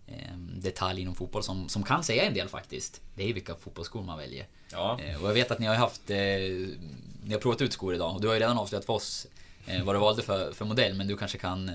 eh, 0.06 0.36
detalj 0.38 1.00
inom 1.02 1.14
fotboll 1.14 1.42
som, 1.42 1.68
som 1.68 1.82
kan 1.82 2.04
säga 2.04 2.22
en 2.24 2.34
del 2.34 2.48
faktiskt. 2.48 3.00
Det 3.14 3.28
är 3.30 3.32
vilka 3.34 3.54
fotbollsskor 3.54 4.02
man 4.02 4.18
väljer. 4.18 4.46
Ja, 4.72 4.98
Eh, 5.02 5.22
Och 5.22 5.28
jag 5.28 5.34
vet 5.34 5.50
att 5.50 5.58
ni 5.58 5.66
har 5.66 5.74
haft... 5.74 6.08
Ni 6.08 7.32
har 7.32 7.38
provat 7.40 7.60
ut 7.62 7.72
skor 7.72 7.94
idag 7.94 8.14
och 8.14 8.20
du 8.20 8.26
har 8.28 8.34
ju 8.34 8.40
redan 8.40 8.58
avslöjat 8.58 8.84
för 8.84 8.92
oss 8.92 9.26
vad 9.84 9.94
du 9.94 9.98
valde 9.98 10.22
för, 10.22 10.52
för 10.52 10.64
modell. 10.64 10.94
Men 10.94 11.06
du 11.08 11.16
kanske 11.16 11.38
kan 11.38 11.70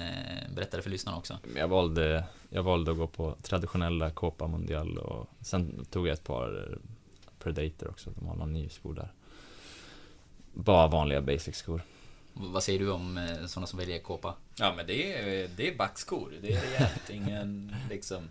berätta 0.56 0.78
det 0.78 0.84
för 0.84 0.90
lyssnarna 0.90 1.18
också. 1.18 1.38
Jag 1.56 1.68
valde, 1.68 2.24
jag 2.50 2.64
valde 2.64 2.92
att 2.92 2.98
gå 2.98 3.08
på 3.08 3.36
traditionella 3.42 4.10
Copa 4.10 4.48
Mundial 4.48 4.98
och 4.98 5.30
sen 5.42 5.86
tog 5.92 6.08
jag 6.08 6.14
ett 6.14 6.24
par 6.24 6.78
Predator 7.40 7.90
också, 7.90 8.10
de 8.10 8.28
har 8.28 8.36
någon 8.36 8.54
ny 8.54 8.70
skor 8.70 8.94
där. 8.94 9.12
Bara 10.54 10.88
vanliga 10.88 11.22
basic 11.22 11.56
skor. 11.56 11.82
Vad 12.34 12.64
säger 12.64 12.80
du 12.80 12.92
om 12.92 13.18
eh, 13.18 13.46
sådana 13.46 13.68
som 13.68 13.80
väljer 13.80 14.00
kåpa? 14.00 14.36
ja 14.56 14.74
men 14.78 14.88
det 14.88 15.14
är, 15.18 15.48
det 15.58 15.68
är 15.68 15.76
backskor. 15.76 16.34
Det 16.42 16.54
är 16.54 16.62
rejält. 16.62 17.10
Ingen 17.10 17.76
liksom... 17.90 18.30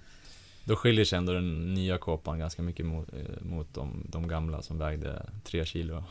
Då 0.65 0.77
skiljer 0.77 1.05
sig 1.05 1.19
ändå 1.19 1.33
den 1.33 1.75
nya 1.75 1.99
Copan 1.99 2.39
ganska 2.39 2.63
mycket 2.63 2.87
mot, 2.87 3.13
eh, 3.13 3.41
mot 3.43 3.75
de, 3.75 4.07
de 4.09 4.29
gamla 4.29 4.63
som 4.63 4.79
vägde 4.79 5.27
tre 5.45 5.65
kilo. 5.65 6.05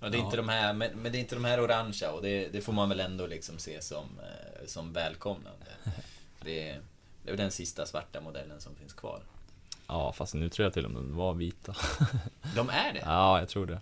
Ja, 0.00 0.08
det 0.08 0.16
är 0.16 0.18
Ja. 0.18 0.24
inte 0.24 0.36
de 0.36 0.48
här, 0.48 0.72
men, 0.74 0.90
men 0.98 1.12
det 1.12 1.18
är 1.18 1.20
inte 1.20 1.34
de 1.34 1.44
här 1.44 1.60
orangea 1.64 2.12
och 2.12 2.22
det, 2.22 2.48
det 2.48 2.60
får 2.60 2.72
man 2.72 2.88
väl 2.88 3.00
ändå 3.00 3.26
liksom 3.26 3.58
se 3.58 3.82
som, 3.82 4.04
eh, 4.18 4.66
som 4.66 4.92
välkomnande. 4.92 5.66
Det 6.44 6.68
är, 6.68 6.80
det 7.24 7.30
är 7.30 7.36
den 7.36 7.50
sista 7.50 7.86
svarta 7.86 8.20
modellen 8.20 8.60
som 8.60 8.74
finns 8.74 8.92
kvar. 8.92 9.20
Ja, 9.86 10.12
fast 10.12 10.34
nu 10.34 10.48
tror 10.48 10.64
jag 10.66 10.72
till 10.72 10.84
och 10.84 10.90
med 10.90 11.02
de 11.02 11.16
var 11.16 11.34
vita. 11.34 11.76
De 12.56 12.68
är 12.68 12.92
det? 12.92 13.00
Ja, 13.04 13.38
jag 13.38 13.48
tror 13.48 13.66
det. 13.66 13.80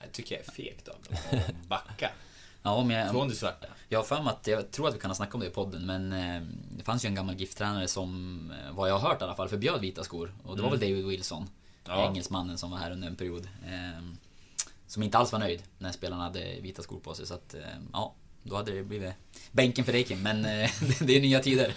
Det 0.00 0.08
tycker 0.12 0.34
jag 0.34 0.46
är 0.46 0.50
fegt 0.50 0.88
av 0.88 0.96
dem. 1.08 1.18
att 1.38 1.68
Backa. 1.68 2.10
Ja, 2.62 2.84
men 2.84 2.96
jag, 2.96 3.10
Från 3.10 3.28
det 3.28 3.34
svarta. 3.34 3.66
Jag 3.88 3.98
har 3.98 4.04
för 4.04 4.28
att, 4.28 4.46
jag 4.46 4.70
tror 4.70 4.88
att 4.88 4.94
vi 4.94 4.98
kan 4.98 5.10
ha 5.10 5.14
snackat 5.14 5.34
om 5.34 5.40
det 5.40 5.46
i 5.46 5.50
podden, 5.50 5.86
men 5.86 6.12
eh, 6.12 6.42
det 6.70 6.84
fanns 6.84 7.04
ju 7.04 7.06
en 7.06 7.14
gammal 7.14 7.34
GIF-tränare 7.34 7.88
som, 7.88 8.50
eh, 8.50 8.74
vad 8.74 8.90
jag 8.90 8.98
har 8.98 9.08
hört 9.08 9.20
i 9.20 9.24
alla 9.24 9.34
fall, 9.34 9.48
förbjöd 9.48 9.80
vita 9.80 10.04
skor. 10.04 10.34
Och 10.44 10.56
det 10.56 10.62
var 10.62 10.70
väl 10.70 10.80
David 10.80 11.06
Wilson, 11.06 11.48
Ja. 11.84 12.06
engelsmannen 12.08 12.58
som 12.58 12.70
var 12.70 12.78
här 12.78 12.90
under 12.90 13.08
en 13.08 13.16
period. 13.16 13.48
Eh, 13.66 14.02
som 14.86 15.02
inte 15.02 15.18
alls 15.18 15.32
var 15.32 15.38
nöjd 15.38 15.62
när 15.78 15.92
spelarna 15.92 16.22
hade 16.22 16.60
vita 16.60 16.82
skor 16.82 17.00
på 17.00 17.14
sig. 17.14 17.26
Så 17.26 17.34
att, 17.34 17.54
eh, 17.54 17.60
ja, 17.92 18.14
då 18.42 18.56
hade 18.56 18.72
det 18.72 18.82
blivit 18.82 19.14
bänken 19.52 19.84
för 19.84 19.92
dig 19.92 20.04
Kim. 20.04 20.22
Men 20.22 20.44
eh, 20.44 20.70
det 21.00 21.16
är 21.16 21.20
nya 21.20 21.40
tider. 21.40 21.74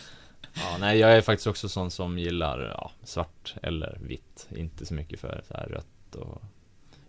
Ja, 0.54 0.78
nej, 0.80 0.98
jag 0.98 1.12
är 1.18 1.22
faktiskt 1.22 1.48
också 1.48 1.70
sån 1.70 1.92
som 1.92 2.20
gillar 2.20 2.60
ja, 2.60 2.92
svart 3.04 3.56
eller 3.64 3.98
vitt. 4.02 4.48
Inte 4.56 4.86
så 4.86 4.94
mycket 4.94 5.20
för 5.20 5.44
så 5.48 5.54
här 5.54 5.66
rött 5.68 6.16
och 6.16 6.42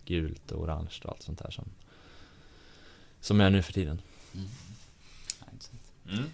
gult 0.04 0.52
och 0.52 0.62
orange 0.62 1.00
och 1.04 1.10
allt 1.10 1.22
sånt 1.22 1.38
där 1.38 1.50
som, 1.50 1.64
som 3.20 3.40
jag 3.40 3.46
är 3.46 3.50
nu 3.50 3.62
för 3.62 3.72
tiden. 3.72 4.02
Sant. 5.38 5.70
Mm. 6.08 6.24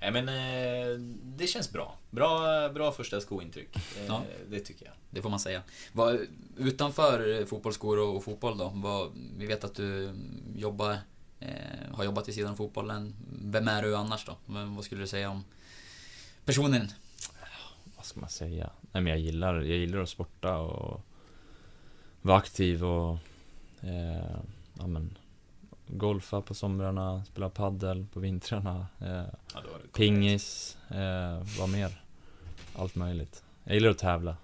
Nej 0.00 0.10
men 0.10 0.28
eh, 0.28 0.98
det 1.22 1.46
känns 1.46 1.72
bra. 1.72 1.96
Bra, 2.10 2.68
bra 2.68 2.92
första 2.92 3.20
skointryck. 3.20 3.76
Eh, 3.76 4.06
Ja. 4.06 4.22
Det 4.50 4.60
tycker 4.60 4.86
jag. 4.86 4.94
Det 5.10 5.22
får 5.22 5.30
man 5.30 5.40
säga. 5.40 5.62
Vad, 5.92 6.18
utanför 6.56 7.44
fotbollsskor 7.46 7.98
och, 7.98 8.16
och 8.16 8.24
fotboll 8.24 8.58
då? 8.58 8.72
Vad, 8.74 9.10
vi 9.38 9.46
vet 9.46 9.64
att 9.64 9.74
du 9.74 10.14
jobbar, 10.56 10.96
eh, 11.40 11.48
har 11.92 12.04
jobbat 12.04 12.28
vid 12.28 12.34
sidan 12.34 12.52
av 12.52 12.56
fotbollen. 12.56 13.14
Vem 13.42 13.68
är 13.68 13.82
du 13.82 13.96
annars 13.96 14.24
då? 14.24 14.36
Vad, 14.46 14.66
vad 14.68 14.84
skulle 14.84 15.00
du 15.00 15.06
säga 15.06 15.30
om 15.30 15.44
personen? 16.44 16.88
Vad 17.96 18.04
ska 18.06 18.20
man 18.20 18.30
säga? 18.30 18.70
Nej 18.92 19.02
men 19.02 19.06
jag 19.06 19.18
gillar, 19.18 19.54
jag 19.54 19.78
gillar 19.78 19.98
att 19.98 20.08
sporta 20.08 20.56
och 20.58 21.00
vara 22.26 22.38
aktiv 22.38 22.84
och 22.84 23.18
eh, 23.80 24.36
ja, 24.78 24.86
men, 24.86 25.18
golfa 25.86 26.40
på 26.40 26.54
somrarna, 26.54 27.24
spela 27.24 27.50
paddel 27.50 28.06
på 28.12 28.20
vintrarna, 28.20 28.86
eh, 29.00 29.24
Ja, 29.54 29.62
pingis, 29.92 30.76
eh, 30.88 31.58
vad 31.58 31.68
mer? 31.68 32.00
Allt 32.74 32.94
möjligt. 32.94 33.44
Jag 33.64 33.74
gillar 33.74 33.90
att 33.90 33.98
tävla. 33.98 34.36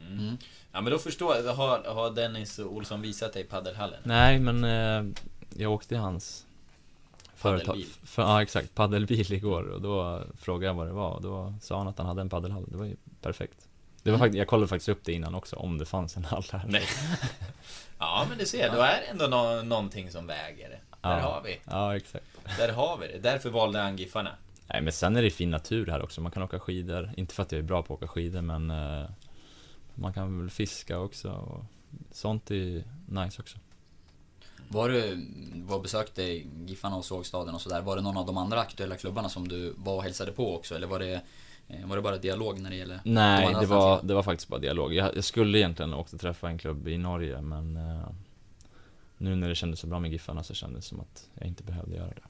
Mm. 0.00 0.18
Mm. 0.18 0.36
Ja 0.72 0.80
men 0.80 0.92
då 0.92 0.98
förstår 0.98 1.36
jag. 1.36 1.54
Har, 1.54 1.94
har 1.94 2.10
Dennis 2.10 2.58
Olsson 2.58 3.00
visat 3.00 3.32
dig 3.32 3.44
paddelhallen? 3.44 4.00
Nej, 4.02 4.38
men 4.38 4.64
eh, 4.64 5.14
jag 5.56 5.72
åkte 5.72 5.94
i 5.94 5.98
hans 5.98 6.46
företag. 7.34 7.84
För, 8.04 8.22
ja, 8.22 8.42
exakt. 8.42 8.74
Paddelbil 8.74 9.32
igår 9.32 9.62
och 9.62 9.80
då 9.80 10.22
frågade 10.38 10.66
jag 10.66 10.74
vad 10.74 10.86
det 10.86 10.92
var 10.92 11.10
och 11.10 11.22
då 11.22 11.54
sa 11.60 11.78
han 11.78 11.88
att 11.88 11.98
han 11.98 12.06
hade 12.06 12.20
en 12.20 12.28
paddelhall. 12.28 12.64
Det 12.68 12.76
var 12.76 12.84
ju 12.84 12.96
perfekt. 13.20 13.68
Det 14.04 14.10
var 14.10 14.18
faktiskt, 14.18 14.38
jag 14.38 14.46
kollade 14.48 14.68
faktiskt 14.68 14.88
upp 14.88 15.04
det 15.04 15.12
innan 15.12 15.34
också, 15.34 15.56
om 15.56 15.78
det 15.78 15.84
fanns 15.86 16.16
en 16.16 16.24
hall 16.24 16.44
här. 16.52 16.64
Nej. 16.68 16.84
Ja 17.98 18.26
men 18.28 18.38
du 18.38 18.46
ser, 18.46 18.70
då 18.72 18.80
är 18.80 19.00
det 19.00 19.06
ändå 19.06 19.26
nå- 19.26 19.62
någonting 19.62 20.10
som 20.10 20.26
väger. 20.26 20.68
Där 20.70 20.78
Ja. 21.00 21.08
har 21.20 21.42
vi. 21.44 21.58
Ja, 21.64 21.96
exakt. 21.96 22.24
Där 22.58 22.72
har 22.72 22.98
vi 22.98 23.06
det. 23.08 23.18
Därför 23.18 23.50
valde 23.50 23.78
han 23.78 23.96
Giffarna. 23.96 24.30
Nej, 24.66 24.80
men 24.82 24.92
sen 24.92 25.16
är 25.16 25.22
det 25.22 25.30
fin 25.30 25.50
natur 25.50 25.86
här 25.86 26.02
också. 26.02 26.20
Man 26.20 26.32
kan 26.32 26.42
åka 26.42 26.58
skidor. 26.58 27.10
Inte 27.16 27.34
för 27.34 27.42
att 27.42 27.52
jag 27.52 27.58
är 27.58 27.62
bra 27.62 27.82
på 27.82 27.94
att 27.94 27.98
åka 28.02 28.08
skidor, 28.08 28.40
men 28.40 28.70
eh, 28.70 29.08
man 29.94 30.12
kan 30.12 30.40
väl 30.40 30.50
fiska 30.50 30.98
också. 30.98 31.30
Och 31.30 31.64
sånt 32.12 32.50
är 32.50 32.84
nice 33.08 33.42
också. 33.42 33.58
Var 34.68 34.88
du, 34.88 35.26
var 35.54 35.80
besökte 35.80 36.22
Giffarna 36.66 36.96
och 36.96 37.04
såg 37.04 37.26
staden 37.26 37.54
och 37.54 37.60
sådär. 37.60 37.80
Var 37.80 37.96
det 37.96 38.02
någon 38.02 38.16
av 38.16 38.26
de 38.26 38.36
andra 38.36 38.60
aktuella 38.60 38.96
klubbarna 38.96 39.28
som 39.28 39.48
du 39.48 39.74
var 39.76 39.94
och 39.96 40.02
hälsade 40.02 40.32
på 40.32 40.56
också? 40.56 40.74
Eller 40.74 40.86
var 40.86 40.98
det, 40.98 41.20
var 41.84 41.96
det 41.96 42.02
bara 42.02 42.18
dialog 42.18 42.60
när 42.60 42.70
det 42.70 42.76
gäller 42.76 43.00
de 43.04 43.10
Nej, 43.10 43.46
andra 43.46 43.60
det 43.60 43.66
var, 43.66 44.02
det 44.02 44.14
var 44.14 44.22
faktiskt 44.22 44.48
bara 44.48 44.60
dialog. 44.60 44.94
Jag, 44.94 45.16
jag 45.16 45.24
skulle 45.24 45.58
egentligen 45.58 45.94
åkt 45.94 46.12
och 46.12 46.20
träffa 46.20 46.48
en 46.48 46.58
klubb 46.58 46.88
i 46.88 46.98
Norge, 46.98 47.40
men 47.40 47.76
eh, 47.76 48.08
nu 49.18 49.36
när 49.36 49.48
det 49.48 49.54
kändes 49.54 49.80
så 49.80 49.86
bra 49.86 49.98
med 50.00 50.12
Giffarna 50.12 50.42
så 50.42 50.54
kändes 50.54 50.84
det 50.84 50.88
som 50.88 51.00
att 51.00 51.28
jag 51.34 51.46
inte 51.46 51.62
behövde 51.62 51.96
göra 51.96 52.08
det. 52.08 52.22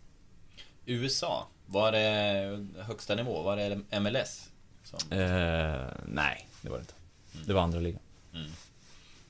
USA. 0.93 1.47
Var 1.67 1.93
det 1.93 2.67
högsta 2.83 3.15
nivå? 3.15 3.43
Var 3.43 3.57
det 3.57 4.01
MLS? 4.01 4.51
Som, 4.85 4.99
Eh, 5.19 5.87
nej, 6.07 6.49
det 6.63 6.69
var 6.71 6.77
det 6.77 6.81
inte. 6.81 6.95
Det 7.47 7.53
var 7.53 7.63
andra 7.63 7.81
ligan. 7.81 8.01
mm. 8.35 8.51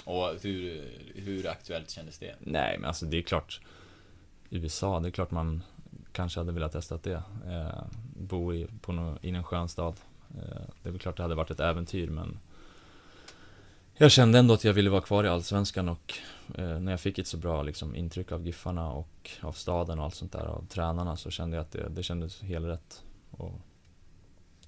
Och 0.04 0.30
hur, 0.42 0.90
hur 1.14 1.46
aktuellt 1.46 1.90
kändes 1.90 2.18
det? 2.18 2.34
Nej, 2.40 2.78
men 2.78 2.88
alltså 2.88 3.06
det 3.06 3.16
är 3.16 3.22
klart. 3.22 3.60
USA, 4.50 5.00
det 5.00 5.08
är 5.08 5.10
klart 5.10 5.30
man 5.30 5.62
kanske 6.14 6.40
hade 6.40 6.52
velat 6.52 6.72
testa 6.72 6.98
det. 7.02 7.22
Eh, 7.46 7.82
bo 8.16 8.54
i, 8.54 8.66
på 8.80 8.92
no, 8.92 9.18
i 9.22 9.30
en 9.30 9.44
skön 9.44 9.68
stad. 9.68 10.00
Eh, 10.30 10.62
det 10.82 10.88
är 10.88 10.90
väl 10.90 11.00
klart 11.00 11.16
det 11.16 11.22
hade 11.22 11.34
varit 11.34 11.50
ett 11.50 11.60
äventyr, 11.60 12.10
men 12.10 12.38
jag 13.96 14.10
kände 14.10 14.38
ändå 14.38 14.54
att 14.54 14.64
jag 14.64 14.72
ville 14.72 14.90
vara 14.90 15.00
kvar 15.00 15.24
i 15.24 15.28
Allsvenskan 15.28 15.88
och 15.88 16.14
eh, 16.54 16.78
när 16.80 16.92
jag 16.92 17.00
fick 17.00 17.18
ett 17.18 17.26
så 17.26 17.36
bra 17.36 17.62
liksom, 17.62 17.96
intryck 17.96 18.32
av 18.32 18.46
Giffarna 18.46 18.90
och 18.90 19.30
av 19.40 19.52
staden 19.52 19.98
och 19.98 20.04
allt 20.04 20.14
sånt 20.14 20.32
där, 20.32 20.44
av 20.44 20.66
tränarna, 20.66 21.16
så 21.16 21.30
kände 21.30 21.56
jag 21.56 21.62
att 21.62 21.72
det, 21.72 21.88
det 21.88 22.02
kändes 22.02 22.42
helt 22.42 22.66
rätt. 22.66 23.02
Och 23.30 23.60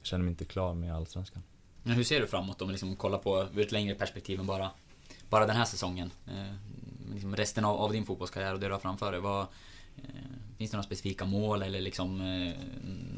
känner 0.03 0.25
mig 0.25 0.31
inte 0.31 0.45
klar 0.45 0.75
med 0.75 0.95
Allsvenskan. 0.95 1.43
Men 1.83 1.95
hur 1.95 2.05
ser 2.05 2.21
du 2.21 2.27
framåt 2.27 2.63
om 2.63 2.69
vi 2.69 2.73
liksom 2.73 2.97
kollar 2.97 3.19
på 3.19 3.49
ur 3.55 3.61
ett 3.61 3.73
längre 3.73 3.95
perspektiv 3.95 4.41
än 4.41 4.47
bara, 4.47 4.71
bara 5.29 5.47
den 5.47 5.57
här 5.57 5.65
säsongen? 5.65 6.11
Eh, 6.27 6.55
liksom 7.15 7.37
resten 7.37 7.65
av, 7.65 7.77
av, 7.77 7.93
din 7.93 8.07
fotbollskarriär 8.07 8.55
och 8.55 8.61
det 8.61 8.67
du 8.67 8.73
har 8.73 8.81
framför 8.81 9.13
dig. 9.13 9.21
Vad, 9.21 9.47
finns 10.59 10.71
det 10.71 10.77
några 10.77 10.87
specifika 10.87 11.25
mål 11.25 11.63
eller 11.63 11.81
liksom 11.81 12.21
eh, 12.21 12.55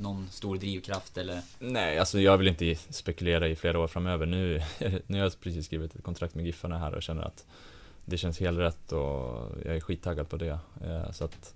någon 0.01 0.29
stor 0.31 0.57
drivkraft 0.57 1.19
eller? 1.19 1.41
Nej, 1.59 1.99
alltså 1.99 2.21
jag 2.21 2.39
vill 2.39 2.49
inte 2.49 2.75
spekulera 2.75 3.49
i 3.49 3.57
flera 3.57 3.79
år 3.79 3.87
framöver. 3.87 4.27
Nu, 4.27 4.63
nu 5.07 5.19
har 5.19 5.25
jag 5.25 5.41
precis 5.41 5.67
skrivit 5.67 5.95
ett 5.95 6.03
kontrakt 6.03 6.35
med 6.35 6.47
Giffarna 6.47 6.79
här 6.79 6.95
och 6.95 7.03
känner 7.03 7.23
att 7.23 7.47
det 8.05 8.19
känns 8.19 8.41
helt 8.41 8.59
rätt 8.59 8.93
och 8.93 9.51
jag 9.65 9.77
är 9.77 9.81
skittaggad 9.81 10.29
på 10.29 10.37
det. 10.37 10.59
Eh, 10.85 11.13
så 11.13 11.25
att, 11.25 11.55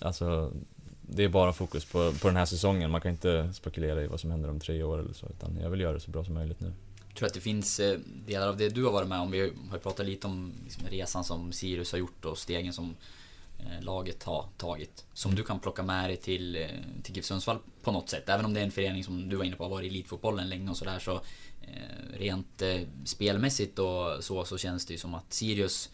alltså, 0.00 0.52
det 1.00 1.24
är 1.24 1.28
bara 1.28 1.52
fokus 1.52 1.84
på, 1.84 2.12
på 2.12 2.28
den 2.28 2.36
här 2.36 2.46
säsongen. 2.46 2.90
Man 2.90 3.00
kan 3.00 3.10
inte 3.10 3.52
spekulera 3.52 4.02
i 4.02 4.06
vad 4.06 4.20
som 4.20 4.30
händer 4.30 4.50
om 4.50 4.60
tre 4.60 4.82
år 4.82 4.98
eller 4.98 5.12
så, 5.12 5.26
utan 5.26 5.58
jag 5.62 5.70
vill 5.70 5.80
göra 5.80 5.92
det 5.92 6.00
så 6.00 6.10
bra 6.10 6.24
som 6.24 6.34
möjligt 6.34 6.60
nu. 6.60 6.72
Jag 7.08 7.16
tror 7.16 7.26
att 7.26 7.34
det 7.34 7.40
finns 7.40 7.80
eh, 7.80 7.98
delar 8.26 8.48
av 8.48 8.56
det 8.56 8.68
du 8.68 8.84
har 8.84 8.92
varit 8.92 9.08
med 9.08 9.20
om. 9.20 9.30
Vi 9.30 9.52
har 9.70 9.78
pratat 9.78 10.06
lite 10.06 10.26
om 10.26 10.52
liksom 10.64 10.86
resan 10.86 11.24
som 11.24 11.52
Sirius 11.52 11.92
har 11.92 11.98
gjort 11.98 12.24
och 12.24 12.38
stegen 12.38 12.72
som 12.72 12.84
eh, 12.84 12.94
laget 13.80 14.22
har 14.22 14.48
tagit. 14.56 15.04
Som 15.12 15.34
du 15.34 15.42
kan 15.42 15.60
plocka 15.60 15.82
med 15.82 16.10
dig 16.10 16.16
till, 16.16 16.66
till 17.02 17.16
GIF 17.16 17.24
Sundsvall 17.24 17.58
på 17.82 17.92
något 17.92 18.08
sätt. 18.08 18.28
Även 18.28 18.44
om 18.44 18.54
det 18.54 18.60
är 18.60 18.64
en 18.64 18.70
förening 18.70 19.04
som 19.04 19.28
du 19.28 19.36
var 19.36 19.44
inne 19.44 19.56
på 19.56 19.64
har 19.64 19.70
varit 19.70 19.84
i 19.84 19.88
elitfotbollen 19.88 20.48
länge 20.48 20.70
och 20.70 20.76
sådär 20.76 20.98
så 20.98 21.20
Eh, 21.66 22.18
rent 22.18 22.62
eh, 22.62 22.80
spelmässigt 23.04 23.78
och 23.78 24.24
så, 24.24 24.44
så 24.44 24.58
känns 24.58 24.86
det 24.86 24.94
ju 24.94 24.98
som 24.98 25.14
att 25.14 25.32
Sirius 25.32 25.90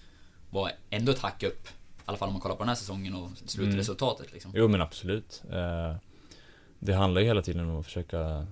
var 0.50 0.72
ändå 0.90 1.12
ett 1.12 1.18
hack 1.18 1.42
upp. 1.42 1.66
I 1.66 2.02
alla 2.04 2.16
fall 2.16 2.28
om 2.28 2.34
man 2.34 2.40
kollar 2.40 2.56
på 2.56 2.62
den 2.62 2.68
här 2.68 2.76
säsongen 2.76 3.14
och 3.14 3.30
slutresultatet 3.46 4.26
mm. 4.26 4.34
liksom. 4.34 4.52
Jo 4.54 4.68
men 4.68 4.80
absolut. 4.80 5.42
Eh, 5.50 5.96
det 6.78 6.92
handlar 6.92 7.20
ju 7.20 7.26
hela 7.26 7.42
tiden 7.42 7.70
om 7.70 7.80
att 7.80 7.84
försöka 7.84 8.46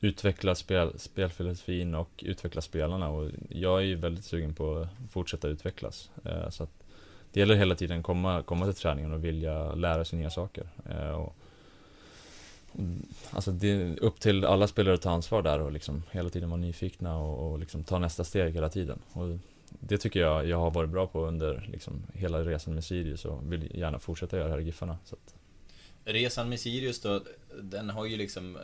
utveckla 0.00 0.54
spel, 0.54 0.98
spelfilosofin 0.98 1.94
och 1.94 2.10
utveckla 2.26 2.62
spelarna 2.62 3.08
och 3.08 3.30
jag 3.48 3.78
är 3.78 3.84
ju 3.84 3.94
väldigt 3.94 4.24
sugen 4.24 4.54
på 4.54 4.76
att 4.76 5.12
fortsätta 5.12 5.48
utvecklas. 5.48 6.10
Så 6.50 6.62
att 6.62 6.83
det 7.34 7.40
gäller 7.40 7.54
hela 7.54 7.74
tiden 7.74 8.02
komma, 8.02 8.42
komma 8.42 8.64
till 8.64 8.74
träningen 8.74 9.12
och 9.12 9.24
vilja 9.24 9.74
lära 9.74 10.04
sig 10.04 10.18
nya 10.18 10.30
saker. 10.30 10.66
Och 11.14 11.36
Alltså 13.30 13.52
det 13.52 13.70
är 13.70 14.02
upp 14.02 14.20
till 14.20 14.44
alla 14.44 14.66
spelare 14.66 14.94
att 14.94 15.02
ta 15.02 15.10
ansvar 15.10 15.42
där 15.42 15.60
och 15.60 15.72
liksom 15.72 16.02
hela 16.10 16.30
tiden 16.30 16.50
vara 16.50 16.60
nyfikna 16.60 17.18
och, 17.18 17.52
och 17.52 17.58
liksom 17.58 17.84
ta 17.84 17.98
nästa 17.98 18.24
steg 18.24 18.54
hela 18.54 18.68
tiden. 18.68 18.98
Och 19.12 19.38
det 19.68 19.98
tycker 19.98 20.20
jag 20.20 20.46
jag 20.46 20.58
har 20.58 20.70
varit 20.70 20.90
bra 20.90 21.06
på 21.06 21.26
under 21.26 21.68
liksom 21.72 22.06
hela 22.14 22.44
resan 22.44 22.74
med 22.74 22.84
Sirius 22.84 23.24
och 23.24 23.52
vill 23.52 23.76
gärna 23.76 23.98
fortsätta 23.98 24.36
göra 24.36 24.48
här 24.48 24.60
i 24.60 24.64
Giffarna. 24.64 24.98
Resan 26.04 26.48
med 26.48 26.60
Sirius 26.60 27.00
då, 27.00 27.20
den 27.62 27.90
har 27.90 28.06
ju 28.06 28.16
liksom, 28.16 28.58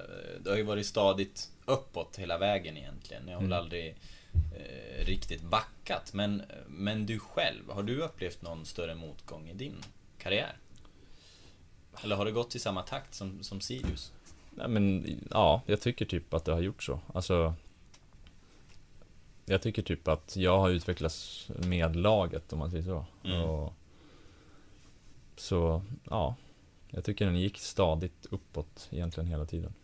det 0.45 0.51
har 0.51 0.57
ju 0.57 0.63
varit 0.63 0.87
stadigt 0.87 1.49
uppåt 1.65 2.17
hela 2.17 2.39
vägen 2.39 2.77
egentligen. 2.77 3.29
Jag 3.29 3.37
har 3.37 3.45
mm. 3.45 3.59
aldrig 3.59 3.97
eh, 4.35 5.05
riktigt 5.05 5.43
backat. 5.43 6.13
Men, 6.15 6.43
men 6.69 7.07
du 7.07 7.19
själv, 7.19 7.71
har 7.71 7.83
du 7.83 8.03
upplevt 8.03 8.43
någon 8.43 8.67
större 8.67 8.95
motgång 8.95 9.49
i 9.49 9.55
din 9.55 9.77
karriär? 10.19 10.57
Eller 12.03 12.17
har 12.17 12.25
det 12.25 12.33
gått 12.33 12.55
i 12.55 12.59
samma 12.59 12.83
takt 12.83 13.15
som, 13.15 13.43
som 13.43 13.61
Sirius? 13.61 14.13
Nej 14.51 14.69
men, 14.69 15.17
ja, 15.31 15.63
jag 15.67 15.81
tycker 15.81 16.05
typ 16.05 16.35
att 16.35 16.45
det 16.45 16.53
har 16.53 16.61
gjort 16.61 16.83
så. 16.83 17.01
Alltså... 17.15 17.55
Jag 19.45 19.63
tycker 19.63 19.83
typ 19.83 20.09
att 20.09 20.37
jag 20.37 20.59
har 20.59 20.71
utvecklats 20.71 21.49
med 21.49 21.97
laget 21.97 22.53
om 22.53 22.59
man 22.59 22.71
säger 22.71 22.85
så. 22.85 23.07
Mm. 23.25 23.43
Och, 23.43 23.75
så, 25.37 25.83
ja. 26.05 26.37
Jag 26.91 27.05
tycker 27.05 27.27
den 27.27 27.41
gick 27.41 27.59
stadigt 27.59 28.27
uppåt 28.31 28.89
egentligen 28.91 29.27
hela 29.27 29.47
tiden. 29.47 29.75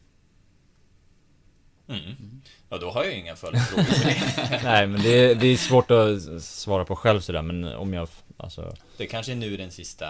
Mm. 1.89 2.41
Ja, 2.69 2.79
då 2.79 2.91
har 2.91 3.05
jag 3.05 3.19
inga 3.19 3.37
följdfrågor. 3.37 4.63
Nej, 4.65 4.87
men 4.87 5.03
det 5.03 5.25
är, 5.25 5.35
det 5.35 5.47
är 5.47 5.57
svårt 5.57 5.91
att 5.91 6.43
svara 6.43 6.85
på 6.85 6.97
själv 6.97 7.21
sådär, 7.21 7.43
men 7.43 7.65
om 7.65 7.95
jag, 7.95 8.09
alltså... 8.37 8.75
Det 8.97 9.07
kanske 9.07 9.33
är 9.33 9.37
nu 9.37 9.57
den 9.57 9.71
sista 9.71 10.07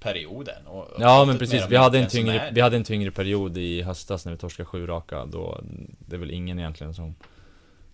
perioden. 0.00 0.66
Och, 0.66 0.88
ja 0.98 1.24
men 1.24 1.38
precis, 1.38 1.64
vi 1.68 1.76
hade, 1.76 1.98
en 1.98 2.08
tyngre, 2.08 2.50
vi 2.52 2.60
hade 2.60 2.76
en 2.76 2.84
tyngre 2.84 3.10
period 3.10 3.56
i 3.56 3.82
höstas 3.82 4.24
när 4.24 4.32
vi 4.32 4.38
torskade 4.38 4.66
sju 4.66 4.86
raka. 4.86 5.26
Då, 5.26 5.60
det 5.98 6.16
är 6.16 6.20
väl 6.20 6.30
ingen 6.30 6.58
egentligen 6.58 6.94
som 6.94 7.14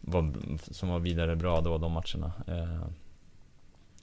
var, 0.00 0.32
som 0.70 0.88
var 0.88 0.98
vidare 0.98 1.36
bra 1.36 1.60
då, 1.60 1.78
de 1.78 1.92
matcherna. 1.92 2.32
Eh, 2.46 2.86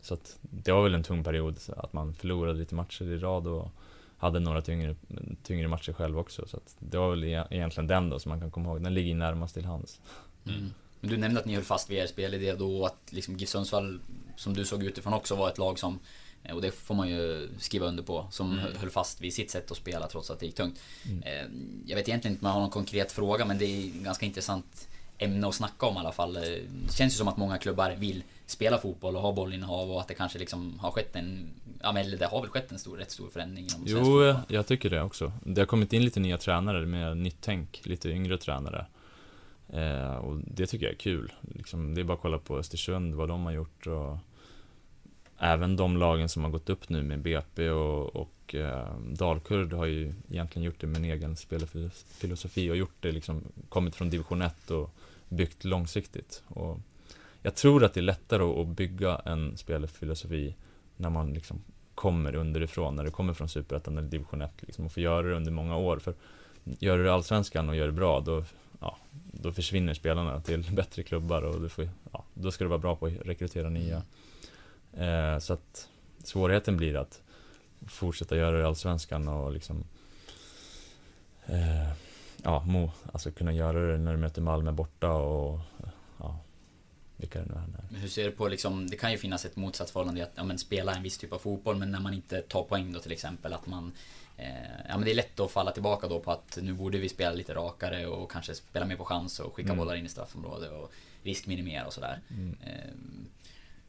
så 0.02 0.14
att 0.14 0.38
det 0.42 0.72
var 0.72 0.84
väl 0.84 0.96
en 0.96 1.04
tung 1.04 1.24
period, 1.24 1.58
att 1.78 1.94
man 1.94 2.14
förlorade 2.14 2.60
lite 2.60 2.76
matcher 2.76 3.06
i 3.06 3.18
rad 3.18 3.48
och 3.48 3.72
hade 4.22 4.40
några 4.40 4.62
tyngre, 4.62 4.96
tyngre 5.44 5.68
matcher 5.68 5.94
själv 5.94 6.20
också. 6.20 6.48
Så 6.48 6.60
det 6.80 6.98
var 6.98 7.10
väl 7.10 7.24
e-, 7.24 7.48
egentligen 7.50 7.88
den 7.88 8.10
då 8.10 8.20
som 8.20 8.30
man 8.30 8.40
kan 8.40 8.52
komma 8.52 8.70
ihåg, 8.70 8.84
den 8.84 8.94
ligger 8.94 9.16
närmast 9.16 9.54
till 9.54 9.66
hands. 9.66 10.02
Mm. 10.48 10.74
Men 11.00 11.10
du 11.10 11.18
nämnde 11.18 11.40
att 11.40 11.46
ni 11.46 11.56
höll 11.56 11.64
fast 11.64 11.90
vid 11.90 11.98
er 11.98 12.08
spelidé 12.08 12.54
då 12.54 12.80
och 12.80 12.88
att 12.88 13.10
liksom 13.10 13.38
GIF 13.38 13.50
Sundsvall, 13.50 14.00
som 14.36 14.54
du 14.54 14.66
såg 14.66 14.84
utifrån 14.84 15.14
också, 15.14 15.36
var 15.36 15.50
ett 15.50 15.58
lag 15.58 15.80
som 15.80 16.00
Eh, 16.44 16.56
och 16.56 16.62
det 16.62 16.72
får 16.72 16.96
man 16.96 17.10
ju 17.10 17.50
skriva 17.60 17.86
under 17.86 18.04
på. 18.04 18.28
Som 18.32 18.60
mm. 18.60 18.76
höll 18.76 18.90
fast 18.90 19.22
vid 19.22 19.34
sitt 19.34 19.52
sätt 19.52 19.72
att 19.72 19.78
spela 19.78 20.08
trots 20.08 20.32
att 20.32 20.40
det 20.40 20.46
gick 20.46 20.56
tungt. 20.56 20.80
Mm. 21.06 21.24
Eh, 21.24 21.46
jag 21.86 21.96
vet 21.96 22.08
egentligen 22.08 22.34
inte 22.34 22.46
om 22.46 22.48
jag 22.48 22.54
har 22.54 22.62
någon 22.62 22.70
konkret 22.70 23.12
fråga 23.12 23.46
men 23.46 23.58
det 23.58 23.66
är 23.66 24.04
ganska 24.04 24.26
intressant 24.26 24.88
ämne 25.18 25.48
att 25.48 25.56
snacka 25.56 25.86
om 25.86 25.96
i 25.96 26.00
alla 26.00 26.12
fall. 26.12 26.34
Det 26.34 26.62
känns 26.94 27.14
ju 27.14 27.18
som 27.18 27.28
att 27.28 27.38
många 27.38 27.58
klubbar 27.58 27.96
vill 27.98 28.24
spela 28.52 28.78
fotboll 28.78 29.16
och 29.16 29.22
ha 29.22 29.32
bollinnehav 29.32 29.92
och 29.92 30.02
att 30.02 30.08
det 30.08 30.14
kanske 30.14 30.40
liksom 30.40 30.80
har 30.80 30.92
skett 30.92 31.16
en... 31.16 31.50
Ja 31.82 31.92
men 31.92 32.18
det 32.18 32.26
har 32.26 32.42
väl 32.42 32.50
skett 32.50 32.72
en 32.72 32.80
stor, 32.80 32.98
rätt 32.98 33.12
stor 33.12 33.30
förändring 33.30 33.66
inom 33.66 33.84
Jo, 33.86 33.98
fotboll. 33.98 34.36
jag 34.48 34.68
tycker 34.68 34.90
det 34.90 35.02
också. 35.02 35.32
Det 35.46 35.62
har 35.62 35.66
kommit 35.66 35.94
in 35.94 36.06
lite 36.06 36.20
nya 36.20 36.38
tränare 36.38 36.86
med 36.86 37.18
nytt 37.18 37.38
tänk, 37.42 37.82
lite 37.86 38.10
yngre 38.10 38.38
tränare. 38.38 38.86
Eh, 39.70 40.16
och 40.16 40.38
det 40.48 40.66
tycker 40.66 40.86
jag 40.86 40.94
är 40.94 40.98
kul. 41.00 41.32
Liksom, 41.56 41.96
det 41.96 42.02
är 42.02 42.06
bara 42.06 42.14
att 42.14 42.22
kolla 42.22 42.38
på 42.38 42.58
Östersund, 42.58 43.16
vad 43.16 43.30
de 43.30 43.46
har 43.46 43.52
gjort 43.52 43.88
och 43.88 44.18
även 45.38 45.76
de 45.76 45.98
lagen 45.98 46.30
som 46.30 46.44
har 46.44 46.52
gått 46.52 46.70
upp 46.70 46.90
nu 46.90 47.04
med 47.04 47.20
BP 47.20 47.70
och, 47.70 48.16
och 48.16 48.56
eh, 48.56 48.96
Dalkurd 49.00 49.74
har 49.74 49.86
ju 49.86 50.14
egentligen 50.30 50.66
gjort 50.66 50.80
det 50.80 50.88
med 50.88 50.98
en 50.98 51.06
egen 51.06 51.36
spelfilosofi 51.36 52.72
och 52.72 52.76
gjort 52.78 52.96
det 53.00 53.12
liksom, 53.12 53.44
kommit 53.70 53.96
från 53.96 54.10
division 54.10 54.42
1 54.42 54.72
och 54.72 54.90
byggt 55.30 55.64
långsiktigt. 55.64 56.44
Och 56.48 56.80
jag 57.42 57.56
tror 57.56 57.84
att 57.84 57.94
det 57.94 58.00
är 58.00 58.02
lättare 58.02 58.44
att 58.44 58.68
bygga 58.68 59.22
en 59.26 59.58
spelfilosofi 59.58 60.56
när 60.98 61.10
man 61.10 61.34
liksom 61.34 61.62
kommer 61.96 62.36
underifrån, 62.36 62.96
när 62.96 63.04
det 63.04 63.12
kommer 63.12 63.34
från 63.34 63.50
Superettan 63.50 63.98
eller 63.98 64.08
division 64.08 64.42
1 64.42 64.52
liksom, 64.60 64.86
och 64.86 64.92
får 64.92 65.04
göra 65.04 65.28
det 65.28 65.36
under 65.36 65.52
många 65.52 65.78
år. 65.78 66.00
För 66.00 66.14
gör 66.64 66.98
du 66.98 67.12
Allsvenskan 67.12 67.70
och 67.70 67.76
gör 67.76 67.86
det 67.86 67.92
bra, 67.92 68.20
då, 68.20 68.44
ja, 68.80 68.98
då 69.32 69.52
försvinner 69.52 69.94
spelarna 69.94 70.42
till 70.42 70.72
bättre 70.76 71.04
klubbar 71.04 71.42
och 71.42 71.62
du 71.62 71.70
får, 71.70 71.90
ja, 72.12 72.24
då 72.34 72.52
ska 72.52 72.64
du 72.64 72.68
vara 72.68 72.80
bra 72.80 72.96
på 72.96 73.06
att 73.06 73.14
rekrytera 73.26 73.70
nya. 73.70 74.04
Eh, 74.94 75.40
så 75.40 75.54
att 75.54 75.90
svårigheten 76.24 76.78
blir 76.78 76.96
att 76.96 77.22
fortsätta 77.88 78.38
göra 78.38 78.52
det 78.52 78.62
i 78.62 78.66
Allsvenskan 78.66 79.28
och 79.28 79.52
liksom 79.52 79.84
eh, 81.46 81.92
ja, 82.44 82.64
må, 82.68 82.92
alltså 83.12 83.32
kunna 83.32 83.54
göra 83.54 83.92
det 83.92 83.98
när 83.98 84.12
du 84.12 84.18
möter 84.18 84.42
Malmö 84.42 84.72
borta 84.72 85.12
och 85.14 85.60
ja, 86.18 86.40
vilka 87.22 87.40
det 87.40 87.46
nu 87.46 87.56
är. 87.56 87.68
Men 87.90 88.02
hur 88.02 88.08
ser 88.08 88.26
du 88.26 88.32
på 88.32 88.48
liksom, 88.48 88.90
det 88.90 88.98
kan 88.98 89.12
ju 89.12 89.18
finnas 89.18 89.46
ett 89.46 89.56
motsatt 89.56 89.90
förhållande 89.90 90.20
i 90.20 90.24
att 90.24 90.32
ja, 90.36 90.44
men 90.44 90.58
spela 90.58 90.96
en 90.96 91.04
viss 91.04 91.18
typ 91.18 91.34
av 91.34 91.38
fotboll 91.38 91.76
men 91.76 91.92
när 91.92 92.00
man 92.00 92.14
inte 92.14 92.42
tar 92.42 92.64
poäng 92.64 92.94
då 92.94 93.00
till 93.00 93.12
exempel 93.12 93.54
att 93.54 93.68
man 93.68 93.92
eh, 94.38 94.46
Ja 94.90 94.98
men 94.98 95.06
det 95.06 95.12
är 95.12 95.16
lätt 95.16 95.40
att 95.40 95.52
falla 95.52 95.72
tillbaka 95.72 96.08
då 96.08 96.20
på 96.20 96.32
att 96.32 96.58
nu 96.62 96.74
borde 96.74 96.98
vi 96.98 97.10
spela 97.10 97.32
lite 97.32 97.54
rakare 97.54 98.08
och 98.08 98.32
kanske 98.32 98.56
spela 98.56 98.86
mer 98.86 98.96
på 98.96 99.06
chans 99.06 99.40
och 99.40 99.54
skicka 99.54 99.70
mm. 99.70 99.78
bollar 99.78 99.96
in 99.96 100.06
i 100.06 100.10
straffområdet 100.10 100.72
och 100.72 100.92
riskminimera 101.24 101.86
och 101.86 101.94
sådär. 101.94 102.20
Mm. 102.30 102.56
Eh, 102.66 102.92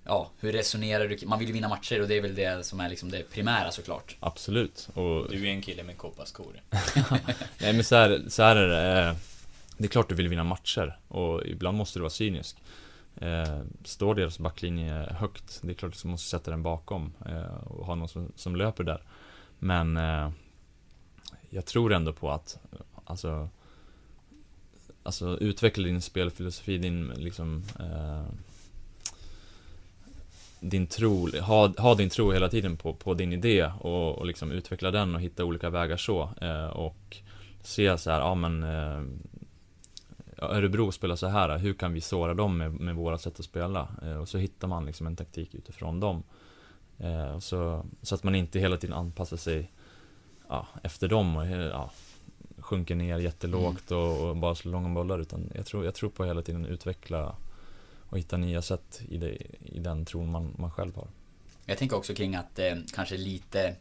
ja, 0.05 0.31
hur 0.41 0.53
resonerar 0.53 1.09
du? 1.09 1.27
Man 1.27 1.39
vill 1.39 1.49
ju 1.49 1.55
vinna 1.55 1.69
matcher 1.69 2.01
och 2.01 2.09
det 2.09 2.17
är 2.17 2.23
väl 2.23 2.35
det 2.35 2.67
som 2.67 2.81
är 2.81 2.89
liksom 2.89 3.11
det 3.11 3.31
primära 3.31 3.71
såklart. 3.71 4.17
Absolut. 4.21 4.89
Och... 4.95 5.31
Du 5.31 5.47
är 5.47 5.51
en 5.51 5.63
kille 5.63 5.83
med 5.83 5.99
kopparskor. 5.99 6.61
Nej 7.61 7.73
men 7.73 7.85
så 7.85 7.95
här, 7.95 8.23
så 8.29 8.43
här 8.43 8.57
är 8.57 8.69
det. 8.69 9.09
Eh, 9.09 9.17
det 9.77 9.85
är 9.85 9.89
klart 9.89 10.09
du 10.09 10.15
vill 10.15 10.29
vinna 10.29 10.45
matcher 10.45 10.99
och 11.09 11.47
ibland 11.47 11.77
måste 11.77 11.99
du 11.99 12.01
vara 12.01 12.11
cynisk. 12.11 12.57
Eh, 13.17 13.61
står 13.85 14.15
deras 14.15 14.39
backlinje 14.39 14.93
högt, 14.95 15.61
det 15.63 15.71
är 15.71 15.75
klart 15.75 15.95
att 15.95 16.03
du 16.03 16.09
måste 16.09 16.29
sätta 16.29 16.51
den 16.51 16.63
bakom 16.63 17.13
eh, 17.27 17.57
och 17.67 17.87
ha 17.87 17.95
någon 17.95 18.09
som, 18.09 18.33
som 18.37 18.57
löper 18.57 18.85
där. 18.85 19.03
Men 19.59 19.97
eh, 19.97 20.31
jag 21.51 21.67
tror 21.67 21.93
ändå 21.93 22.13
på 22.13 22.31
att, 22.31 22.59
alltså, 23.05 23.49
alltså 25.03 25.39
utveckla 25.39 25.85
din 25.85 26.03
spelfilosofi, 26.03 26.79
din 26.79 27.13
liksom 27.17 27.65
eh, 27.79 28.25
din 30.61 30.87
tro, 30.87 31.29
ha, 31.41 31.73
ha 31.79 31.95
din 31.95 32.11
tro 32.11 32.33
hela 32.33 32.49
tiden 32.49 32.77
på, 32.77 32.95
på 32.95 33.15
din 33.15 33.33
idé 33.33 33.71
och, 33.81 34.19
och 34.19 34.27
liksom 34.27 34.51
utveckla 34.53 34.91
den 34.91 35.15
och 35.15 35.21
hitta 35.21 35.45
olika 35.45 35.71
vägar 35.71 35.97
så. 35.97 36.31
Eh, 36.41 36.67
och 36.67 37.17
se 37.63 37.99
så 37.99 38.11
här, 38.11 38.19
ja 38.19 38.35
men 38.35 38.63
eh, 38.63 39.03
Örebro 40.43 40.93
spelar 40.93 41.17
så 41.17 41.27
här, 41.27 41.59
hur 41.59 41.75
kan 41.75 41.93
vi 41.93 42.01
såra 42.01 42.35
dem 42.35 42.59
med, 42.59 42.73
med 42.73 42.95
våra 42.95 43.19
sätt 43.19 43.39
att 43.39 43.45
spela? 43.45 43.89
Eh, 44.03 44.17
och 44.17 44.29
så 44.29 44.39
hittar 44.39 44.69
man 44.69 44.87
liksom 44.87 45.07
en 45.07 45.17
taktik 45.17 45.55
utifrån 45.55 46.01
dem. 46.01 46.23
Eh, 46.99 47.39
så, 47.39 47.87
så 48.03 48.15
att 48.15 48.23
man 48.23 48.35
inte 48.35 48.59
hela 48.59 48.77
tiden 48.77 48.97
anpassar 48.97 49.37
sig 49.37 49.71
ja, 50.49 50.67
efter 50.83 51.09
dem 51.09 51.37
och 51.37 51.47
ja, 51.47 51.91
sjunker 52.59 52.95
ner 52.95 53.19
jättelågt 53.19 53.91
Mm. 53.91 54.03
och, 54.03 54.29
och 54.29 54.37
bara 54.37 54.55
slår 54.55 54.73
långa 54.73 54.89
bollar 54.89 55.19
utan 55.19 55.51
jag 55.55 55.67
tror, 55.67 55.85
jag 55.85 55.95
tror 55.95 56.11
på 56.11 56.25
hela 56.25 56.43
tiden 56.43 56.67
utveckla 56.67 57.37
och 58.09 58.19
hitta 58.19 58.37
nya 58.37 58.63
sätt 58.63 59.03
i, 59.09 59.19
det, 59.19 59.37
i 59.65 59.79
den 59.79 60.05
tron 60.05 60.31
man, 60.31 60.55
man 60.59 60.71
själv 60.71 60.97
har. 60.97 61.09
Jag 61.67 61.79
tänker 61.79 61.97
också 61.97 62.15
kring 62.15 62.35
att 62.35 62.59
eh, 62.59 62.75
kanske 62.95 63.17
lite 63.17 63.75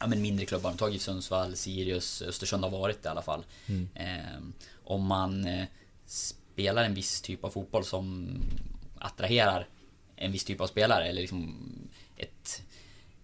ja, 0.00 0.06
men 0.06 0.22
mindre 0.22 0.46
klubbar, 0.46 0.72
tag 0.72 0.92
GIF 0.92 1.02
Sundsvall, 1.02 1.56
Sirius, 1.56 2.22
Östersund 2.22 2.64
har 2.64 2.70
varit 2.70 3.02
det 3.02 3.06
i 3.06 3.10
alla 3.10 3.22
fall. 3.22 3.44
Mm. 3.66 3.88
Eh, 3.94 4.40
om 4.84 5.06
man 5.06 5.46
eh, 5.46 5.64
spelar 6.12 6.84
en 6.84 6.94
viss 6.94 7.20
typ 7.22 7.44
av 7.44 7.50
fotboll 7.50 7.84
som 7.84 8.36
attraherar 8.98 9.68
en 10.16 10.32
viss 10.32 10.44
typ 10.44 10.60
av 10.60 10.66
spelare 10.66 11.04
eller 11.04 11.20
liksom 11.20 11.58
ett 12.16 12.62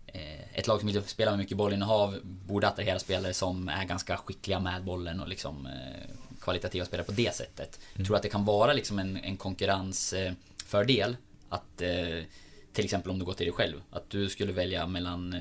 eh, 0.06 0.58
ett 0.58 0.66
lag 0.66 0.80
som 0.80 0.86
vill 0.86 1.02
spela 1.02 1.30
med 1.30 1.38
mycket 1.38 1.56
bollinnehav 1.56 2.18
borde 2.22 2.68
attrahera 2.68 2.98
spelare 2.98 3.34
som 3.34 3.68
är 3.68 3.84
ganska 3.84 4.16
skickliga 4.16 4.60
med 4.60 4.84
bollen 4.84 5.20
och 5.20 5.28
liksom 5.28 5.66
eh, 5.66 6.14
kvalitativa 6.40 6.86
spelare 6.86 7.06
på 7.06 7.12
det 7.12 7.34
sättet. 7.34 7.80
Jag 7.94 8.06
tror 8.06 8.16
att 8.16 8.22
det 8.22 8.28
kan 8.28 8.44
vara 8.44 8.72
liksom 8.72 8.98
en, 8.98 9.16
en 9.16 9.36
konkurrensfördel 9.36 11.16
att 11.48 11.82
eh, 11.82 12.24
till 12.72 12.84
exempel 12.84 13.10
om 13.10 13.18
du 13.18 13.24
går 13.24 13.32
till 13.32 13.46
dig 13.46 13.54
själv, 13.54 13.82
att 13.90 14.10
du 14.10 14.28
skulle 14.28 14.52
välja 14.52 14.86
mellan 14.86 15.36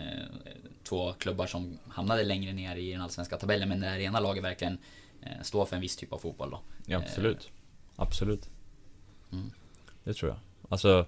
två 0.83 1.13
klubbar 1.13 1.47
som 1.47 1.79
hamnade 1.89 2.23
längre 2.23 2.53
ner 2.53 2.75
i 2.75 2.91
den 2.91 3.01
allsvenska 3.01 3.37
tabellen 3.37 3.69
men 3.69 3.79
där 3.79 3.99
ena 3.99 4.19
laget 4.19 4.43
verkligen 4.43 4.77
står 5.41 5.65
för 5.65 5.75
en 5.75 5.82
viss 5.82 5.95
typ 5.95 6.13
av 6.13 6.17
fotboll 6.17 6.49
då. 6.49 6.59
Ja, 6.86 6.97
absolut. 6.97 7.51
Absolut. 7.95 8.49
Mm. 9.32 9.51
Det 10.03 10.13
tror 10.13 10.32
jag. 10.32 10.39
Alltså, 10.69 11.05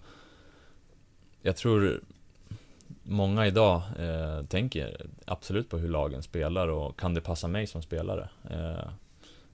jag 1.41 1.57
tror 1.57 2.01
många 3.03 3.47
idag 3.47 3.81
eh, 3.99 4.45
tänker 4.45 5.05
absolut 5.25 5.69
på 5.69 5.77
hur 5.77 5.89
lagen 5.89 6.23
spelar 6.23 6.67
och 6.67 6.99
kan 6.99 7.13
det 7.13 7.21
passa 7.21 7.47
mig 7.47 7.67
som 7.67 7.81
spelare? 7.81 8.29
Eh, 8.49 8.89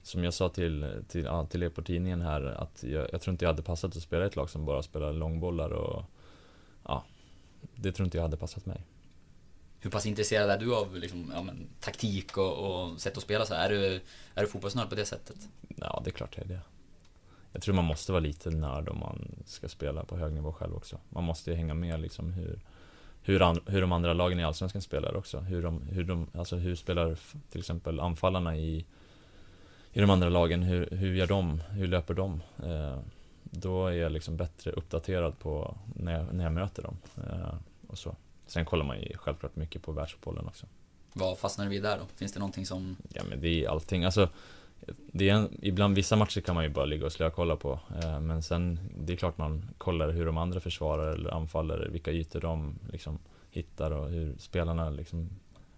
som 0.02 0.24
jag 0.24 0.34
sa 0.34 0.48
till, 0.48 1.02
till, 1.08 1.24
ja, 1.24 1.46
till 1.46 1.62
er 1.62 1.68
på 1.68 1.82
tidningen 1.82 2.20
här, 2.20 2.42
att 2.42 2.82
jag, 2.82 3.08
jag 3.12 3.20
tror 3.20 3.32
inte 3.32 3.44
jag 3.44 3.52
hade 3.52 3.62
passat 3.62 3.96
att 3.96 4.02
spela 4.02 4.24
i 4.24 4.26
ett 4.26 4.36
lag 4.36 4.50
som 4.50 4.64
bara 4.64 4.82
spelar 4.82 5.12
långbollar 5.12 5.70
och 5.70 6.04
ja, 6.84 7.04
det 7.74 7.92
tror 7.92 8.04
inte 8.04 8.18
jag 8.18 8.22
hade 8.22 8.36
passat 8.36 8.66
mig. 8.66 8.84
Hur 9.86 9.90
pass 9.90 10.06
intresserad 10.06 10.50
är 10.50 10.58
du 10.58 10.74
av 10.74 10.96
liksom, 10.96 11.32
ja, 11.34 11.42
men, 11.42 11.66
taktik 11.80 12.36
och, 12.36 12.52
och 12.52 13.00
sätt 13.00 13.16
att 13.16 13.22
spela 13.22 13.46
så? 13.46 13.54
Är 13.54 13.68
du, 13.68 14.00
är 14.34 14.42
du 14.42 14.46
fotbollsnörd 14.46 14.88
på 14.88 14.94
det 14.94 15.04
sättet? 15.04 15.36
Ja, 15.76 16.02
det 16.04 16.10
är 16.10 16.12
klart 16.12 16.36
jag 16.36 16.44
är 16.44 16.48
det. 16.48 16.60
Jag 17.52 17.62
tror 17.62 17.74
man 17.74 17.84
måste 17.84 18.12
vara 18.12 18.20
lite 18.20 18.50
nörd 18.50 18.88
om 18.88 18.98
man 18.98 19.28
ska 19.44 19.68
spela 19.68 20.04
på 20.04 20.16
hög 20.16 20.32
nivå 20.32 20.52
själv 20.52 20.76
också. 20.76 20.98
Man 21.08 21.24
måste 21.24 21.50
ju 21.50 21.56
hänga 21.56 21.74
med 21.74 22.00
liksom 22.00 22.32
hur, 22.32 22.60
hur, 23.22 23.42
an, 23.42 23.60
hur 23.66 23.80
de 23.80 23.92
andra 23.92 24.12
lagen 24.12 24.40
i 24.40 24.44
Allsvenskan 24.44 24.82
spelar 24.82 25.16
också. 25.16 25.38
Hur 25.38 25.62
de, 25.62 25.82
hur 25.82 26.04
de, 26.04 26.26
alltså 26.34 26.56
hur 26.56 26.74
spelar 26.74 27.18
till 27.50 27.60
exempel 27.60 28.00
anfallarna 28.00 28.56
i, 28.56 28.86
i 29.92 30.00
de 30.00 30.10
andra 30.10 30.28
lagen, 30.28 30.62
hur, 30.62 30.90
hur 30.90 31.14
gör 31.14 31.26
de, 31.26 31.60
hur 31.70 31.86
löper 31.86 32.14
de? 32.14 32.42
Eh, 32.64 32.98
då 33.42 33.86
är 33.86 33.92
jag 33.92 34.12
liksom 34.12 34.36
bättre 34.36 34.70
uppdaterad 34.70 35.38
på 35.38 35.76
när 35.94 36.12
jag, 36.12 36.34
när 36.34 36.44
jag 36.44 36.52
möter 36.52 36.82
dem. 36.82 36.98
Eh, 37.16 37.54
och 37.88 37.98
så. 37.98 38.16
Sen 38.46 38.64
kollar 38.64 38.84
man 38.84 39.00
ju 39.00 39.16
självklart 39.16 39.56
mycket 39.56 39.82
på 39.82 39.92
världsfotbollen 39.92 40.46
också. 40.46 40.66
Vad 41.12 41.38
fastnar 41.38 41.64
du 41.64 41.70
vid 41.70 41.82
där 41.82 41.98
då? 41.98 42.04
Finns 42.16 42.32
det 42.32 42.38
någonting 42.38 42.66
som... 42.66 42.96
Ja 43.08 43.22
men 43.28 43.40
det 43.40 43.64
är 43.64 43.68
allting, 43.68 44.04
alltså 44.04 44.28
det 44.96 45.28
är 45.28 45.34
en, 45.34 45.58
ibland 45.62 45.94
vissa 45.94 46.16
matcher 46.16 46.40
kan 46.40 46.54
man 46.54 46.64
ju 46.64 46.70
bara 46.70 46.84
ligga 46.84 47.06
och 47.06 47.12
slökolla 47.12 47.56
på 47.56 47.80
eh, 48.02 48.20
Men 48.20 48.42
sen, 48.42 48.78
det 48.96 49.12
är 49.12 49.16
klart 49.16 49.38
man 49.38 49.70
kollar 49.78 50.10
hur 50.10 50.26
de 50.26 50.36
andra 50.36 50.60
försvarar 50.60 51.12
eller 51.12 51.30
anfaller, 51.30 51.88
vilka 51.92 52.10
ytor 52.10 52.40
de 52.40 52.78
liksom 52.92 53.18
hittar 53.50 53.90
och 53.90 54.08
hur 54.08 54.34
spelarna 54.38 54.90
liksom 54.90 55.30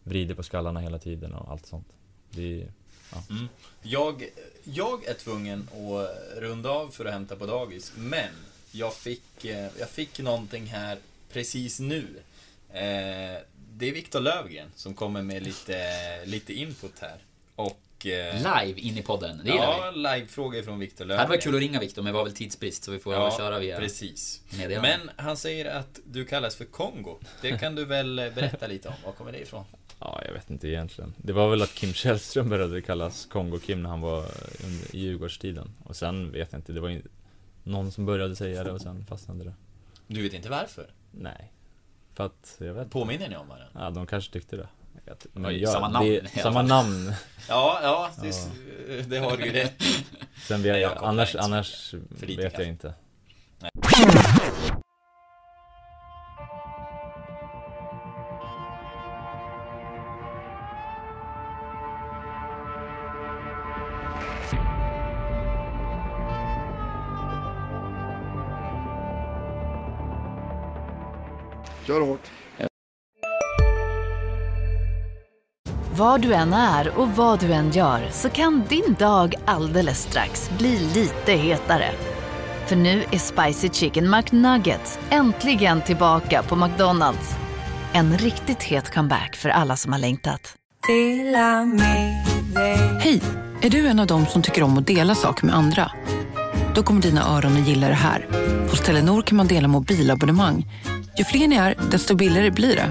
vrider 0.03 0.35
på 0.35 0.43
skallarna 0.43 0.81
hela 0.81 0.99
tiden 0.99 1.35
och 1.35 1.51
allt 1.51 1.67
sånt 1.67 1.89
Det 2.31 2.63
är, 2.63 2.73
ja. 3.13 3.23
Mm. 3.31 3.49
Jag, 3.83 4.25
jag 4.65 5.07
är 5.07 5.15
tvungen 5.15 5.69
att 5.73 6.41
runda 6.43 6.71
av 6.71 6.89
för 6.89 7.05
att 7.05 7.13
hämta 7.13 7.37
på 7.37 7.47
dagis, 7.47 7.93
men 7.97 8.31
jag 8.73 8.95
fick, 8.95 9.45
eh, 9.45 9.69
jag 9.79 9.89
fick 9.91 10.19
någonting 10.19 10.67
här 10.67 10.99
precis 11.33 11.81
nu. 11.81 12.07
Eh, 12.71 13.43
Det 13.73 13.89
är 13.89 13.93
Viktor 13.93 14.21
Lövgren 14.21 14.69
som 14.75 14.95
kommer 14.95 15.23
med 15.23 15.43
lite, 15.43 15.77
lite 16.25 16.53
input 16.53 16.99
här. 17.01 17.17
Och... 17.55 18.07
eh, 18.07 18.35
Live 18.37 18.81
in 18.81 18.99
i 18.99 19.03
podden, 19.03 19.41
det 19.45 19.51
Ja, 19.51 19.91
livefrågor 19.91 20.63
från 20.63 20.79
Viktor 20.79 21.05
vi. 21.05 21.09
Lövgren. 21.09 21.17
Det 21.17 21.23
hade 21.23 21.29
varit 21.29 21.43
kul 21.43 21.55
att 21.55 21.61
ringa 21.61 21.81
Viktor, 21.81 22.03
men 22.03 22.13
vi 22.13 22.17
har 22.19 22.25
väl 22.25 22.35
tidsbrist 22.35 22.85
så 22.85 22.91
vi 22.91 22.99
får 22.99 23.15
Ja, 23.15 23.35
köra 23.39 23.59
via 23.59 23.79
precis. 23.79 24.43
meddelande. 24.59 24.99
Men 24.99 25.11
han 25.27 25.37
säger 25.37 25.65
att 25.79 26.01
du 26.05 26.25
kallas 26.25 26.57
för 26.57 26.65
Kongo. 26.65 27.19
Det 27.43 27.59
kan 27.59 27.75
du 27.75 27.85
väl 27.85 28.19
eh, 28.19 28.31
berätta 28.35 28.67
lite 28.67 28.89
om. 28.89 28.95
Var 29.05 29.13
kommer 29.13 29.33
det 29.33 29.39
ifrån? 29.43 29.65
ja, 30.01 30.23
jag 30.27 30.33
vet 30.33 30.51
inte 30.51 30.69
egentligen 30.69 31.15
Det 31.17 31.33
var 31.33 31.49
väl 31.51 31.63
att 31.63 31.75
Kim 31.75 31.93
Källström 31.93 32.49
började 32.49 32.83
kallas 32.83 33.29
Kongo-Kim 33.31 33.83
när 33.83 33.89
han 33.91 34.01
var 34.01 34.19
under, 34.65 34.97
i 34.97 34.99
Djurgårdstiden 34.99 35.71
Och 35.85 35.97
sen 35.97 36.33
vet 36.33 36.53
jag 36.53 36.59
inte, 36.59 36.73
det 36.73 36.81
var 36.81 36.89
ju 36.89 37.03
någon 37.65 37.93
som 37.93 38.07
började 38.07 38.37
säga 38.37 38.65
det 38.65 38.73
och 38.73 38.81
sen 38.81 39.07
fastnade 39.09 39.45
det 39.45 39.53
Du 40.07 40.23
vet 40.23 40.33
inte 40.33 40.49
varför? 40.49 40.87
Nej 41.11 41.53
För 42.19 42.27
att, 42.27 42.57
jag 42.59 42.75
vet 42.75 42.91
Påminner 42.91 43.29
ni 43.29 43.37
om 43.37 43.49
varandra? 43.49 43.69
Ja, 43.75 43.91
de 43.91 44.07
kanske 44.07 44.33
tyckte 44.33 44.57
det. 44.57 44.69
Men 45.33 45.47
Oj, 45.47 45.63
jag, 45.63 45.73
samma 45.73 45.89
namn 45.89 46.07
det, 46.07 46.41
Samma 46.43 46.63
namn. 46.63 47.13
Ja, 47.49 47.81
ja, 47.83 48.11
det, 48.23 49.11
det 49.11 49.19
har 49.19 49.37
du 49.37 49.45
ju 49.45 49.53
rätt. 49.53 49.83
Sen 50.49 50.63
vet 50.63 50.73
Nej, 50.73 50.81
jag, 50.81 51.05
annars, 51.05 51.37
annars 51.37 51.95
vet 52.11 52.59
jag 52.59 52.69
inte. 52.69 52.95
Kör 53.63 54.38
Var 75.99 76.19
du 76.19 76.35
än 76.35 76.53
är 76.53 76.99
och 76.99 77.09
vad 77.09 77.41
du 77.41 77.53
än 77.53 77.71
gör 77.71 78.09
så 78.11 78.31
kan 78.31 78.65
din 78.69 78.97
dag 78.99 79.35
alldeles 79.45 80.03
strax 80.03 80.51
bli 80.59 80.79
lite 80.95 81.33
hetare. 81.33 81.91
För 82.67 82.77
nu 82.77 83.05
är 83.11 83.19
Spicy 83.19 83.69
Chicken 83.69 84.11
McNuggets 84.11 84.99
äntligen 85.11 85.83
tillbaka 85.83 86.43
på 86.43 86.57
McDonalds. 86.57 87.35
En 87.93 88.19
riktigt 88.19 88.63
het 88.63 88.95
comeback 88.95 89.37
för 89.37 89.49
alla 89.49 89.77
som 89.77 89.93
har 89.93 90.01
längtat. 90.01 90.55
Hej! 93.01 93.23
Är 93.63 93.71
du 93.71 93.87
en 93.87 94.01
av 94.01 94.07
dem 94.07 94.27
som 94.27 94.43
tycker 94.43 94.63
om 94.63 94.79
att 94.79 94.87
dela 94.87 95.15
saker 95.15 95.47
med 95.47 95.55
andra? 95.55 95.91
Då 96.75 96.83
kommer 96.83 97.03
dina 97.03 97.37
öron 97.37 97.57
att 97.57 97.69
gilla 97.69 97.89
det 97.89 97.95
här. 97.95 98.27
Hos 98.71 98.81
Telenor 98.81 99.23
kan 99.23 99.37
man 99.37 99.47
dela 99.47 99.69
mobilabonnemang. 99.69 100.67
Ju 101.19 101.25
fler 101.25 101.49
ni 101.49 101.57
är, 101.57 101.75
desto 101.91 102.15
billigare 102.15 102.51
blir 102.51 102.77
det. 102.77 102.91